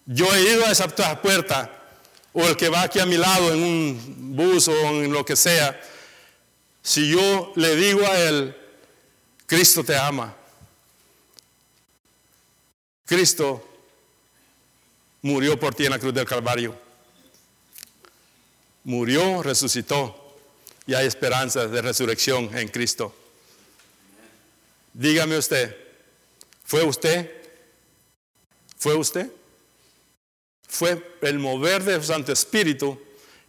Yo 0.06 0.34
he 0.34 0.42
ido 0.42 0.66
a 0.66 0.72
esa 0.72 0.88
puerta 1.22 1.85
o 2.38 2.46
el 2.46 2.58
que 2.58 2.68
va 2.68 2.82
aquí 2.82 3.00
a 3.00 3.06
mi 3.06 3.16
lado 3.16 3.54
en 3.54 3.64
un 3.64 4.36
bus 4.36 4.68
o 4.68 4.74
en 4.74 5.12
lo 5.12 5.24
que 5.24 5.38
sea, 5.38 5.82
si 6.84 7.10
yo 7.10 7.54
le 7.56 7.78
digo 7.78 8.06
a 8.06 8.20
él, 8.20 8.56
Cristo 9.46 9.86
te 9.86 9.96
ama, 9.96 10.36
Cristo 13.06 13.66
murió 15.22 15.58
por 15.58 15.74
ti 15.74 15.86
en 15.86 15.92
la 15.92 16.00
cruz 16.00 16.14
del 16.14 16.26
Calvario, 16.26 16.78
murió, 18.84 19.42
resucitó 19.42 20.38
y 20.86 20.94
hay 20.94 21.08
esperanza 21.08 21.68
de 21.68 21.82
resurrección 21.82 22.56
en 22.58 22.68
Cristo. 22.68 23.16
Dígame 24.94 25.38
usted, 25.38 25.74
¿fue 26.66 26.84
usted? 26.84 27.32
¿Fue 28.78 28.94
usted? 28.94 29.32
Fue 30.76 31.18
el 31.22 31.40
mover 31.40 31.84
del 31.84 32.04
Santo 32.04 32.34
Espíritu 32.34 33.00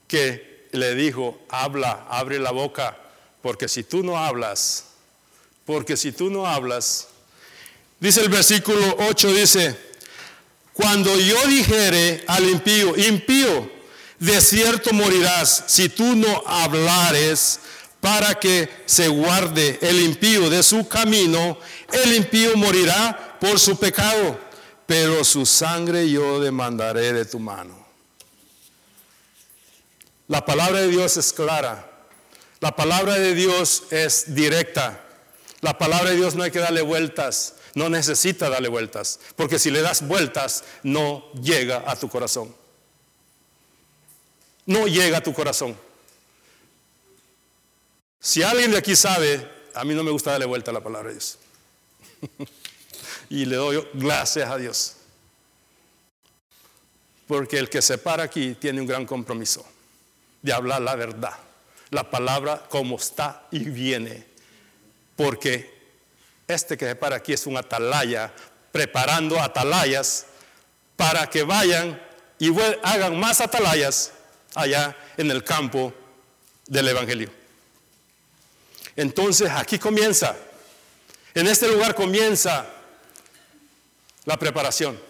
que 0.07 0.69
le 0.71 0.95
dijo, 0.95 1.41
habla, 1.49 2.07
abre 2.09 2.39
la 2.39 2.53
boca, 2.53 2.97
porque 3.43 3.69
si 3.69 3.83
tú 3.83 4.05
no 4.05 4.17
hablas, 4.17 4.85
porque 5.65 5.97
si 5.97 6.13
tú 6.13 6.31
no 6.31 6.47
hablas, 6.47 7.09
dice 7.99 8.21
el 8.21 8.29
versículo 8.29 8.97
8, 9.11 9.33
dice, 9.33 9.77
cuando 10.73 11.19
yo 11.19 11.47
dijere 11.49 12.23
al 12.29 12.49
impío, 12.49 12.97
impío, 12.97 13.71
de 14.21 14.41
cierto 14.41 14.93
morirás 14.93 15.65
si 15.67 15.89
tú 15.89 16.15
no 16.15 16.45
hablares 16.47 17.59
para 18.01 18.39
que 18.39 18.69
se 18.87 19.09
guarde 19.09 19.79
el 19.83 20.01
impío 20.01 20.49
de 20.49 20.63
su 20.63 20.87
camino, 20.87 21.59
el 21.93 22.15
impío 22.15 22.57
morirá 22.57 23.37
por 23.41 23.59
su 23.59 23.77
pecado 23.77 24.46
pero 24.87 25.25
su 25.25 25.45
sangre 25.45 26.09
yo 26.09 26.41
demandaré 26.41 27.13
de 27.13 27.25
tu 27.25 27.39
mano. 27.39 27.87
La 30.29 30.45
palabra 30.45 30.81
de 30.81 30.89
Dios 30.89 31.17
es 31.17 31.33
clara. 31.33 31.91
La 32.61 32.75
palabra 32.75 33.15
de 33.15 33.35
Dios 33.35 33.85
es 33.91 34.35
directa. 34.35 35.05
La 35.61 35.79
palabra 35.79 36.11
de 36.11 36.17
Dios 36.17 36.35
no 36.35 36.43
hay 36.43 36.51
que 36.51 36.59
darle 36.59 36.83
vueltas. 36.83 37.57
No 37.75 37.89
necesita 37.89 38.49
darle 38.49 38.69
vueltas. 38.69 39.21
Porque 39.37 39.59
si 39.59 39.71
le 39.71 39.83
das 39.83 40.07
vueltas, 40.07 40.65
no 40.83 41.31
llega 41.33 41.85
a 41.87 41.97
tu 41.97 42.09
corazón. 42.09 42.55
No 44.65 44.87
llega 44.87 45.19
a 45.19 45.23
tu 45.23 45.33
corazón. 45.33 45.77
Si 48.21 48.43
alguien 48.43 48.73
de 48.73 48.79
aquí 48.79 48.97
sabe, 48.97 49.49
a 49.75 49.85
mí 49.85 49.95
no 49.95 50.03
me 50.03 50.11
gusta 50.11 50.33
darle 50.33 50.47
vuelta 50.47 50.71
a 50.71 50.75
la 50.75 50.83
palabra 50.83 51.09
de 51.09 51.15
Dios. 51.15 51.39
y 53.29 53.45
le 53.45 53.57
doy 53.57 53.87
gracias 53.95 54.49
a 54.49 54.57
Dios. 54.57 54.97
Porque 57.27 57.59
el 57.59 57.69
que 57.69 57.83
se 57.83 57.99
para 57.99 58.25
aquí 58.25 58.55
tiene 58.55 58.81
un 58.81 58.87
gran 58.87 59.05
compromiso 59.05 59.67
de 60.43 60.53
hablar 60.53 60.81
la 60.83 60.95
verdad, 60.95 61.35
la 61.91 62.09
palabra 62.09 62.65
como 62.69 62.97
está 62.97 63.47
y 63.51 63.61
viene. 63.61 64.25
Porque 65.17 65.75
este 66.47 66.77
que 66.77 66.87
se 66.87 66.95
para 66.95 67.17
aquí 67.17 67.33
es 67.33 67.47
un 67.47 67.57
atalaya, 67.57 68.33
preparando 68.71 69.41
atalayas 69.41 70.27
para 70.95 71.29
que 71.29 71.43
vayan 71.43 72.01
y 72.39 72.53
hagan 72.83 73.19
más 73.19 73.41
atalayas 73.41 74.13
allá 74.55 74.97
en 75.17 75.31
el 75.31 75.43
campo 75.43 75.93
del 76.67 76.89
Evangelio. 76.89 77.31
Entonces 78.95 79.51
aquí 79.51 79.79
comienza, 79.79 80.37
en 81.35 81.47
este 81.49 81.69
lugar 81.69 81.95
comienza 81.95 82.67
la 84.27 84.37
preparación. 84.37 85.01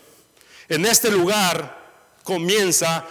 En 0.68 0.86
este 0.86 1.10
lugar 1.10 1.84
comienza 2.22 3.04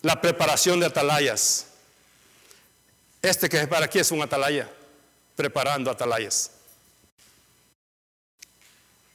la 0.00 0.20
preparación 0.20 0.80
de 0.80 0.86
atalayas. 0.86 1.66
Este 3.20 3.48
que 3.48 3.60
es 3.60 3.68
para 3.68 3.86
aquí 3.86 3.98
es 3.98 4.10
un 4.10 4.22
atalaya, 4.22 4.70
preparando 5.36 5.90
atalayas. 5.90 6.50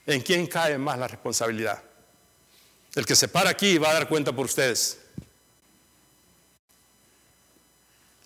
¿En 0.06 0.22
quién 0.22 0.48
cae 0.48 0.78
más 0.78 0.98
la 0.98 1.08
responsabilidad? 1.08 1.82
El 2.96 3.06
que 3.06 3.16
se 3.16 3.28
para 3.28 3.50
aquí 3.50 3.78
va 3.78 3.90
a 3.90 3.94
dar 3.94 4.08
cuenta 4.08 4.32
por 4.32 4.46
ustedes. 4.46 5.00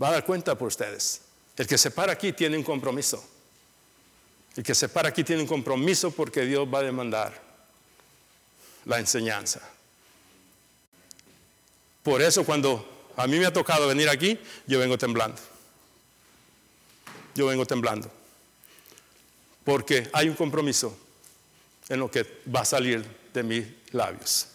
Va 0.02 0.10
a 0.10 0.12
dar 0.12 0.26
cuenta 0.26 0.56
por 0.56 0.68
ustedes. 0.68 1.22
El 1.58 1.68
que 1.68 1.78
se 1.78 1.92
para 1.92 2.14
aquí 2.14 2.34
tiene 2.34 2.58
un 2.58 2.64
compromiso. 2.64 3.24
El 4.56 4.64
que 4.64 4.74
se 4.74 4.90
para 4.90 5.10
aquí 5.10 5.24
tiene 5.24 5.42
un 5.42 5.48
compromiso 5.48 6.12
porque 6.12 6.42
Dios 6.42 6.68
va 6.72 6.80
a 6.80 6.84
demandar 6.84 7.51
la 8.86 9.00
enseñanza. 9.00 9.62
Por 12.04 12.22
eso 12.22 12.44
cuando 12.44 13.10
a 13.16 13.28
mí 13.28 13.38
me 13.38 13.46
ha 13.46 13.54
tocado 13.54 13.88
venir 13.88 14.10
aquí, 14.10 14.40
yo 14.68 14.80
vengo 14.80 14.98
temblando. 14.98 15.40
Yo 17.36 17.48
vengo 17.48 17.66
temblando. 17.66 18.12
Porque 19.64 20.10
hay 20.14 20.28
un 20.28 20.36
compromiso 20.36 20.98
en 21.90 22.00
lo 22.00 22.10
que 22.10 22.42
va 22.54 22.62
a 22.62 22.66
salir 22.66 23.06
de 23.34 23.44
mis 23.44 23.66
labios. 23.92 24.48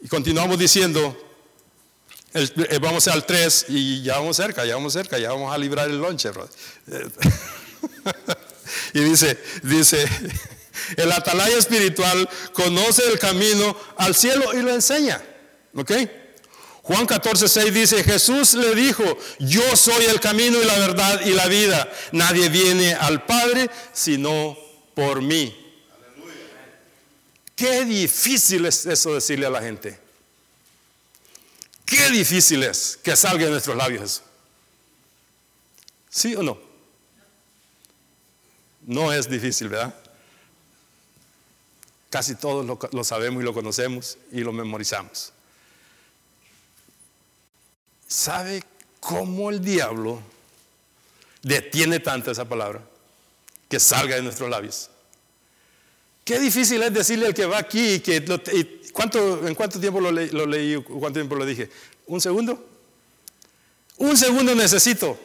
Y 0.00 0.08
continuamos 0.08 0.58
diciendo, 0.58 1.16
eh, 2.34 2.78
vamos 2.80 3.08
al 3.08 3.24
3 3.24 3.66
y 3.68 4.02
ya 4.02 4.18
vamos 4.18 4.36
cerca, 4.36 4.66
ya 4.66 4.74
vamos 4.74 4.92
cerca, 4.92 5.18
ya 5.18 5.30
vamos 5.30 5.54
a 5.54 5.56
librar 5.56 5.88
el 5.88 5.98
lonche. 5.98 6.30
y 8.92 9.00
dice, 9.00 9.38
dice, 9.62 10.06
el 10.96 11.10
atalaya 11.12 11.56
espiritual 11.56 12.28
conoce 12.52 13.06
el 13.06 13.18
camino 13.18 13.76
al 13.96 14.14
cielo 14.14 14.52
y 14.54 14.62
lo 14.62 14.72
enseña. 14.72 15.22
¿Ok? 15.74 15.92
Juan 16.82 17.06
14, 17.06 17.48
6 17.48 17.74
dice, 17.74 18.04
Jesús 18.04 18.54
le 18.54 18.74
dijo, 18.74 19.02
yo 19.38 19.74
soy 19.74 20.04
el 20.04 20.20
camino 20.20 20.60
y 20.60 20.64
la 20.66 20.78
verdad 20.78 21.20
y 21.24 21.30
la 21.30 21.46
vida. 21.46 21.90
Nadie 22.12 22.48
viene 22.50 22.94
al 22.94 23.24
Padre 23.24 23.70
sino 23.92 24.56
por 24.94 25.22
mí. 25.22 25.60
Qué 27.56 27.84
difícil 27.84 28.66
es 28.66 28.84
eso 28.84 29.14
decirle 29.14 29.46
a 29.46 29.50
la 29.50 29.62
gente. 29.62 29.98
Qué 31.86 32.10
difícil 32.10 32.62
es 32.62 32.98
que 33.02 33.14
salga 33.16 33.44
de 33.44 33.50
nuestros 33.50 33.76
labios 33.76 34.22
¿Sí 36.08 36.34
o 36.36 36.42
no? 36.42 36.58
No 38.82 39.12
es 39.12 39.28
difícil, 39.28 39.68
¿verdad? 39.68 39.94
Casi 42.14 42.36
todos 42.36 42.64
lo, 42.64 42.78
lo 42.92 43.02
sabemos 43.02 43.42
y 43.42 43.44
lo 43.44 43.52
conocemos 43.52 44.18
y 44.30 44.42
lo 44.42 44.52
memorizamos. 44.52 45.32
¿Sabe 48.06 48.62
cómo 49.00 49.50
el 49.50 49.60
diablo 49.60 50.22
detiene 51.42 51.98
tanto 51.98 52.30
esa 52.30 52.48
palabra 52.48 52.82
que 53.68 53.80
salga 53.80 54.14
de 54.14 54.22
nuestros 54.22 54.48
labios? 54.48 54.90
Qué 56.24 56.38
difícil 56.38 56.84
es 56.84 56.94
decirle 56.94 57.26
al 57.26 57.34
que 57.34 57.46
va 57.46 57.58
aquí 57.58 57.98
que 57.98 58.24
¿cuánto, 58.92 59.44
¿en 59.48 59.56
cuánto 59.56 59.80
tiempo 59.80 60.00
lo, 60.00 60.12
leí? 60.12 60.80
¿Cuánto 60.84 61.18
tiempo 61.18 61.34
lo 61.34 61.44
dije? 61.44 61.68
¿Un 62.06 62.20
segundo? 62.20 62.64
Un 63.96 64.16
segundo 64.16 64.54
necesito 64.54 65.18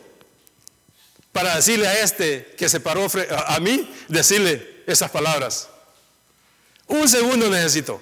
para 1.31 1.55
decirle 1.55 1.87
a 1.87 1.99
este 1.99 2.55
que 2.57 2.67
se 2.67 2.79
paró 2.79 3.05
a 3.45 3.59
mí, 3.59 3.87
decirle 4.07 4.81
esas 4.87 5.11
palabras. 5.11 5.69
Un 6.89 7.07
segundo 7.07 7.49
necesito. 7.49 8.01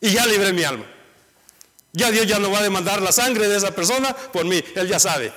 Y 0.00 0.12
ya 0.12 0.24
libré 0.26 0.52
mi 0.52 0.64
alma. 0.64 0.86
Ya 1.92 2.10
Dios 2.10 2.26
ya 2.26 2.38
no 2.38 2.50
va 2.50 2.58
a 2.58 2.62
demandar 2.62 3.00
la 3.02 3.12
sangre 3.12 3.48
de 3.48 3.56
esa 3.56 3.74
persona 3.74 4.14
por 4.14 4.44
mí. 4.44 4.62
Él 4.74 4.88
ya 4.88 4.98
sabe. 4.98 5.32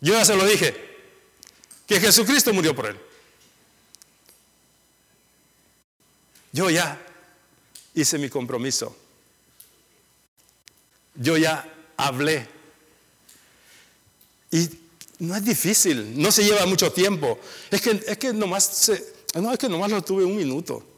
Yo 0.00 0.14
ya 0.14 0.24
se 0.24 0.36
lo 0.36 0.46
dije. 0.46 0.74
Que 1.86 2.00
Jesucristo 2.00 2.52
murió 2.52 2.74
por 2.74 2.86
él. 2.86 2.96
Yo 6.52 6.70
ya 6.70 6.98
hice 7.94 8.18
mi 8.18 8.28
compromiso. 8.28 8.96
Yo 11.14 11.36
ya 11.36 11.68
hablé. 11.96 12.48
Y 14.50 14.68
no 15.18 15.36
es 15.36 15.44
difícil, 15.44 16.20
no 16.20 16.32
se 16.32 16.44
lleva 16.44 16.64
mucho 16.66 16.90
tiempo. 16.92 17.38
Es 17.70 17.80
que, 17.82 18.02
es 18.06 18.18
que 18.18 18.32
nomás 18.32 18.90
no, 19.34 19.52
es 19.52 19.58
que 19.58 19.68
nomás 19.68 19.90
lo 19.90 20.02
tuve 20.02 20.24
un 20.24 20.36
minuto. 20.36 20.89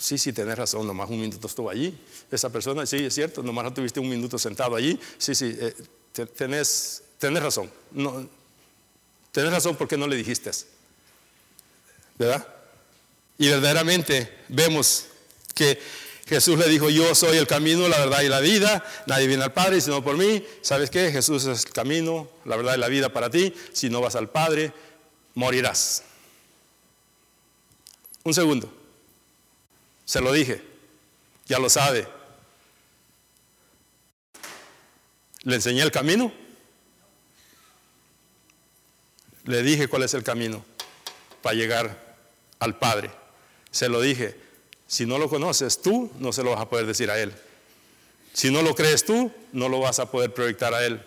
Sí, 0.00 0.16
sí, 0.16 0.32
tenés 0.32 0.56
razón, 0.56 0.86
nomás 0.86 1.10
un 1.10 1.20
minuto 1.20 1.46
estuvo 1.46 1.68
allí. 1.68 1.94
Esa 2.30 2.48
persona, 2.48 2.86
sí, 2.86 3.04
es 3.04 3.14
cierto, 3.14 3.42
nomás 3.42 3.64
no 3.64 3.74
tuviste 3.74 4.00
un 4.00 4.08
minuto 4.08 4.38
sentado 4.38 4.74
allí. 4.74 4.98
Sí, 5.18 5.34
sí, 5.34 5.54
eh, 5.60 5.74
tenés, 6.34 7.02
razón. 7.20 7.70
No, 7.92 8.26
tenés 9.30 9.52
razón 9.52 9.76
porque 9.76 9.98
no 9.98 10.06
le 10.06 10.16
dijiste. 10.16 10.50
¿Verdad? 12.18 12.48
Y 13.36 13.48
verdaderamente 13.48 14.38
vemos 14.48 15.04
que 15.54 15.78
Jesús 16.26 16.58
le 16.58 16.66
dijo, 16.68 16.88
yo 16.88 17.14
soy 17.14 17.36
el 17.36 17.46
camino, 17.46 17.86
la 17.86 17.98
verdad 17.98 18.22
y 18.22 18.28
la 18.28 18.40
vida. 18.40 18.82
Nadie 19.06 19.26
viene 19.26 19.44
al 19.44 19.52
Padre 19.52 19.82
sino 19.82 20.02
por 20.02 20.16
mí. 20.16 20.42
¿Sabes 20.62 20.88
qué? 20.88 21.12
Jesús 21.12 21.44
es 21.44 21.66
el 21.66 21.72
camino, 21.72 22.26
la 22.46 22.56
verdad 22.56 22.74
y 22.74 22.78
la 22.78 22.88
vida 22.88 23.12
para 23.12 23.28
ti. 23.28 23.52
Si 23.74 23.90
no 23.90 24.00
vas 24.00 24.16
al 24.16 24.30
Padre, 24.30 24.72
morirás. 25.34 26.04
Un 28.24 28.32
segundo. 28.32 28.79
Se 30.10 30.20
lo 30.20 30.32
dije, 30.32 30.60
ya 31.46 31.60
lo 31.60 31.70
sabe. 31.70 32.04
¿Le 35.44 35.54
enseñé 35.54 35.82
el 35.82 35.92
camino? 35.92 36.32
Le 39.44 39.62
dije 39.62 39.86
cuál 39.86 40.02
es 40.02 40.12
el 40.14 40.24
camino 40.24 40.64
para 41.42 41.54
llegar 41.54 42.16
al 42.58 42.76
Padre. 42.76 43.12
Se 43.70 43.88
lo 43.88 44.00
dije. 44.00 44.36
Si 44.88 45.06
no 45.06 45.16
lo 45.16 45.28
conoces 45.28 45.80
tú, 45.80 46.10
no 46.18 46.32
se 46.32 46.42
lo 46.42 46.50
vas 46.50 46.62
a 46.62 46.68
poder 46.68 46.86
decir 46.86 47.08
a 47.08 47.16
Él. 47.16 47.32
Si 48.32 48.50
no 48.50 48.62
lo 48.62 48.74
crees 48.74 49.04
tú, 49.04 49.30
no 49.52 49.68
lo 49.68 49.78
vas 49.78 50.00
a 50.00 50.10
poder 50.10 50.34
proyectar 50.34 50.74
a 50.74 50.84
Él. 50.84 51.00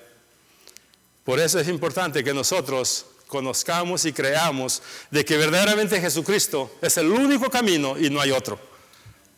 Por 1.25 1.41
eso 1.41 1.59
es 1.59 1.67
importante 1.67 2.23
que 2.23 2.33
nosotros 2.33 3.05
conozcamos 3.27 4.05
y 4.05 4.13
creamos 4.13 4.81
de 5.11 5.25
que 5.25 5.35
verdaderamente 5.35 5.99
Jesucristo 5.99 6.77
es 6.81 6.95
el 6.95 7.11
único 7.11 7.49
camino 7.49 7.99
y 7.99 8.09
no 8.09 8.21
hay 8.21 8.31
otro. 8.31 8.71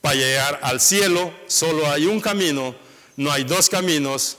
Para 0.05 0.17
llegar 0.17 0.59
al 0.61 0.79
cielo 0.79 1.33
solo 1.47 1.89
hay 1.89 2.05
un 2.05 2.21
camino, 2.21 2.75
no 3.17 3.31
hay 3.31 3.43
dos 3.43 3.69
caminos, 3.69 4.37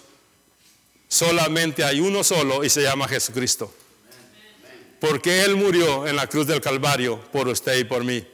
solamente 1.08 1.82
hay 1.82 1.98
uno 1.98 2.22
solo 2.22 2.62
y 2.62 2.70
se 2.70 2.82
llama 2.82 3.08
Jesucristo. 3.08 3.74
Porque 5.00 5.42
Él 5.42 5.56
murió 5.56 6.06
en 6.06 6.14
la 6.14 6.28
cruz 6.28 6.46
del 6.46 6.60
Calvario 6.60 7.20
por 7.32 7.48
usted 7.48 7.78
y 7.78 7.82
por 7.82 8.04
mí. 8.04 8.24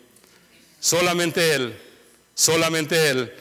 Solamente 0.78 1.54
Él, 1.54 1.74
solamente 2.34 3.08
Él. 3.08 3.32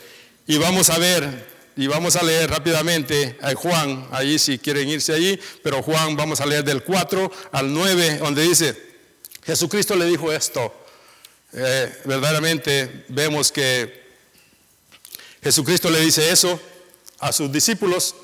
Y 0.48 0.58
vamos 0.58 0.90
a 0.90 0.98
ver, 0.98 1.50
y 1.76 1.86
vamos 1.88 2.16
a 2.16 2.24
leer 2.24 2.50
rápidamente 2.50 3.38
a 3.42 3.54
Juan, 3.56 4.08
ahí 4.14 4.40
si 4.40 4.58
quieren 4.58 4.88
irse 4.88 5.12
allí, 5.12 5.38
pero 5.64 5.84
Juan 5.84 6.16
vamos 6.16 6.40
a 6.40 6.46
leer 6.46 6.64
del 6.64 6.82
4 6.82 7.30
al 7.52 7.74
9, 7.74 8.20
donde 8.20 8.44
dice, 8.44 8.82
Jesucristo 9.44 9.98
le 9.98 10.06
dijo 10.06 10.32
esto, 10.32 10.81
eh, 11.54 12.02
verdaderamente 12.06 13.06
vemos 13.10 13.52
que 13.52 14.02
Jesucristo 15.44 15.90
le 15.90 16.00
dice 16.00 16.32
eso 16.32 16.60
a 17.20 17.32
sus 17.32 17.52
discípulos 17.52 18.16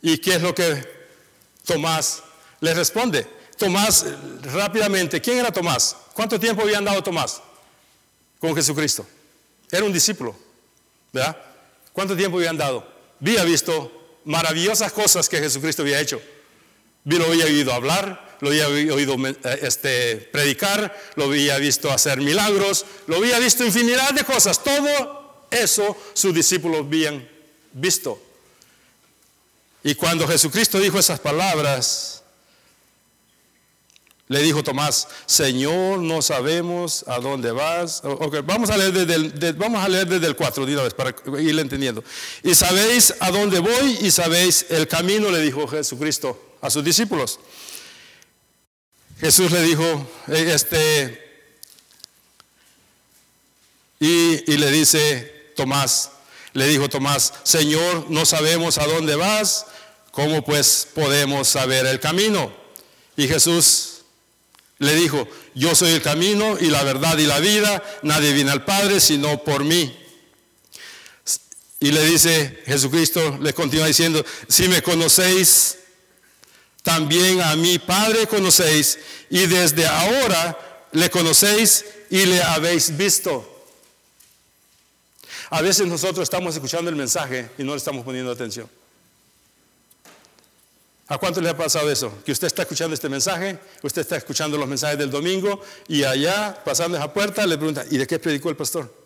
y 0.00 0.18
qué 0.18 0.34
es 0.34 0.42
lo 0.42 0.54
que 0.54 0.86
Tomás 1.64 2.22
le 2.60 2.74
responde. 2.74 3.26
Tomás 3.56 4.04
rápidamente, 4.42 5.20
¿quién 5.20 5.38
era 5.38 5.52
Tomás? 5.52 5.96
¿Cuánto 6.14 6.38
tiempo 6.38 6.62
había 6.62 6.78
andado 6.78 7.02
Tomás 7.02 7.40
con 8.38 8.54
Jesucristo? 8.54 9.06
Era 9.70 9.84
un 9.84 9.92
discípulo, 9.92 10.36
¿verdad? 11.12 11.36
¿Cuánto 11.92 12.16
tiempo 12.16 12.36
había 12.36 12.50
andado? 12.50 12.86
Había 13.20 13.44
visto 13.44 14.20
maravillosas 14.24 14.92
cosas 14.92 15.28
que 15.28 15.38
Jesucristo 15.38 15.82
había 15.82 16.00
hecho. 16.00 16.20
Lo 17.04 17.24
había 17.24 17.46
oído 17.46 17.72
hablar, 17.72 18.31
lo 18.42 18.48
había 18.48 18.66
oído 18.66 19.14
eh, 19.24 19.36
este, 19.62 20.16
predicar, 20.16 21.00
lo 21.14 21.26
había 21.26 21.56
visto 21.58 21.92
hacer 21.92 22.20
milagros, 22.20 22.84
lo 23.06 23.18
había 23.18 23.38
visto 23.38 23.64
infinidad 23.64 24.10
de 24.14 24.24
cosas. 24.24 24.64
Todo 24.64 25.46
eso 25.48 25.96
sus 26.12 26.34
discípulos 26.34 26.80
habían 26.80 27.28
visto. 27.72 28.20
Y 29.84 29.94
cuando 29.94 30.26
Jesucristo 30.26 30.80
dijo 30.80 30.98
esas 30.98 31.20
palabras, 31.20 32.24
le 34.26 34.42
dijo 34.42 34.64
Tomás, 34.64 35.06
Señor, 35.26 36.00
no 36.00 36.20
sabemos 36.20 37.04
a 37.06 37.20
dónde 37.20 37.52
vas. 37.52 38.02
vamos, 38.44 38.70
a 38.70 38.76
leer 38.76 38.92
desde 38.92 39.14
el, 39.14 39.52
vamos 39.52 39.84
a 39.84 39.88
leer 39.88 40.08
desde 40.08 40.26
el 40.26 40.34
4 40.34 40.66
de 40.66 40.72
una 40.72 40.82
vez 40.82 40.94
para 40.94 41.14
irle 41.40 41.62
entendiendo. 41.62 42.02
Y 42.42 42.56
sabéis 42.56 43.14
a 43.20 43.30
dónde 43.30 43.60
voy 43.60 43.98
y 44.00 44.10
sabéis 44.10 44.66
el 44.68 44.88
camino, 44.88 45.30
le 45.30 45.38
dijo 45.38 45.68
Jesucristo 45.68 46.56
a 46.60 46.70
sus 46.70 46.82
discípulos. 46.82 47.38
Jesús 49.22 49.52
le 49.52 49.62
dijo, 49.62 49.84
eh, 50.26 50.50
este, 50.52 51.44
y, 54.00 54.56
le 54.56 54.68
dice 54.72 55.52
Tomás, 55.54 56.10
le 56.54 56.66
dijo 56.66 56.88
Tomás, 56.88 57.32
Señor, 57.44 58.10
no 58.10 58.26
sabemos 58.26 58.78
a 58.78 58.86
dónde 58.88 59.14
vas, 59.14 59.66
¿cómo 60.10 60.44
pues 60.44 60.88
podemos 60.92 61.46
saber 61.46 61.86
el 61.86 62.00
camino? 62.00 62.52
Y 63.16 63.28
Jesús 63.28 64.00
le 64.80 64.96
dijo, 64.96 65.28
yo 65.54 65.76
soy 65.76 65.92
el 65.92 66.02
camino 66.02 66.58
y 66.60 66.66
la 66.66 66.82
verdad 66.82 67.16
y 67.16 67.26
la 67.26 67.38
vida, 67.38 67.80
nadie 68.02 68.32
viene 68.32 68.50
al 68.50 68.64
Padre 68.64 68.98
sino 69.00 69.44
por 69.44 69.62
mí. 69.62 69.96
Y 71.78 71.92
le 71.92 72.04
dice 72.06 72.60
Jesucristo, 72.66 73.38
le 73.40 73.52
continúa 73.52 73.86
diciendo, 73.86 74.24
si 74.48 74.66
me 74.66 74.82
conocéis, 74.82 75.78
también 76.82 77.40
a 77.40 77.56
mi 77.56 77.78
Padre 77.78 78.26
conocéis 78.26 78.98
y 79.30 79.46
desde 79.46 79.86
ahora 79.86 80.86
le 80.92 81.10
conocéis 81.10 81.84
y 82.10 82.26
le 82.26 82.42
habéis 82.42 82.96
visto. 82.96 83.48
A 85.50 85.62
veces 85.62 85.86
nosotros 85.86 86.22
estamos 86.24 86.54
escuchando 86.54 86.90
el 86.90 86.96
mensaje 86.96 87.50
y 87.58 87.64
no 87.64 87.72
le 87.72 87.78
estamos 87.78 88.04
poniendo 88.04 88.30
atención. 88.30 88.68
¿A 91.08 91.18
cuánto 91.18 91.40
le 91.40 91.50
ha 91.50 91.56
pasado 91.56 91.90
eso? 91.90 92.22
Que 92.24 92.32
usted 92.32 92.46
está 92.46 92.62
escuchando 92.62 92.94
este 92.94 93.08
mensaje, 93.08 93.58
usted 93.82 94.00
está 94.00 94.16
escuchando 94.16 94.56
los 94.56 94.66
mensajes 94.66 94.98
del 94.98 95.10
domingo 95.10 95.62
y 95.88 96.04
allá, 96.04 96.62
pasando 96.64 96.96
esa 96.96 97.12
puerta, 97.12 97.46
le 97.46 97.58
pregunta, 97.58 97.84
¿y 97.90 97.98
de 97.98 98.06
qué 98.06 98.18
predicó 98.18 98.48
el 98.48 98.56
pastor? 98.56 99.02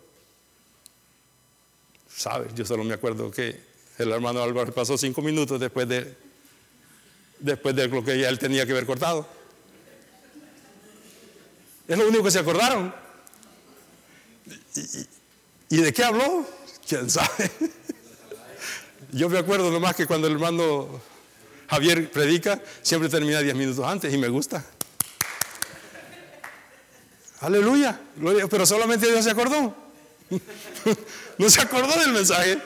¿sabes? 2.17 2.53
Yo 2.55 2.65
solo 2.65 2.83
me 2.83 2.95
acuerdo 2.95 3.29
que 3.31 3.59
el 3.97 4.11
hermano 4.11 4.41
Álvaro 4.41 4.73
pasó 4.73 4.97
cinco 4.97 5.21
minutos 5.21 5.59
después 5.59 5.87
de, 5.87 6.15
después 7.39 7.75
de 7.75 7.87
lo 7.87 8.03
que 8.03 8.25
él 8.25 8.39
tenía 8.39 8.65
que 8.65 8.71
haber 8.71 8.85
cortado. 8.85 9.27
Es 11.87 11.97
lo 11.97 12.07
único 12.07 12.23
que 12.23 12.31
se 12.31 12.39
acordaron. 12.39 12.93
¿Y, 15.69 15.77
de 15.77 15.93
qué 15.93 16.03
habló? 16.03 16.45
¿Quién 16.87 17.09
sabe? 17.09 17.51
Yo 19.11 19.29
me 19.29 19.39
acuerdo 19.39 19.71
nomás 19.71 19.95
que 19.95 20.05
cuando 20.05 20.27
el 20.27 20.33
hermano 20.33 21.01
Javier 21.69 22.11
predica, 22.11 22.61
siempre 22.81 23.09
termina 23.09 23.41
diez 23.41 23.55
minutos 23.55 23.85
antes 23.85 24.13
y 24.13 24.17
me 24.17 24.27
gusta. 24.27 24.65
Aleluya. 27.39 27.99
Pero 28.49 28.65
solamente 28.65 29.07
Dios 29.07 29.23
se 29.23 29.31
acordó. 29.31 29.75
no 31.37 31.49
se 31.49 31.61
acordó 31.61 31.99
del 31.99 32.11
mensaje. 32.11 32.61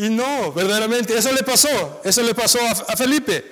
Y 0.00 0.08
no, 0.08 0.50
verdaderamente, 0.50 1.14
eso 1.18 1.30
le 1.30 1.42
pasó. 1.42 2.00
Eso 2.02 2.22
le 2.22 2.34
pasó 2.34 2.58
a, 2.58 2.96
Felipe. 2.96 3.44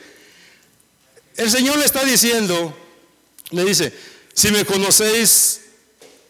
El 1.37 1.51
Señor 1.51 1.77
le 1.77 1.85
está 1.85 2.03
diciendo, 2.05 2.75
le 3.51 3.65
dice, 3.67 3.93
si 4.33 4.51
me 4.51 4.65
conocéis 4.65 5.61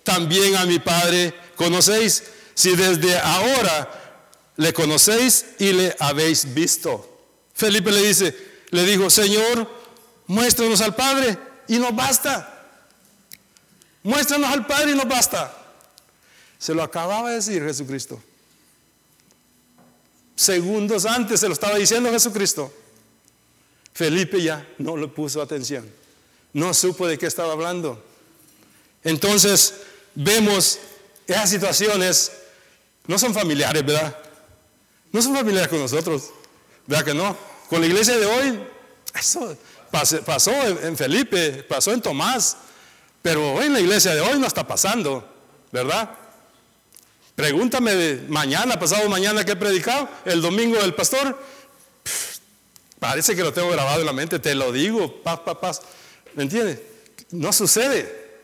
también 0.02 0.56
a 0.56 0.66
mi 0.66 0.80
Padre, 0.80 1.32
conocéis. 1.54 2.24
Si 2.52 2.74
desde 2.74 3.16
ahora 3.16 4.24
le 4.56 4.72
conocéis 4.72 5.44
y 5.60 5.72
le 5.72 5.94
habéis 6.00 6.52
visto. 6.52 7.20
Felipe 7.54 7.92
le 7.92 8.02
dice, 8.02 8.36
le 8.70 8.82
dijo, 8.82 9.10
Señor, 9.10 9.70
muéstranos 10.26 10.80
al 10.80 10.96
Padre 10.96 11.38
y 11.68 11.78
nos 11.78 11.94
basta. 11.94 12.66
Muéstranos 14.02 14.50
al 14.50 14.66
Padre 14.66 14.90
y 14.90 14.94
nos 14.96 15.06
basta. 15.06 15.56
Se 16.58 16.74
lo 16.74 16.82
acababa 16.82 17.28
de 17.28 17.36
decir 17.36 17.62
Jesucristo. 17.62 18.20
Segundos 20.38 21.04
antes 21.04 21.40
se 21.40 21.48
lo 21.48 21.52
estaba 21.52 21.74
diciendo 21.78 22.12
Jesucristo. 22.12 22.72
Felipe 23.92 24.40
ya 24.40 24.64
no 24.78 24.96
le 24.96 25.08
puso 25.08 25.42
atención. 25.42 25.90
No 26.52 26.72
supo 26.72 27.08
de 27.08 27.18
qué 27.18 27.26
estaba 27.26 27.54
hablando. 27.54 28.00
Entonces 29.02 29.74
vemos 30.14 30.78
esas 31.26 31.50
situaciones, 31.50 32.30
no 33.08 33.18
son 33.18 33.34
familiares, 33.34 33.84
¿verdad? 33.84 34.16
No 35.10 35.20
son 35.20 35.34
familiares 35.34 35.68
con 35.68 35.80
nosotros, 35.80 36.30
¿verdad 36.86 37.04
que 37.04 37.14
no? 37.14 37.36
Con 37.68 37.80
la 37.80 37.88
iglesia 37.88 38.16
de 38.16 38.26
hoy, 38.26 38.62
eso 39.18 39.56
pasó 40.24 40.52
en 40.52 40.96
Felipe, 40.96 41.64
pasó 41.64 41.92
en 41.92 42.00
Tomás, 42.00 42.58
pero 43.22 43.54
hoy 43.54 43.66
en 43.66 43.72
la 43.72 43.80
iglesia 43.80 44.14
de 44.14 44.20
hoy 44.20 44.38
no 44.38 44.46
está 44.46 44.64
pasando, 44.64 45.28
¿verdad? 45.72 46.10
Pregúntame 47.38 47.94
de 47.94 48.28
mañana, 48.28 48.80
pasado 48.80 49.08
mañana 49.08 49.44
que 49.44 49.52
he 49.52 49.56
predicado, 49.56 50.08
el 50.24 50.42
domingo 50.42 50.76
del 50.80 50.92
pastor. 50.92 51.40
parece 52.98 53.36
que 53.36 53.44
lo 53.44 53.52
tengo 53.52 53.70
grabado 53.70 54.00
en 54.00 54.06
la 54.06 54.12
mente, 54.12 54.40
te 54.40 54.56
lo 54.56 54.72
digo, 54.72 55.22
paz, 55.22 55.38
paz, 55.44 55.56
paz. 55.58 55.80
¿Me 56.34 56.42
entiendes? 56.42 56.80
No 57.30 57.52
sucede. 57.52 58.42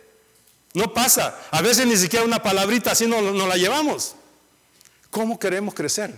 No 0.75 0.95
pasa. 0.95 1.41
A 1.51 1.61
veces 1.61 1.89
ni 1.89 1.97
siquiera 1.97 2.25
una 2.25 2.41
palabrita 2.41 2.93
así 2.93 3.09
no, 3.09 3.21
no 3.21 3.49
la 3.49 3.57
llevamos. 3.57 4.15
¿Cómo 5.11 5.41
queremos 5.41 5.75
crecer? 5.75 6.15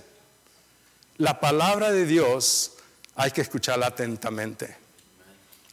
La 1.17 1.41
palabra 1.41 1.91
de 1.91 2.05
Dios 2.05 2.73
hay 3.15 3.31
que 3.31 3.41
escucharla 3.41 3.87
atentamente. 3.87 4.77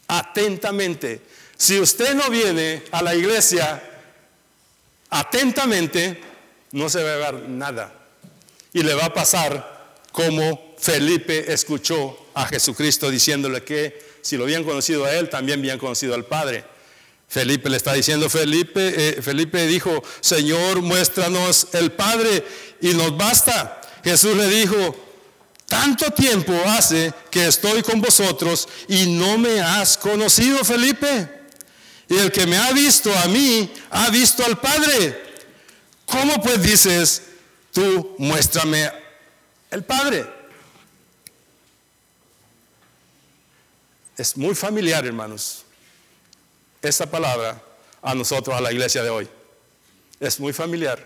Atentamente. 0.07 1.21
Si 1.57 1.81
usted 1.81 2.15
no 2.15 2.29
viene 2.29 2.85
a 2.93 3.01
la 3.01 3.13
iglesia 3.13 3.83
atentamente, 5.09 6.31
no 6.73 6.89
se 6.89 7.01
va 7.01 7.13
a 7.13 7.31
ver 7.31 7.49
nada. 7.49 7.93
Y 8.73 8.83
le 8.83 8.93
va 8.95 9.05
a 9.05 9.13
pasar 9.13 9.95
como 10.11 10.75
Felipe 10.77 11.53
escuchó 11.53 12.27
a 12.33 12.45
Jesucristo 12.47 13.09
diciéndole 13.09 13.63
que 13.63 14.13
si 14.21 14.37
lo 14.37 14.43
habían 14.43 14.63
conocido 14.63 15.05
a 15.05 15.13
él, 15.13 15.29
también 15.29 15.59
habían 15.59 15.79
conocido 15.79 16.13
al 16.15 16.25
Padre. 16.25 16.65
Felipe 17.27 17.69
le 17.69 17.77
está 17.77 17.93
diciendo, 17.93 18.29
Felipe, 18.29 18.93
eh, 18.95 19.21
Felipe 19.21 19.65
dijo, 19.65 20.03
Señor, 20.19 20.81
muéstranos 20.81 21.67
el 21.73 21.91
Padre 21.91 22.45
y 22.81 22.89
nos 22.89 23.15
basta. 23.17 23.81
Jesús 24.03 24.35
le 24.35 24.47
dijo, 24.47 24.95
tanto 25.67 26.11
tiempo 26.11 26.53
hace 26.67 27.13
que 27.31 27.47
estoy 27.47 27.81
con 27.81 28.01
vosotros 28.01 28.67
y 28.87 29.07
no 29.07 29.37
me 29.37 29.61
has 29.61 29.97
conocido, 29.97 30.63
Felipe. 30.63 31.29
Y 32.09 32.17
el 32.17 32.31
que 32.31 32.45
me 32.45 32.57
ha 32.57 32.71
visto 32.71 33.11
a 33.23 33.27
mí, 33.27 33.71
ha 33.89 34.09
visto 34.09 34.45
al 34.45 34.59
Padre. 34.59 35.22
¿Cómo 36.13 36.39
pues 36.43 36.61
dices, 36.61 37.23
tú 37.71 38.15
muéstrame 38.19 38.87
el 39.71 39.83
Padre? 39.83 40.27
Es 44.15 44.37
muy 44.37 44.53
familiar, 44.53 45.07
hermanos, 45.07 45.65
esa 46.83 47.09
palabra 47.09 47.59
a 48.03 48.13
nosotros, 48.13 48.55
a 48.55 48.61
la 48.61 48.71
iglesia 48.71 49.01
de 49.01 49.09
hoy. 49.09 49.27
Es 50.19 50.39
muy 50.39 50.53
familiar. 50.53 51.03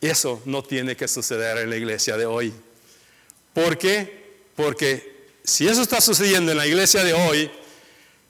Eso 0.00 0.40
no 0.46 0.62
tiene 0.64 0.96
que 0.96 1.06
suceder 1.06 1.58
en 1.58 1.68
la 1.68 1.76
iglesia 1.76 2.16
de 2.16 2.24
hoy. 2.24 2.54
¿Por 3.52 3.76
qué? 3.76 4.46
Porque 4.56 5.26
si 5.44 5.68
eso 5.68 5.82
está 5.82 6.00
sucediendo 6.00 6.52
en 6.52 6.58
la 6.58 6.66
iglesia 6.66 7.04
de 7.04 7.12
hoy, 7.12 7.50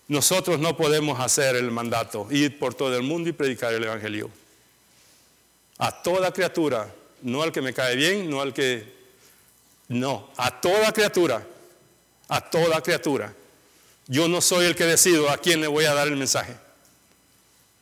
nosotros 0.09 0.59
no 0.59 0.77
podemos 0.77 1.21
hacer 1.21 1.55
el 1.55 1.71
mandato, 1.71 2.27
ir 2.33 2.59
por 2.59 2.75
todo 2.75 2.97
el 2.97 3.05
mundo 3.05 3.29
y 3.29 3.33
predicar 3.33 3.73
el 3.73 3.85
Evangelio. 3.85 4.31
A 5.79 6.03
toda 6.03 6.33
criatura, 6.33 6.93
no 7.23 7.43
al 7.43 7.53
que 7.53 7.61
me 7.61 7.75
cae 7.75 7.97
bien, 7.97 8.31
no 8.31 8.41
al 8.41 8.53
que... 8.53 8.95
No, 9.89 10.31
a 10.37 10.61
toda 10.61 10.93
criatura, 10.93 11.47
a 12.29 12.41
toda 12.41 12.83
criatura. 12.83 13.33
Yo 14.09 14.27
no 14.29 14.41
soy 14.41 14.67
el 14.67 14.75
que 14.75 14.85
decido 14.85 15.31
a 15.31 15.39
quién 15.39 15.61
le 15.61 15.67
voy 15.67 15.85
a 15.85 15.95
dar 15.95 16.09
el 16.09 16.17
mensaje. 16.17 16.57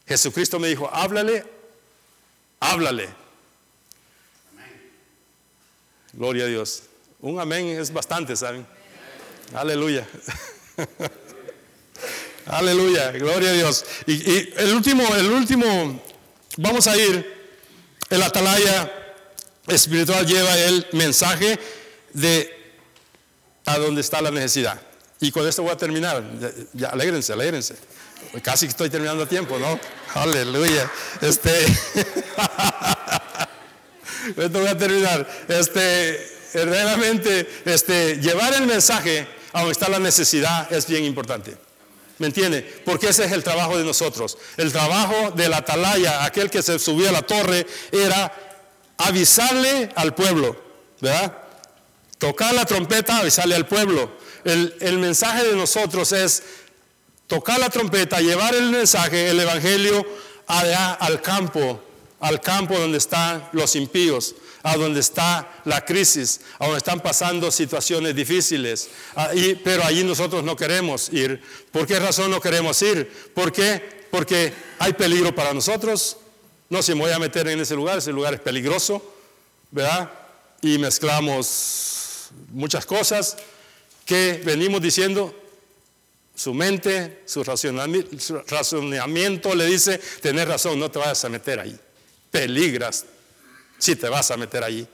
Jesucristo 0.06 0.58
me 0.58 0.68
dijo, 0.68 0.88
háblale, 0.92 1.44
háblale. 2.60 3.08
Gloria 6.12 6.44
a 6.44 6.48
Dios. 6.48 6.84
Un 7.20 7.40
amén 7.40 7.68
es 7.68 7.92
bastante, 7.92 8.36
¿saben? 8.36 8.66
Aleluya. 9.54 10.06
Aleluya, 12.46 13.10
gloria 13.12 13.50
a 13.50 13.52
Dios. 13.52 13.84
Y, 14.06 14.52
el 14.58 14.74
último, 14.74 15.02
el 15.14 15.30
último, 15.30 16.02
vamos 16.58 16.86
a 16.86 16.96
ir, 16.96 17.33
el 18.14 18.22
atalaya 18.22 18.90
espiritual 19.66 20.26
lleva 20.26 20.56
el 20.58 20.86
mensaje 20.92 21.58
de 22.12 22.50
a 23.66 23.78
dónde 23.78 24.00
está 24.00 24.20
la 24.20 24.30
necesidad. 24.30 24.80
Y 25.20 25.30
con 25.30 25.46
esto 25.48 25.62
voy 25.62 25.72
a 25.72 25.76
terminar. 25.76 26.22
Ya, 26.72 26.88
alégrense, 26.90 27.32
alégrense. 27.32 27.76
Casi 28.42 28.66
estoy 28.66 28.90
terminando 28.90 29.24
a 29.24 29.26
tiempo, 29.26 29.58
¿no? 29.58 29.78
Aleluya. 30.14 30.90
Este. 31.20 31.64
esto 34.36 34.58
voy 34.58 34.68
a 34.68 34.76
terminar. 34.76 35.26
Este, 35.48 36.26
realmente, 36.52 37.48
este, 37.64 38.16
llevar 38.16 38.54
el 38.54 38.66
mensaje 38.66 39.26
a 39.52 39.60
donde 39.60 39.72
está 39.72 39.88
la 39.88 39.98
necesidad 39.98 40.70
es 40.72 40.86
bien 40.86 41.04
importante. 41.04 41.56
¿Me 42.18 42.28
entiende? 42.28 42.62
Porque 42.84 43.08
ese 43.08 43.24
es 43.24 43.32
el 43.32 43.42
trabajo 43.42 43.76
de 43.76 43.84
nosotros. 43.84 44.38
El 44.56 44.72
trabajo 44.72 45.32
del 45.32 45.52
atalaya, 45.52 46.24
aquel 46.24 46.48
que 46.48 46.62
se 46.62 46.78
subía 46.78 47.08
a 47.08 47.12
la 47.12 47.22
torre, 47.22 47.66
era 47.90 48.32
avisarle 48.98 49.90
al 49.96 50.14
pueblo, 50.14 50.56
¿verdad? 51.00 51.36
Tocar 52.18 52.54
la 52.54 52.64
trompeta, 52.64 53.18
avisarle 53.18 53.56
al 53.56 53.66
pueblo. 53.66 54.12
El, 54.44 54.76
el 54.80 54.98
mensaje 54.98 55.44
de 55.44 55.56
nosotros 55.56 56.12
es 56.12 56.42
tocar 57.26 57.58
la 57.58 57.70
trompeta, 57.70 58.20
llevar 58.20 58.54
el 58.54 58.70
mensaje, 58.70 59.30
el 59.30 59.40
evangelio 59.40 60.06
allá 60.46 60.92
al 60.92 61.20
campo, 61.20 61.82
al 62.20 62.40
campo 62.40 62.78
donde 62.78 62.98
están 62.98 63.48
los 63.52 63.74
impíos, 63.74 64.34
a 64.64 64.76
donde 64.78 65.00
está 65.00 65.60
la 65.64 65.84
crisis, 65.84 66.40
a 66.58 66.64
donde 66.64 66.78
están 66.78 67.00
pasando 67.00 67.50
situaciones 67.50 68.16
difíciles. 68.16 68.88
pero 69.62 69.84
allí 69.84 70.02
nosotros 70.02 70.42
no 70.42 70.56
queremos 70.56 71.12
ir. 71.12 71.42
¿Por 71.70 71.86
qué 71.86 72.00
razón 72.00 72.30
no 72.30 72.40
queremos 72.40 72.80
ir? 72.80 73.06
¿Por 73.34 73.52
qué? 73.52 74.06
Porque 74.10 74.54
hay 74.78 74.94
peligro 74.94 75.34
para 75.34 75.52
nosotros. 75.52 76.16
No 76.70 76.82
se 76.82 76.94
me 76.94 77.02
voy 77.02 77.12
a 77.12 77.18
meter 77.18 77.46
en 77.48 77.60
ese 77.60 77.74
lugar, 77.74 77.98
ese 77.98 78.10
lugar 78.10 78.32
es 78.32 78.40
peligroso, 78.40 79.04
¿verdad? 79.70 80.10
Y 80.62 80.78
mezclamos 80.78 82.30
muchas 82.50 82.86
cosas 82.86 83.36
que 84.06 84.40
venimos 84.46 84.80
diciendo, 84.80 85.38
su 86.34 86.54
mente, 86.54 87.20
su 87.26 87.44
razonamiento 87.44 89.54
le 89.54 89.66
dice, 89.66 90.00
tenés 90.22 90.48
razón, 90.48 90.80
no 90.80 90.90
te 90.90 90.98
vayas 90.98 91.22
a 91.22 91.28
meter 91.28 91.60
ahí. 91.60 91.78
Peligras 92.30 93.04
si 93.84 93.96
te 93.96 94.08
vas 94.08 94.30
a 94.30 94.36
meter 94.36 94.64
allí. 94.64 94.86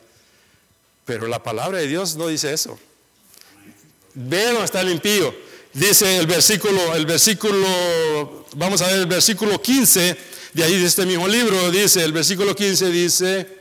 Pero 1.05 1.29
la 1.29 1.43
palabra 1.43 1.79
de 1.79 1.87
Dios 1.87 2.17
no 2.17 2.27
dice 2.27 2.53
eso. 2.53 2.79
Ve 4.15 4.47
dónde 4.47 4.65
está 4.65 4.81
el 4.81 4.91
impío. 4.91 5.35
Dice 5.73 6.19
el 6.19 6.27
versículo, 6.27 6.97
el 6.97 7.07
versículo, 7.07 8.47
vamos 8.57 8.83
a 8.83 8.89
ver 8.89 8.97
el 8.97 9.07
versículo 9.07 9.63
15, 9.63 10.17
de 10.53 10.65
ahí 10.65 10.77
de 10.81 10.87
este 10.87 11.07
mismo 11.07 11.29
libro, 11.29 11.71
dice, 11.71 12.03
el 12.03 12.13
versículo 12.13 12.57
15 12.57 12.91
dice, 12.91 13.61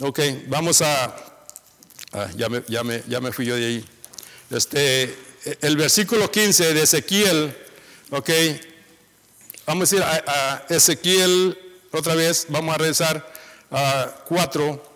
Ok, 0.00 0.20
vamos 0.46 0.82
a... 0.82 1.06
ah, 2.12 2.28
ya, 2.36 2.48
me, 2.48 2.62
ya, 2.68 2.84
me, 2.84 3.02
ya 3.08 3.20
me 3.20 3.32
fui 3.32 3.46
yo 3.46 3.56
de 3.56 3.66
ahí. 3.66 3.84
Este, 4.50 5.16
el 5.62 5.76
versículo 5.76 6.30
15 6.30 6.74
de 6.74 6.82
Ezequiel, 6.82 7.56
ok, 8.10 8.30
vamos 9.66 9.92
a 9.92 9.96
ir 9.96 10.02
a, 10.02 10.24
a 10.26 10.66
Ezequiel 10.68 11.58
otra 11.90 12.14
vez, 12.14 12.46
vamos 12.48 12.76
a 12.76 12.78
a 12.78 13.24
4, 13.70 14.92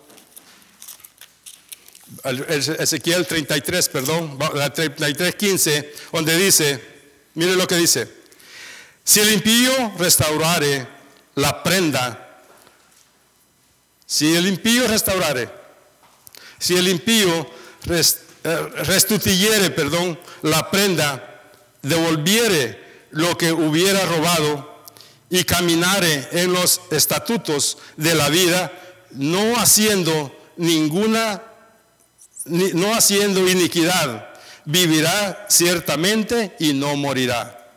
al- 2.23 2.45
el- 2.49 2.75
Ezequiel 2.79 3.25
33, 3.27 3.89
perdón, 3.89 4.37
va- 4.41 4.51
la 4.53 4.71
33, 4.73 5.35
15, 5.35 5.93
donde 6.11 6.37
dice, 6.37 6.83
mire 7.35 7.55
lo 7.55 7.67
que 7.67 7.75
dice, 7.75 8.07
si 9.03 9.19
el 9.19 9.33
impío 9.33 9.93
restaurare 9.97 10.87
la 11.35 11.61
prenda, 11.63 12.41
si 14.05 14.35
el 14.35 14.47
impío 14.47 14.87
restaurare, 14.87 15.49
si 16.59 16.75
el 16.75 16.87
impío 16.87 17.49
res- 17.85 18.19
eh, 18.43 18.57
restituyere, 18.85 19.69
perdón, 19.71 20.19
la 20.41 20.69
prenda, 20.69 21.41
devolviere 21.81 22.81
lo 23.11 23.37
que 23.37 23.51
hubiera 23.51 24.05
robado 24.05 24.72
y 25.33 25.43
caminare 25.45 26.27
en 26.33 26.53
los 26.53 26.79
estatutos 26.91 27.79
de 27.97 28.13
la 28.13 28.29
vida, 28.29 28.71
no 29.13 29.57
haciendo 29.57 30.31
ninguna, 30.57 31.41
ni- 32.45 32.73
no 32.73 32.93
haciendo 32.93 33.47
iniquidad, 33.49 34.29
vivirá 34.65 35.47
ciertamente 35.49 36.55
y 36.59 36.73
no 36.73 36.95
morirá. 36.95 37.67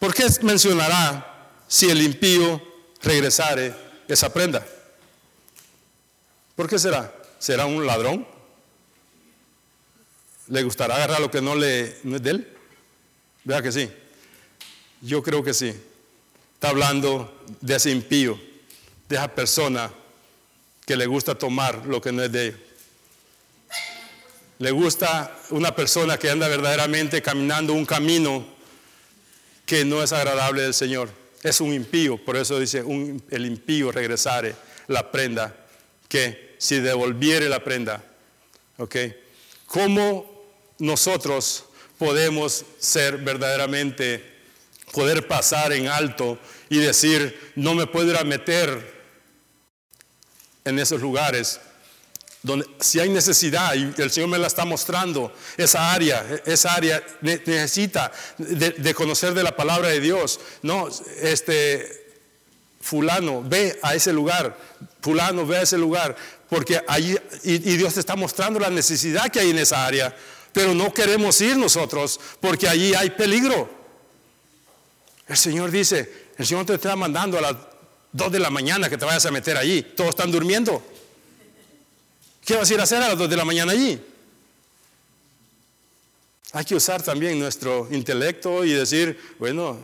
¿Por 0.00 0.12
qué 0.12 0.26
mencionará 0.40 1.54
si 1.68 1.88
el 1.88 2.02
impío 2.02 2.60
regresare 3.00 3.72
esa 4.08 4.32
prenda? 4.32 4.66
¿Por 6.56 6.68
qué 6.68 6.80
será? 6.80 7.14
¿Será 7.38 7.66
un 7.66 7.86
ladrón? 7.86 8.26
¿Le 10.48 10.64
gustará 10.64 10.96
agarrar 10.96 11.20
lo 11.20 11.30
que 11.30 11.40
no, 11.40 11.54
le, 11.54 11.96
no 12.02 12.16
es 12.16 12.22
de 12.24 12.30
él? 12.30 12.56
¿Verdad 13.44 13.62
que 13.62 13.70
sí? 13.70 13.88
Yo 15.00 15.22
creo 15.22 15.44
que 15.44 15.54
sí. 15.54 15.72
Está 16.62 16.70
hablando 16.70 17.42
de 17.60 17.74
ese 17.74 17.90
impío, 17.90 18.38
de 19.08 19.16
esa 19.16 19.26
persona 19.26 19.92
que 20.86 20.94
le 20.94 21.06
gusta 21.06 21.34
tomar 21.34 21.84
lo 21.86 22.00
que 22.00 22.12
no 22.12 22.22
es 22.22 22.30
de 22.30 22.46
él. 22.46 22.56
Le 24.60 24.70
gusta 24.70 25.36
una 25.50 25.74
persona 25.74 26.18
que 26.18 26.30
anda 26.30 26.46
verdaderamente 26.46 27.20
caminando 27.20 27.72
un 27.72 27.84
camino 27.84 28.46
que 29.66 29.84
no 29.84 30.04
es 30.04 30.12
agradable 30.12 30.62
del 30.62 30.72
Señor. 30.72 31.10
Es 31.42 31.60
un 31.60 31.72
impío, 31.74 32.16
por 32.24 32.36
eso 32.36 32.60
dice 32.60 32.80
un- 32.80 33.20
el 33.32 33.44
impío 33.44 33.90
regresare 33.90 34.54
la 34.86 35.10
prenda, 35.10 35.52
que 36.08 36.54
si 36.58 36.78
devolviere 36.78 37.48
la 37.48 37.64
prenda, 37.64 38.04
¿ok? 38.78 38.96
¿Cómo 39.66 40.44
nosotros 40.78 41.64
podemos 41.98 42.64
ser 42.78 43.16
verdaderamente, 43.16 44.31
poder 44.92 45.26
pasar 45.26 45.72
en 45.72 45.88
alto 45.88 46.38
y 46.68 46.78
decir, 46.78 47.52
no 47.56 47.74
me 47.74 47.86
puedo 47.86 48.10
ir 48.10 48.16
a 48.16 48.24
meter 48.24 48.92
en 50.64 50.78
esos 50.78 51.00
lugares 51.00 51.60
donde 52.44 52.66
si 52.80 52.98
hay 52.98 53.08
necesidad 53.08 53.72
y 53.74 53.94
el 54.02 54.10
Señor 54.10 54.28
me 54.28 54.38
la 54.38 54.48
está 54.48 54.64
mostrando, 54.64 55.32
esa 55.56 55.92
área, 55.92 56.26
esa 56.44 56.74
área 56.74 57.00
ne- 57.20 57.40
necesita 57.46 58.10
de, 58.36 58.70
de 58.70 58.94
conocer 58.94 59.32
de 59.32 59.44
la 59.44 59.54
palabra 59.54 59.88
de 59.88 60.00
Dios. 60.00 60.40
No, 60.62 60.88
este 61.20 62.04
fulano, 62.80 63.44
ve 63.44 63.78
a 63.80 63.94
ese 63.94 64.12
lugar, 64.12 64.58
fulano, 65.00 65.46
ve 65.46 65.58
a 65.58 65.62
ese 65.62 65.78
lugar, 65.78 66.16
porque 66.48 66.82
allí, 66.88 67.16
y, 67.44 67.54
y 67.54 67.76
Dios 67.76 67.94
te 67.94 68.00
está 68.00 68.16
mostrando 68.16 68.58
la 68.58 68.70
necesidad 68.70 69.28
que 69.30 69.38
hay 69.38 69.50
en 69.50 69.58
esa 69.58 69.86
área, 69.86 70.12
pero 70.52 70.74
no 70.74 70.92
queremos 70.92 71.40
ir 71.40 71.56
nosotros, 71.56 72.18
porque 72.40 72.68
allí 72.68 72.92
hay 72.92 73.10
peligro. 73.10 73.81
El 75.32 75.38
Señor 75.38 75.70
dice, 75.70 76.26
el 76.36 76.46
Señor 76.46 76.66
te 76.66 76.74
está 76.74 76.94
mandando 76.94 77.38
a 77.38 77.40
las 77.40 77.56
2 78.12 78.32
de 78.32 78.38
la 78.38 78.50
mañana 78.50 78.90
que 78.90 78.98
te 78.98 79.06
vayas 79.06 79.24
a 79.24 79.30
meter 79.30 79.56
allí, 79.56 79.80
todos 79.80 80.10
están 80.10 80.30
durmiendo. 80.30 80.82
¿Qué 82.44 82.54
vas 82.54 82.70
a 82.70 82.74
ir 82.74 82.80
a 82.80 82.82
hacer 82.82 83.02
a 83.02 83.08
las 83.08 83.16
2 83.16 83.30
de 83.30 83.36
la 83.38 83.46
mañana 83.46 83.72
allí? 83.72 83.98
Hay 86.52 86.66
que 86.66 86.74
usar 86.74 87.00
también 87.00 87.38
nuestro 87.38 87.88
intelecto 87.90 88.62
y 88.62 88.72
decir, 88.72 89.18
bueno, 89.38 89.78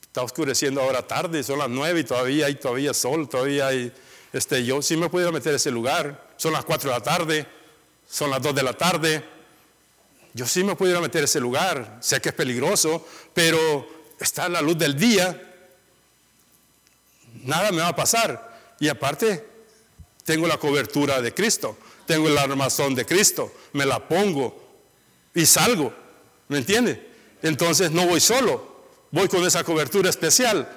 está 0.00 0.22
oscureciendo 0.22 0.80
ahora 0.80 1.06
tarde, 1.06 1.42
son 1.42 1.58
las 1.58 1.68
9 1.68 2.00
y 2.00 2.04
todavía 2.04 2.46
hay 2.46 2.54
todavía 2.54 2.94
sol, 2.94 3.28
todavía 3.28 3.66
hay, 3.66 3.92
este, 4.32 4.64
yo 4.64 4.80
sí 4.80 4.96
me 4.96 5.10
puedo 5.10 5.30
meter 5.30 5.52
a 5.52 5.56
ese 5.56 5.70
lugar, 5.70 6.32
son 6.38 6.54
las 6.54 6.64
4 6.64 6.88
de 6.88 6.96
la 6.96 7.04
tarde, 7.04 7.46
son 8.08 8.30
las 8.30 8.40
2 8.40 8.54
de 8.54 8.62
la 8.62 8.72
tarde, 8.72 9.24
yo 10.32 10.46
sí 10.46 10.64
me 10.64 10.74
puedo 10.74 10.90
ir 10.90 10.96
a 10.96 11.02
meter 11.02 11.20
a 11.20 11.26
ese 11.26 11.38
lugar, 11.38 11.98
sé 12.00 12.18
que 12.22 12.30
es 12.30 12.34
peligroso, 12.34 13.06
pero 13.34 13.93
está 14.24 14.48
la 14.48 14.60
luz 14.60 14.76
del 14.76 14.96
día, 14.96 15.40
nada 17.44 17.70
me 17.70 17.82
va 17.82 17.88
a 17.88 17.96
pasar. 17.96 18.74
Y 18.80 18.88
aparte, 18.88 19.46
tengo 20.24 20.46
la 20.46 20.58
cobertura 20.58 21.22
de 21.22 21.32
Cristo, 21.32 21.78
tengo 22.06 22.28
el 22.28 22.36
armazón 22.36 22.94
de 22.94 23.06
Cristo, 23.06 23.52
me 23.72 23.86
la 23.86 24.08
pongo 24.08 24.62
y 25.34 25.46
salgo, 25.46 25.94
¿me 26.48 26.58
entiende? 26.58 27.10
Entonces 27.42 27.90
no 27.90 28.06
voy 28.06 28.20
solo, 28.20 28.86
voy 29.10 29.28
con 29.28 29.46
esa 29.46 29.62
cobertura 29.62 30.10
especial 30.10 30.68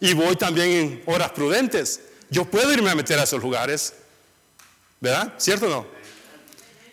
y 0.00 0.12
voy 0.12 0.36
también 0.36 0.70
en 0.70 1.02
horas 1.06 1.30
prudentes. 1.30 2.00
Yo 2.28 2.44
puedo 2.44 2.72
irme 2.72 2.90
a 2.90 2.94
meter 2.94 3.18
a 3.18 3.22
esos 3.22 3.40
lugares, 3.40 3.94
¿verdad? 5.00 5.34
¿Cierto 5.38 5.66
o 5.66 5.70
no? 5.70 5.86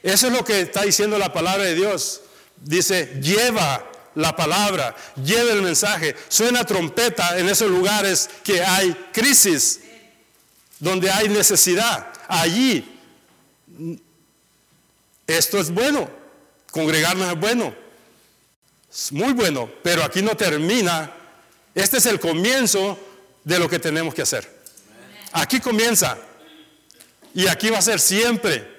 Eso 0.04 0.28
es 0.28 0.34
lo 0.34 0.44
que 0.44 0.62
está 0.62 0.84
diciendo 0.84 1.18
la 1.18 1.34
palabra 1.34 1.64
de 1.64 1.76
Dios. 1.76 2.22
Dice, 2.58 3.20
lleva 3.22 3.90
la 4.16 4.36
palabra, 4.36 4.96
lleva 5.24 5.52
el 5.52 5.62
mensaje, 5.62 6.16
suena 6.28 6.64
trompeta 6.66 7.38
en 7.38 7.50
esos 7.50 7.70
lugares 7.70 8.30
que 8.44 8.64
hay 8.64 8.94
crisis, 9.12 9.82
donde 10.80 11.10
hay 11.10 11.30
necesidad. 11.30 12.08
Allí, 12.28 13.00
esto 15.26 15.60
es 15.60 15.72
bueno, 15.72 16.10
congregarnos 16.72 17.32
es 17.32 17.40
bueno, 17.40 17.76
es 18.94 19.12
muy 19.12 19.34
bueno, 19.34 19.72
pero 19.82 20.04
aquí 20.04 20.22
no 20.22 20.36
termina. 20.36 21.12
Este 21.74 21.98
es 21.98 22.06
el 22.06 22.20
comienzo 22.20 23.00
de 23.44 23.58
lo 23.58 23.68
que 23.68 23.80
tenemos 23.80 24.14
que 24.14 24.22
hacer. 24.22 24.48
Aquí 25.32 25.60
comienza 25.60 26.18
y 27.34 27.48
aquí 27.48 27.70
va 27.70 27.80
a 27.80 27.82
ser 27.82 28.00
siempre. 28.00 28.72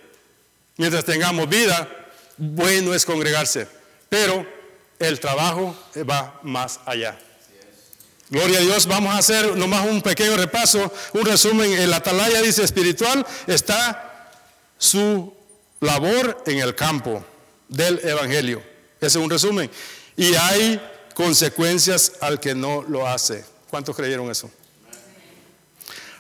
Mientras 0.76 1.04
tengamos 1.04 1.48
vida, 1.48 1.88
bueno 2.36 2.94
es 2.94 3.04
congregarse, 3.04 3.66
pero 4.08 4.53
el 5.04 5.20
trabajo 5.20 5.76
va 6.08 6.40
más 6.42 6.80
allá. 6.86 7.18
Gloria 8.30 8.58
a 8.58 8.62
Dios, 8.62 8.86
vamos 8.86 9.14
a 9.14 9.18
hacer 9.18 9.56
nomás 9.56 9.86
un 9.86 10.02
pequeño 10.02 10.36
repaso, 10.36 10.92
un 11.12 11.24
resumen. 11.24 11.72
En 11.72 11.90
la 11.90 11.96
atalaya 11.96 12.40
dice 12.42 12.64
espiritual 12.64 13.24
está 13.46 14.30
su 14.78 15.32
labor 15.80 16.42
en 16.46 16.58
el 16.58 16.74
campo 16.74 17.24
del 17.68 18.00
Evangelio. 18.02 18.62
Ese 18.96 19.18
es 19.18 19.24
un 19.24 19.30
resumen. 19.30 19.70
Y 20.16 20.34
hay 20.34 20.80
consecuencias 21.14 22.14
al 22.20 22.40
que 22.40 22.54
no 22.54 22.82
lo 22.82 23.06
hace. 23.06 23.44
¿Cuántos 23.70 23.94
creyeron 23.94 24.30
eso? 24.30 24.50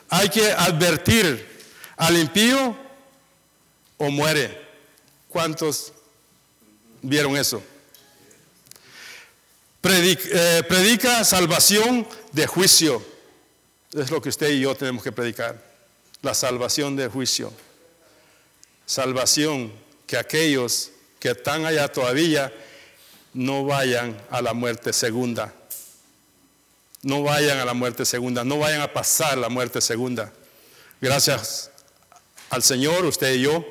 Hay 0.08 0.28
que 0.28 0.52
advertir 0.52 1.64
al 1.96 2.16
impío 2.16 2.76
o 3.96 4.10
muere. 4.10 4.60
¿Cuántos 5.28 5.92
vieron 7.02 7.36
eso? 7.36 7.62
Predica, 9.84 10.28
eh, 10.32 10.62
predica 10.62 11.22
salvación 11.24 12.08
de 12.32 12.46
juicio. 12.46 13.04
Es 13.92 14.10
lo 14.10 14.22
que 14.22 14.30
usted 14.30 14.48
y 14.48 14.60
yo 14.60 14.74
tenemos 14.74 15.02
que 15.02 15.12
predicar. 15.12 15.62
La 16.22 16.32
salvación 16.32 16.96
de 16.96 17.06
juicio. 17.08 17.52
Salvación 18.86 19.70
que 20.06 20.16
aquellos 20.16 20.90
que 21.20 21.32
están 21.32 21.66
allá 21.66 21.92
todavía 21.92 22.50
no 23.34 23.66
vayan 23.66 24.16
a 24.30 24.40
la 24.40 24.54
muerte 24.54 24.90
segunda. 24.94 25.52
No 27.02 27.22
vayan 27.22 27.58
a 27.58 27.66
la 27.66 27.74
muerte 27.74 28.06
segunda. 28.06 28.42
No 28.42 28.60
vayan 28.60 28.80
a 28.80 28.90
pasar 28.90 29.36
la 29.36 29.50
muerte 29.50 29.82
segunda. 29.82 30.32
Gracias 30.98 31.70
al 32.48 32.62
Señor, 32.62 33.04
usted 33.04 33.34
y 33.34 33.42
yo, 33.42 33.62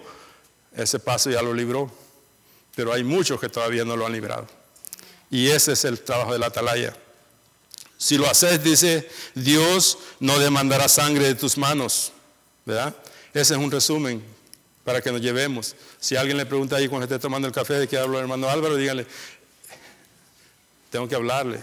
ese 0.76 0.99
paso 0.99 1.32
ya 1.32 1.41
lo 1.41 1.55
libró, 1.55 1.91
pero 2.76 2.93
hay 2.93 3.03
muchos 3.03 3.39
que 3.39 3.49
todavía 3.49 3.84
no 3.84 3.97
lo 3.97 4.05
han 4.05 4.14
librado. 4.14 4.62
Y 5.34 5.50
ese 5.50 5.72
es 5.72 5.84
el 5.84 6.00
trabajo 6.00 6.32
de 6.32 6.38
la 6.38 6.46
atalaya. 6.46 6.96
Si 7.98 8.20
lo 8.20 8.30
haces, 8.30 8.64
dice, 8.64 9.10
Dios 9.34 9.98
no 10.20 10.38
demandará 10.38 10.88
sangre 10.88 11.26
de 11.26 11.34
tus 11.34 11.58
manos, 11.58 12.12
¿verdad? 12.66 12.96
Ese 13.34 13.56
es 13.56 13.60
un 13.60 13.72
resumen 13.72 14.24
para 14.84 15.02
que 15.02 15.12
nos 15.12 15.22
llevemos. 15.22 15.76
Si 16.00 16.16
alguien 16.16 16.38
le 16.38 16.46
pregunta 16.46 16.76
ahí 16.76 16.88
cuando 16.88 17.06
esté 17.06 17.18
tomando 17.18 17.48
el 17.48 17.54
café 17.54 17.74
de 17.80 17.88
qué 17.88 17.98
habló 17.98 18.20
el 18.20 18.26
hermano 18.26 18.48
Álvaro, 18.48 18.76
díganle, 18.76 19.08
tengo 20.92 21.08
que 21.08 21.16
hablarle, 21.16 21.60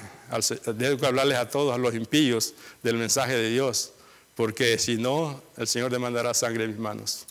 tengo 0.76 0.98
que 0.98 1.06
hablarles 1.06 1.38
a 1.38 1.48
todos, 1.48 1.72
a 1.72 1.78
los 1.78 1.94
impíos, 1.94 2.54
del 2.82 2.96
mensaje 2.96 3.36
de 3.36 3.50
Dios, 3.50 3.92
porque 4.34 4.80
si 4.80 4.96
no, 4.96 5.40
el 5.56 5.68
Señor 5.68 5.92
demandará 5.92 6.34
sangre 6.34 6.64
en 6.64 6.70
mis 6.70 6.80
manos. 6.80 7.24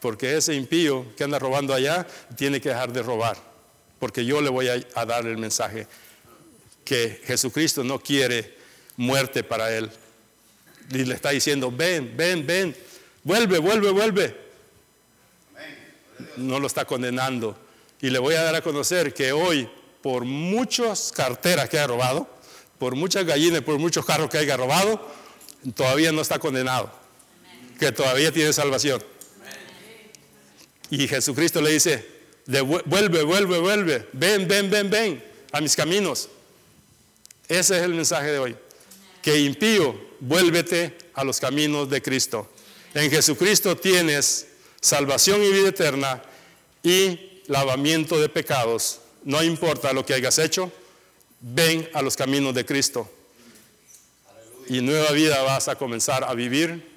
Porque 0.00 0.38
ese 0.38 0.54
impío 0.54 1.14
que 1.14 1.24
anda 1.24 1.38
robando 1.38 1.74
allá 1.74 2.06
tiene 2.36 2.58
que 2.58 2.70
dejar 2.70 2.90
de 2.90 3.02
robar, 3.02 3.36
porque 4.04 4.26
yo 4.26 4.42
le 4.42 4.50
voy 4.50 4.68
a, 4.68 5.06
dar 5.06 5.26
el 5.26 5.38
mensaje 5.38 5.86
que 6.84 7.22
Jesucristo 7.24 7.82
no 7.82 7.98
quiere 7.98 8.54
muerte 8.98 9.42
para 9.42 9.74
él. 9.74 9.90
Y 10.90 11.06
le 11.06 11.14
está 11.14 11.30
diciendo, 11.30 11.72
ven, 11.72 12.14
ven, 12.14 12.46
ven, 12.46 12.76
vuelve, 13.22 13.58
vuelve, 13.60 13.90
vuelve. 13.92 14.36
No 16.36 16.60
lo 16.60 16.66
está 16.66 16.84
condenando. 16.84 17.56
Y 18.02 18.10
le 18.10 18.18
voy 18.18 18.34
a 18.34 18.42
dar 18.42 18.54
a 18.56 18.60
conocer 18.60 19.14
que 19.14 19.32
hoy, 19.32 19.70
por 20.02 20.26
muchas 20.26 21.10
carteras 21.10 21.70
que 21.70 21.78
haya 21.78 21.86
robado, 21.86 22.28
por 22.78 22.96
muchas 22.96 23.24
gallinas, 23.24 23.62
por 23.62 23.78
muchos 23.78 24.04
carros 24.04 24.28
que 24.28 24.36
haya 24.36 24.58
robado, 24.58 25.00
todavía 25.74 26.12
no 26.12 26.20
está 26.20 26.38
condenado. 26.38 26.92
Que 27.80 27.90
todavía 27.90 28.30
tiene 28.30 28.52
salvación. 28.52 29.02
Y 30.90 31.08
Jesucristo 31.08 31.62
le 31.62 31.72
dice, 31.72 32.13
vuelve, 32.46 33.22
vuelve, 33.22 33.58
vuelve, 33.58 34.08
ven, 34.12 34.46
ven, 34.46 34.70
ven, 34.70 34.90
ven 34.90 35.24
a 35.52 35.60
mis 35.60 35.74
caminos. 35.76 36.28
Ese 37.48 37.76
es 37.76 37.82
el 37.82 37.94
mensaje 37.94 38.32
de 38.32 38.38
hoy. 38.38 38.56
Que 39.22 39.38
impío, 39.38 39.98
vuélvete 40.20 40.96
a 41.14 41.24
los 41.24 41.40
caminos 41.40 41.88
de 41.88 42.02
Cristo. 42.02 42.50
En 42.94 43.10
Jesucristo 43.10 43.76
tienes 43.76 44.46
salvación 44.80 45.42
y 45.42 45.50
vida 45.50 45.68
eterna 45.68 46.22
y 46.82 47.42
lavamiento 47.46 48.20
de 48.20 48.28
pecados. 48.28 49.00
No 49.24 49.42
importa 49.42 49.92
lo 49.92 50.04
que 50.04 50.14
hayas 50.14 50.38
hecho, 50.38 50.70
ven 51.40 51.88
a 51.94 52.02
los 52.02 52.16
caminos 52.16 52.54
de 52.54 52.64
Cristo. 52.64 53.10
Y 54.68 54.80
nueva 54.80 55.10
vida 55.12 55.42
vas 55.42 55.68
a 55.68 55.76
comenzar 55.76 56.24
a 56.24 56.34
vivir 56.34 56.94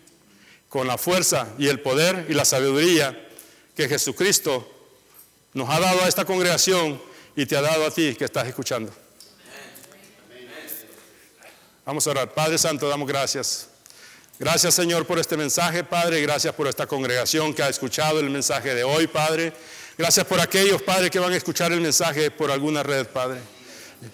con 0.69 0.87
la 0.87 0.97
fuerza 0.97 1.47
y 1.57 1.67
el 1.67 1.79
poder 1.79 2.25
y 2.29 2.33
la 2.33 2.45
sabiduría 2.45 3.29
que 3.75 3.87
Jesucristo 3.87 4.76
nos 5.57 5.67
ha 5.71 5.79
dado 5.79 6.03
a 6.03 6.07
esta 6.07 6.23
congregación 6.23 7.01
y 7.35 7.43
te 7.47 7.57
ha 7.57 7.61
dado 7.61 7.87
a 7.87 7.89
ti 7.89 8.13
que 8.13 8.25
estás 8.25 8.47
escuchando. 8.47 8.93
Vamos 11.83 12.05
a 12.05 12.11
orar. 12.11 12.31
Padre 12.31 12.59
Santo, 12.59 12.87
damos 12.87 13.07
gracias. 13.07 13.67
Gracias 14.37 14.75
Señor 14.75 15.07
por 15.07 15.17
este 15.17 15.35
mensaje, 15.35 15.83
Padre. 15.83 16.21
Gracias 16.21 16.53
por 16.53 16.67
esta 16.67 16.85
congregación 16.85 17.55
que 17.55 17.63
ha 17.63 17.69
escuchado 17.69 18.19
el 18.19 18.29
mensaje 18.29 18.75
de 18.75 18.83
hoy, 18.83 19.07
Padre. 19.07 19.51
Gracias 19.97 20.27
por 20.27 20.39
aquellos, 20.39 20.79
Padre, 20.83 21.09
que 21.09 21.17
van 21.17 21.33
a 21.33 21.37
escuchar 21.37 21.71
el 21.71 21.81
mensaje 21.81 22.29
por 22.29 22.51
alguna 22.51 22.83
red, 22.83 23.07
Padre. 23.07 23.39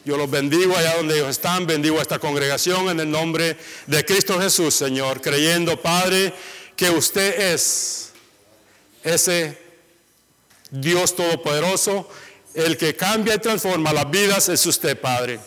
Yo 0.06 0.16
los 0.16 0.32
bendigo 0.32 0.78
allá 0.78 0.96
donde 0.96 1.16
ellos 1.16 1.30
están, 1.30 1.68
bendigo 1.68 2.00
a 2.00 2.04
esta 2.04 2.20
congregación 2.20 2.90
en 2.90 3.02
el 3.02 3.12
nombre 3.12 3.58
de 3.86 4.06
Cristo 4.06 4.40
Jesús, 4.40 4.74
Señor, 4.74 5.20
creyendo, 5.20 5.82
Padre, 5.82 6.34
que 6.78 6.90
usted 6.90 7.52
es 7.52 8.12
ese 9.04 9.63
Dios 10.74 11.16
Todopoderoso, 11.16 12.10
el 12.56 12.78
que 12.78 12.96
cambia 12.96 13.36
y 13.36 13.38
transforma 13.38 13.94
las 13.94 14.10
vidas 14.10 14.50
es 14.50 14.66
usted, 14.66 15.00
Padre. 15.00 15.40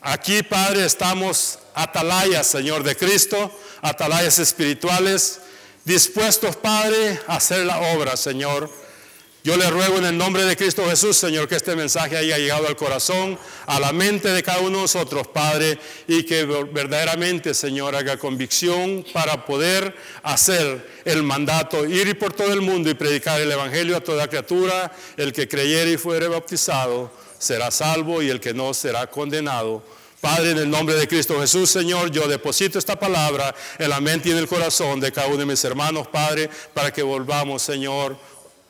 Aquí, 0.00 0.44
Padre, 0.44 0.84
estamos 0.84 1.58
atalayas, 1.74 2.46
Señor 2.46 2.84
de 2.84 2.96
Cristo, 2.96 3.50
atalayas 3.82 4.38
espirituales, 4.38 5.40
dispuestos, 5.84 6.54
Padre, 6.54 7.20
a 7.26 7.36
hacer 7.36 7.66
la 7.66 7.80
obra, 7.92 8.16
Señor. 8.16 8.70
Yo 9.48 9.56
le 9.56 9.70
ruego 9.70 9.96
en 9.96 10.04
el 10.04 10.18
nombre 10.18 10.44
de 10.44 10.58
Cristo 10.58 10.84
Jesús, 10.90 11.16
Señor, 11.16 11.48
que 11.48 11.56
este 11.56 11.74
mensaje 11.74 12.18
haya 12.18 12.36
llegado 12.36 12.66
al 12.66 12.76
corazón, 12.76 13.38
a 13.64 13.80
la 13.80 13.94
mente 13.94 14.28
de 14.28 14.42
cada 14.42 14.58
uno 14.58 14.76
de 14.76 14.82
nosotros, 14.82 15.26
Padre, 15.28 15.78
y 16.06 16.24
que 16.24 16.44
verdaderamente, 16.44 17.54
Señor, 17.54 17.96
haga 17.96 18.18
convicción 18.18 19.06
para 19.14 19.46
poder 19.46 19.96
hacer 20.22 20.86
el 21.06 21.22
mandato, 21.22 21.86
ir 21.86 22.18
por 22.18 22.34
todo 22.34 22.52
el 22.52 22.60
mundo 22.60 22.90
y 22.90 22.94
predicar 22.94 23.40
el 23.40 23.50
Evangelio 23.50 23.96
a 23.96 24.00
toda 24.02 24.28
criatura, 24.28 24.92
el 25.16 25.32
que 25.32 25.48
creyere 25.48 25.92
y 25.92 25.96
fuere 25.96 26.28
bautizado 26.28 27.10
será 27.38 27.70
salvo 27.70 28.20
y 28.20 28.28
el 28.28 28.40
que 28.40 28.52
no 28.52 28.74
será 28.74 29.06
condenado. 29.06 29.82
Padre, 30.20 30.50
en 30.50 30.58
el 30.58 30.68
nombre 30.68 30.94
de 30.94 31.08
Cristo 31.08 31.40
Jesús, 31.40 31.70
Señor, 31.70 32.10
yo 32.10 32.28
deposito 32.28 32.78
esta 32.78 33.00
palabra 33.00 33.54
en 33.78 33.88
la 33.88 33.98
mente 34.02 34.28
y 34.28 34.32
en 34.32 34.38
el 34.38 34.46
corazón 34.46 35.00
de 35.00 35.10
cada 35.10 35.28
uno 35.28 35.38
de 35.38 35.46
mis 35.46 35.64
hermanos, 35.64 36.06
Padre, 36.06 36.50
para 36.74 36.92
que 36.92 37.02
volvamos, 37.02 37.62
Señor, 37.62 38.14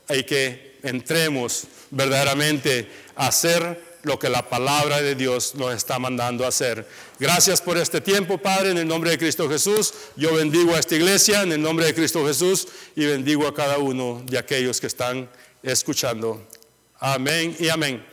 y 0.08 0.22
que 0.22 0.67
entremos 0.82 1.64
verdaderamente 1.90 2.88
a 3.16 3.28
hacer 3.28 3.88
lo 4.02 4.18
que 4.18 4.28
la 4.28 4.48
palabra 4.48 5.02
de 5.02 5.14
Dios 5.14 5.54
nos 5.54 5.74
está 5.74 5.98
mandando 5.98 6.44
a 6.44 6.48
hacer. 6.48 6.86
Gracias 7.18 7.60
por 7.60 7.76
este 7.76 8.00
tiempo, 8.00 8.38
Padre, 8.38 8.70
en 8.70 8.78
el 8.78 8.86
nombre 8.86 9.10
de 9.10 9.18
Cristo 9.18 9.48
Jesús. 9.48 9.92
Yo 10.16 10.34
bendigo 10.34 10.74
a 10.74 10.78
esta 10.78 10.94
iglesia 10.94 11.42
en 11.42 11.52
el 11.52 11.60
nombre 11.60 11.86
de 11.86 11.94
Cristo 11.94 12.26
Jesús 12.26 12.68
y 12.94 13.06
bendigo 13.06 13.46
a 13.46 13.54
cada 13.54 13.78
uno 13.78 14.22
de 14.26 14.38
aquellos 14.38 14.80
que 14.80 14.86
están 14.86 15.28
escuchando. 15.62 16.46
Amén 17.00 17.56
y 17.58 17.68
amén. 17.68 18.04